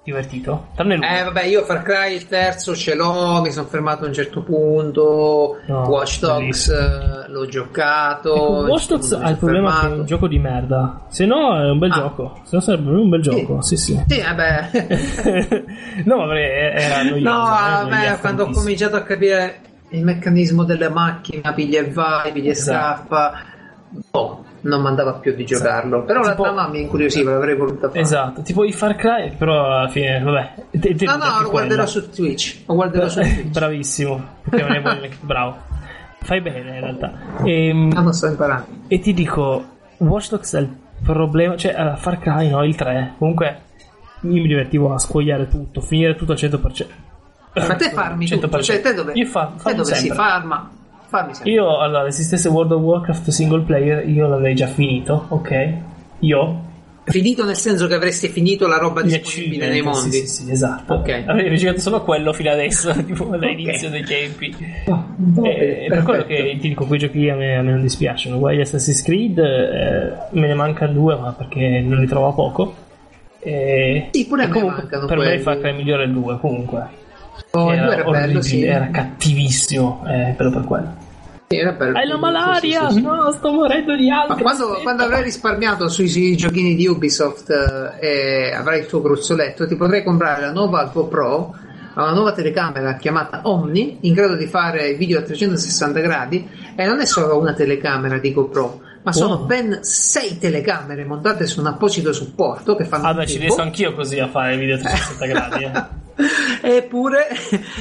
[0.06, 0.68] Divertito?
[0.76, 1.06] Tranne lui.
[1.08, 4.44] Eh vabbè, io Far Cry il terzo ce l'ho, mi sono fermato a un certo
[4.44, 5.58] punto.
[5.66, 8.34] No, Watch Dogs eh, l'ho giocato.
[8.36, 10.00] Ecco, Watch Dogs ha il problema che è fermato.
[10.02, 11.06] un gioco di merda.
[11.10, 11.96] Se no è un bel Ah.
[11.96, 12.40] gioco.
[12.44, 13.62] Se no sarebbe un bel gioco.
[13.64, 14.00] Sì, sì.
[14.08, 14.70] Sì, vabbè.
[16.06, 17.24] no, vabbè, era noioso.
[17.30, 19.60] no, eh, vabbè, noioso quando ho cominciato a capire
[19.90, 23.08] il meccanismo delle macchine, piglia e vai, piglia e Esatto.
[23.08, 23.34] scappa,
[24.12, 26.04] boh, non mandava più di giocarlo.
[26.04, 28.00] Però Tipo- la trama mi incuriosiva, l'avrei voluta fare.
[28.00, 30.54] Esatto, tipo i Far Cry, però alla fine, vabbè.
[30.80, 32.64] te- te- No, no, lo guarderò su Twitch.
[32.68, 33.46] Lo guarderò su Twitch.
[33.52, 35.56] Bravissimo, perché non è buono, bravo.
[36.22, 37.12] Fai bene in realtà.
[37.44, 38.66] Ehm, Ah, non sto imparando.
[38.88, 39.64] E ti dico,
[39.98, 43.60] Watch Dogs è il problema, cioè eh, Far Cry no, il 3, comunque
[44.22, 46.86] io mi divertivo a scogliare tutto, finire tutto al 100%.
[47.54, 50.70] Ma te farmi tutto, cioè te dove, Io fa, te dove si farma?
[51.08, 51.52] Farmi sempre.
[51.52, 55.74] Io, allora, se esistesse World of Warcraft single player, io l'avrei già finito, ok?
[56.20, 56.64] Io
[57.08, 60.10] Finito nel senso che avresti finito la roba gli disponibile nei mondi.
[60.10, 60.96] Sì, sì, sì, esatto.
[60.96, 61.24] Ok.
[61.28, 64.56] Avrei rigirato solo quello fino adesso, tipo dall'inizio dei tempi.
[65.44, 68.40] Eh, per quello che ti dico, quei giochi a me, a me non dispiacciono.
[68.40, 72.76] Guai Assassin's Creed, eh, me ne mancano due, ma perché non li trovo a poco.
[73.40, 75.38] E, Sì, pure a e me comunque, mancano per me quelli.
[75.38, 76.88] il Far Cry migliore è il 2, comunque.
[77.52, 78.64] Oh, era, era bello, sì.
[78.64, 80.96] era cattivissimo, eh, però per quello.
[81.48, 81.98] Sì, era bello.
[81.98, 82.90] Hai la malaria!
[82.90, 83.02] sì, sì.
[83.02, 84.42] No, sto morendo di Ma altri.
[84.42, 87.50] quando, quando avrai risparmiato sui, giochini di Ubisoft
[88.00, 91.56] eh, e avrai il tuo gruzzoletto, ti potrai comprare la nuova GoPro,
[91.96, 97.00] una nuova telecamera chiamata Omni, in grado di fare video a 360 gradi, e non
[97.00, 102.12] è solo una telecamera di GoPro, ma sono ben sei telecamere montate su un apposito
[102.12, 105.64] supporto che fanno Ah, beh, ci riesco anch'io così a fare video a 360 gradi.
[105.64, 106.04] Eh.
[106.62, 107.28] Eppure,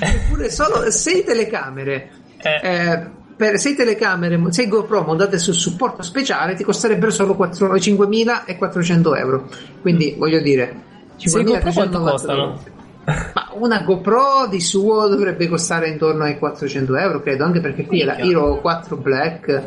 [0.00, 2.10] eppure solo 6 telecamere.
[2.38, 2.60] Eh.
[2.62, 3.06] Eh,
[3.36, 9.48] per 6 telecamere, 6 GoPro montate sul supporto speciale ti costerebbero solo 4 5.400 euro.
[9.80, 10.74] Quindi voglio dire,
[11.16, 12.42] Sì, GoPro quanto 5.390 costano?
[12.42, 12.72] euro.
[13.04, 18.00] Ma una GoPro di suo dovrebbe costare intorno ai 400 euro, credo, anche perché qui
[18.00, 18.16] è la.
[18.18, 19.64] Hero 4 Black.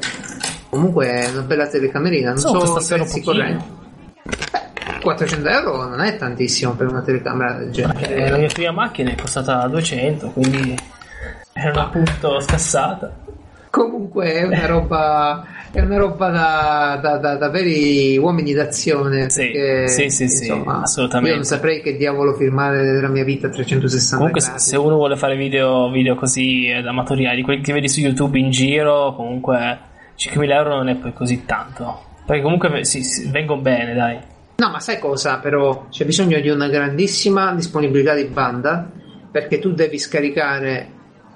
[0.69, 3.23] Comunque è una bella telecamerina, non so prezzi pochino.
[3.23, 3.65] correnti.
[5.07, 8.15] Beh, 400 euro non è tantissimo per una telecamera del genere.
[8.15, 10.75] Eh, la mia prima macchina è costata 200, quindi
[11.53, 13.13] era appunto scassata.
[13.69, 19.29] Comunque è una roba, è una roba da, da- da- da veri uomini d'azione.
[19.29, 21.29] Sì, perché, sì, sì, sì, insomma, assolutamente.
[21.29, 24.63] Io non saprei che diavolo filmare della mia vita a 360 Comunque, se, gradi.
[24.63, 28.49] se uno vuole fare video, video così eh, amatoriali, quelli che vedi su YouTube in
[28.49, 29.79] giro, comunque
[30.17, 32.03] 5.000 euro non è poi così tanto.
[32.25, 34.17] Perché comunque sì, sì, vengono bene, dai.
[34.59, 35.37] No, ma sai cosa?
[35.37, 38.89] Però c'è bisogno di una grandissima disponibilità di banda
[39.29, 40.89] perché tu devi scaricare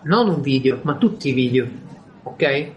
[0.03, 1.67] non un video, ma tutti i video.
[2.23, 2.71] Ok?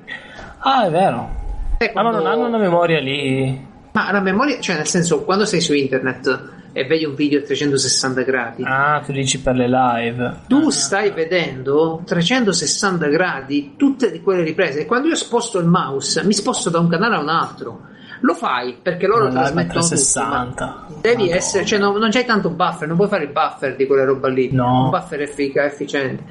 [0.59, 1.31] Ah, è vero.
[1.79, 3.67] E Ah, ma non quando- hanno una memoria lì.
[3.93, 7.43] Ma la memoria, cioè nel senso, quando sei su internet e vedi un video a
[7.43, 10.41] 360 gradi, Ah, tu dici per le live.
[10.49, 16.33] tu stai vedendo 360 gradi tutte quelle riprese e quando io sposto il mouse mi
[16.35, 17.81] sposto da un canale a un altro
[18.25, 20.65] lo fai perché loro a trasmettono tutto, 360.
[20.65, 21.37] ma devi Madonna.
[21.37, 24.29] essere cioè non, non c'hai tanto buffer non puoi fare il buffer di quella roba
[24.29, 24.85] lì No.
[24.85, 26.23] un buffer effica- efficiente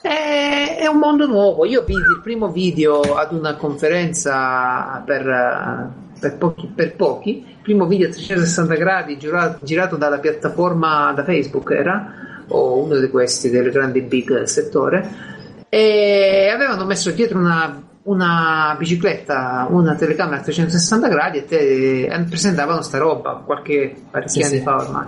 [0.00, 6.36] è, è un mondo nuovo io vidi il primo video ad una conferenza per, per
[6.38, 11.70] pochi, per pochi il primo video a 360 gradi girato, girato dalla piattaforma da Facebook
[11.70, 12.12] era
[12.48, 15.32] o uno di questi delle grandi big del settore
[15.68, 22.22] e avevano messo dietro una, una bicicletta, una telecamera a 360 gradi e te e
[22.28, 24.62] presentavano sta roba qualche parecchi Sì, anni sì.
[24.62, 25.06] fa ormai.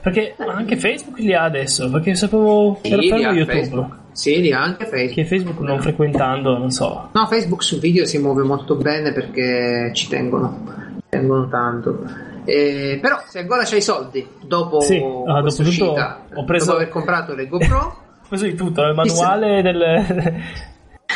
[0.00, 3.52] Perché anche Facebook li ha adesso, perché sapevo Sì, era fermo YouTube.
[3.52, 3.92] Facebook.
[4.12, 5.14] Sì, li ha anche Facebook.
[5.14, 7.08] Che Facebook non frequentando, non so.
[7.12, 10.60] No, Facebook su video si muove molto bene perché ci tengono,
[10.98, 12.04] ci tengono tanto.
[12.44, 16.44] Eh, però se ancora c'hai i soldi dopo Sì, ah, questa dopo tutto uscita, ho
[16.44, 19.82] preso- dopo aver comprato le GoPro, Ho preso di tutto, il manuale del,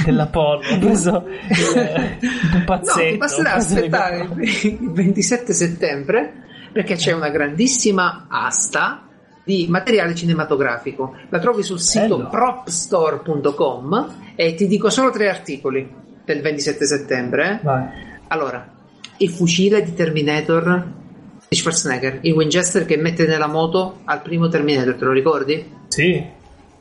[0.04, 3.00] della porno, ho preso il, il pupazzetto.
[3.04, 4.28] No, ti basterà aspettare
[4.62, 6.32] il 27 settembre
[6.72, 9.02] perché c'è una grandissima asta
[9.42, 11.16] di materiale cinematografico.
[11.30, 12.28] La trovi sul sito Bello.
[12.28, 15.88] propstore.com e ti dico solo tre articoli
[16.24, 17.52] del 27 settembre.
[17.60, 17.64] eh.
[17.64, 17.84] Vai.
[18.28, 18.70] Allora,
[19.16, 20.86] il fucile di Terminator
[21.48, 25.72] di Schwarzenegger, il Winchester che mette nella moto al primo Terminator, te lo ricordi?
[25.88, 26.22] Sì,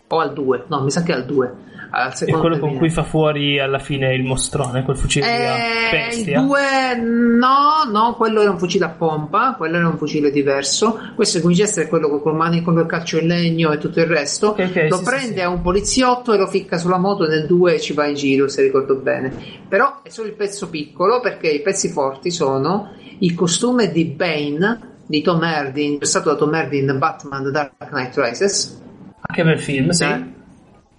[0.10, 0.66] O al 2?
[0.68, 1.54] No, mi sa che al 2.
[1.90, 5.58] Al È secondo quello con cui fa fuori alla fine il mostrone, quel fucile a
[5.58, 6.40] Eh, bestia.
[6.40, 11.00] il 2 no, no, quello era un fucile a pompa, quello era un fucile diverso.
[11.16, 14.08] Questo come gesto è quello con mani con il calcio in legno e tutto il
[14.08, 14.50] resto.
[14.50, 15.42] Ok, ok, lo sì, prende sì, sì.
[15.42, 18.48] a un poliziotto e lo ficca sulla moto nel 2 e ci va in giro,
[18.48, 19.32] se ricordo bene.
[19.68, 24.96] Però è solo il pezzo piccolo perché i pezzi forti sono il costume di Bane
[25.06, 28.82] di Tom Hardy, interpretato da Tom Hardy in Batman The Dark Knight Rises.
[29.22, 30.04] Ah, che bel film, sì.
[30.04, 30.36] Eh,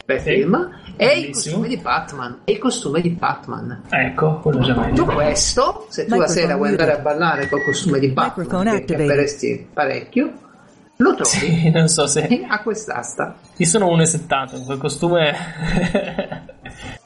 [0.09, 0.31] bel Sì.
[0.31, 0.70] film.
[0.97, 2.41] E il costume di Batman.
[2.45, 3.83] E il costume di Batman.
[3.91, 4.95] Ecco, quello già meglio.
[4.95, 8.85] Tutto questo, se tu la sera vuoi andare a ballare col costume di Batman, che,
[8.85, 10.33] che apprezzi parecchio,
[10.97, 12.27] lo trovi Sì, non so se...
[12.49, 13.37] a quest'asta.
[13.57, 15.35] Io sono 1,70, con quel costume...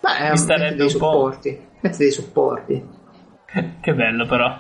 [0.01, 1.11] Beh, Mi starebbe dei un po'.
[1.13, 1.61] supporti.
[1.81, 2.87] Metti dei supporti.
[3.81, 4.57] che bello però.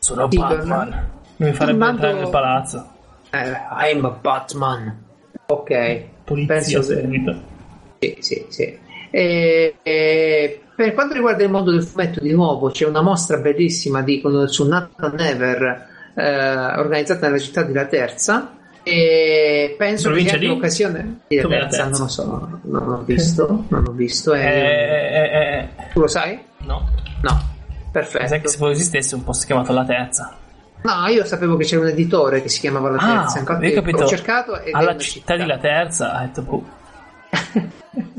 [0.00, 0.58] Sono Sì, Batman.
[0.58, 0.96] tornando-
[1.36, 2.88] Mi farebbe tornando- entrare nel palazzo.
[3.30, 3.52] Eh,
[3.92, 5.04] I'm a Batman.
[5.46, 6.04] Ok.
[6.24, 7.56] Polizia penso che- subito.
[7.98, 8.78] Sì, sì, sì.
[9.10, 14.02] E, e per quanto riguarda il mondo del fumetto, di nuovo c'è una mostra bellissima
[14.02, 18.52] di, su Nathan Never eh, organizzata nella città di La Terza.
[18.84, 20.54] E penso che Provincia sia anche di?
[20.54, 21.88] l'occasione di La Terza, Terza?
[21.90, 24.32] non lo so, non l'ho visto, non l'ho visto.
[24.34, 26.38] Eh, e- eh, eh, Tu lo sai?
[26.58, 26.88] no.
[27.20, 27.42] No, Ma sai
[27.90, 28.48] che perfetto.
[28.48, 30.36] se poi esistesse un posto chiamato La Terza.
[30.82, 33.72] No, io sapevo che c'era un editore che si chiamava La Ah, Terza, infatti hai
[33.72, 34.04] capito?
[34.04, 36.64] ho cercato Alla una città di La Terza, ho detto, boh,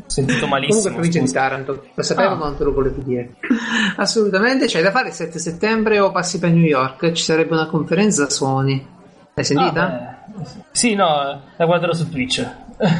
[0.06, 0.82] sentito malissimo.
[0.82, 1.32] Comunque provincia di.
[1.32, 2.54] Taranto, lo sapevo Ah.
[2.58, 3.36] te lo volevo dire.
[3.98, 7.68] Assolutamente, c'è da fare il 7 settembre o passi per New York, ci sarebbe una
[7.68, 8.86] conferenza Sony.
[9.34, 9.84] L'hai sentita?
[9.84, 12.46] Ah, sì, no, la guarderò su Twitch.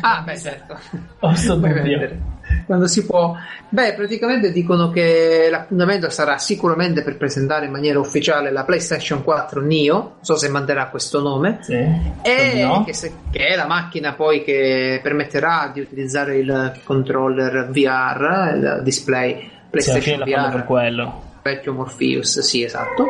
[0.02, 0.78] Ah, beh, certo.
[1.20, 2.38] Ho sto dubbio.
[2.66, 3.36] Quando si può.
[3.70, 9.62] Beh, praticamente dicono che l'appuntamento sarà sicuramente per presentare in maniera ufficiale la PlayStation 4
[9.62, 11.60] Neo, non so se manterrà questo nome.
[11.62, 12.84] Sì, E no?
[12.84, 18.80] che, se- che è la macchina poi che permetterà di utilizzare il controller VR, il
[18.84, 21.22] display Sì, PlayStation fanno VR per quello.
[21.42, 23.06] vecchio Morpheus, sì, esatto.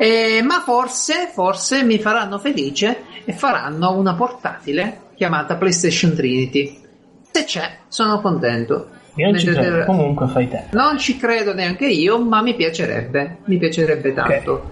[0.00, 6.79] Eh, ma forse, forse mi faranno felice e faranno una portatile chiamata PlayStation Trinity.
[7.32, 8.88] Se c'è, sono contento.
[9.14, 10.66] Io non ci credo, comunque fai te.
[10.72, 13.38] Non ci credo neanche io, ma mi piacerebbe.
[13.44, 14.70] Mi piacerebbe tanto.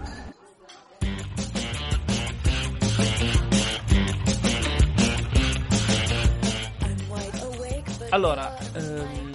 [8.10, 9.30] Allora, ehm,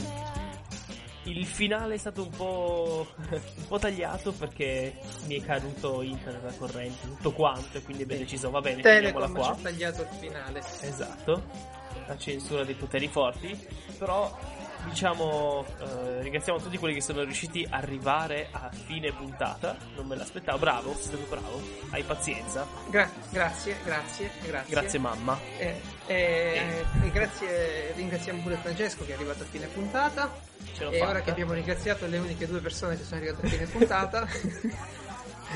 [1.26, 4.94] il finale è stato un po', un po' tagliato perché
[5.28, 9.28] mi è caduto internet la corrente, tutto quanto, e quindi abbiamo deciso, va bene, finiamola
[9.28, 9.44] Telecom qua.
[9.44, 10.62] ci ha tagliato il finale.
[10.82, 11.44] Esatto,
[12.08, 13.58] la censura dei poteri forti,
[13.98, 14.36] però
[14.86, 20.16] diciamo eh, ringraziamo tutti quelli che sono riusciti a arrivare a fine puntata, non me
[20.18, 24.70] l'aspettavo, bravo, sei stato bravo, hai pazienza, Gra- grazie, grazie, grazie.
[24.74, 25.40] grazie mamma.
[25.58, 30.52] Eh, eh, e grazie, ringraziamo pure Francesco che è arrivato a fine puntata.
[30.74, 31.12] Ce l'ho E fatta.
[31.12, 34.28] ora che abbiamo ringraziato le uniche due persone che sono arrivate a fine puntata,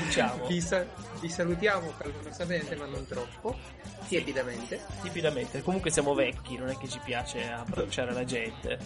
[0.04, 0.86] Diciamo, vi, sa-
[1.20, 3.56] vi salutiamo calorosamente, ma non troppo,
[4.06, 4.80] tiepidamente.
[5.02, 8.78] tipicamente, comunque siamo vecchi, non è che ci piace abbracciare la gente.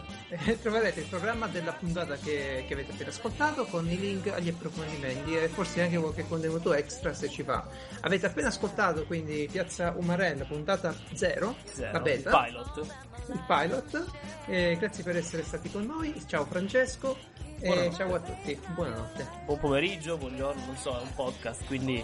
[0.62, 5.36] troverete il programma della puntata che, che avete appena ascoltato con i link agli approfondimenti
[5.36, 7.62] e forse anche qualche contenuto extra se ci va.
[8.00, 12.86] Avete appena ascoltato quindi Piazza Umarell, puntata 0, Zero, la beta, pilot
[13.32, 14.06] il pilot.
[14.46, 16.24] Eh, grazie per essere stati con noi.
[16.26, 17.18] Ciao Francesco
[17.60, 18.58] e ciao a tutti.
[18.74, 19.28] Buonanotte.
[19.44, 22.02] buon pomeriggio buongiorno non so è un podcast quindi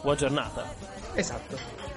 [0.00, 0.64] buona giornata
[1.14, 1.91] Esatto.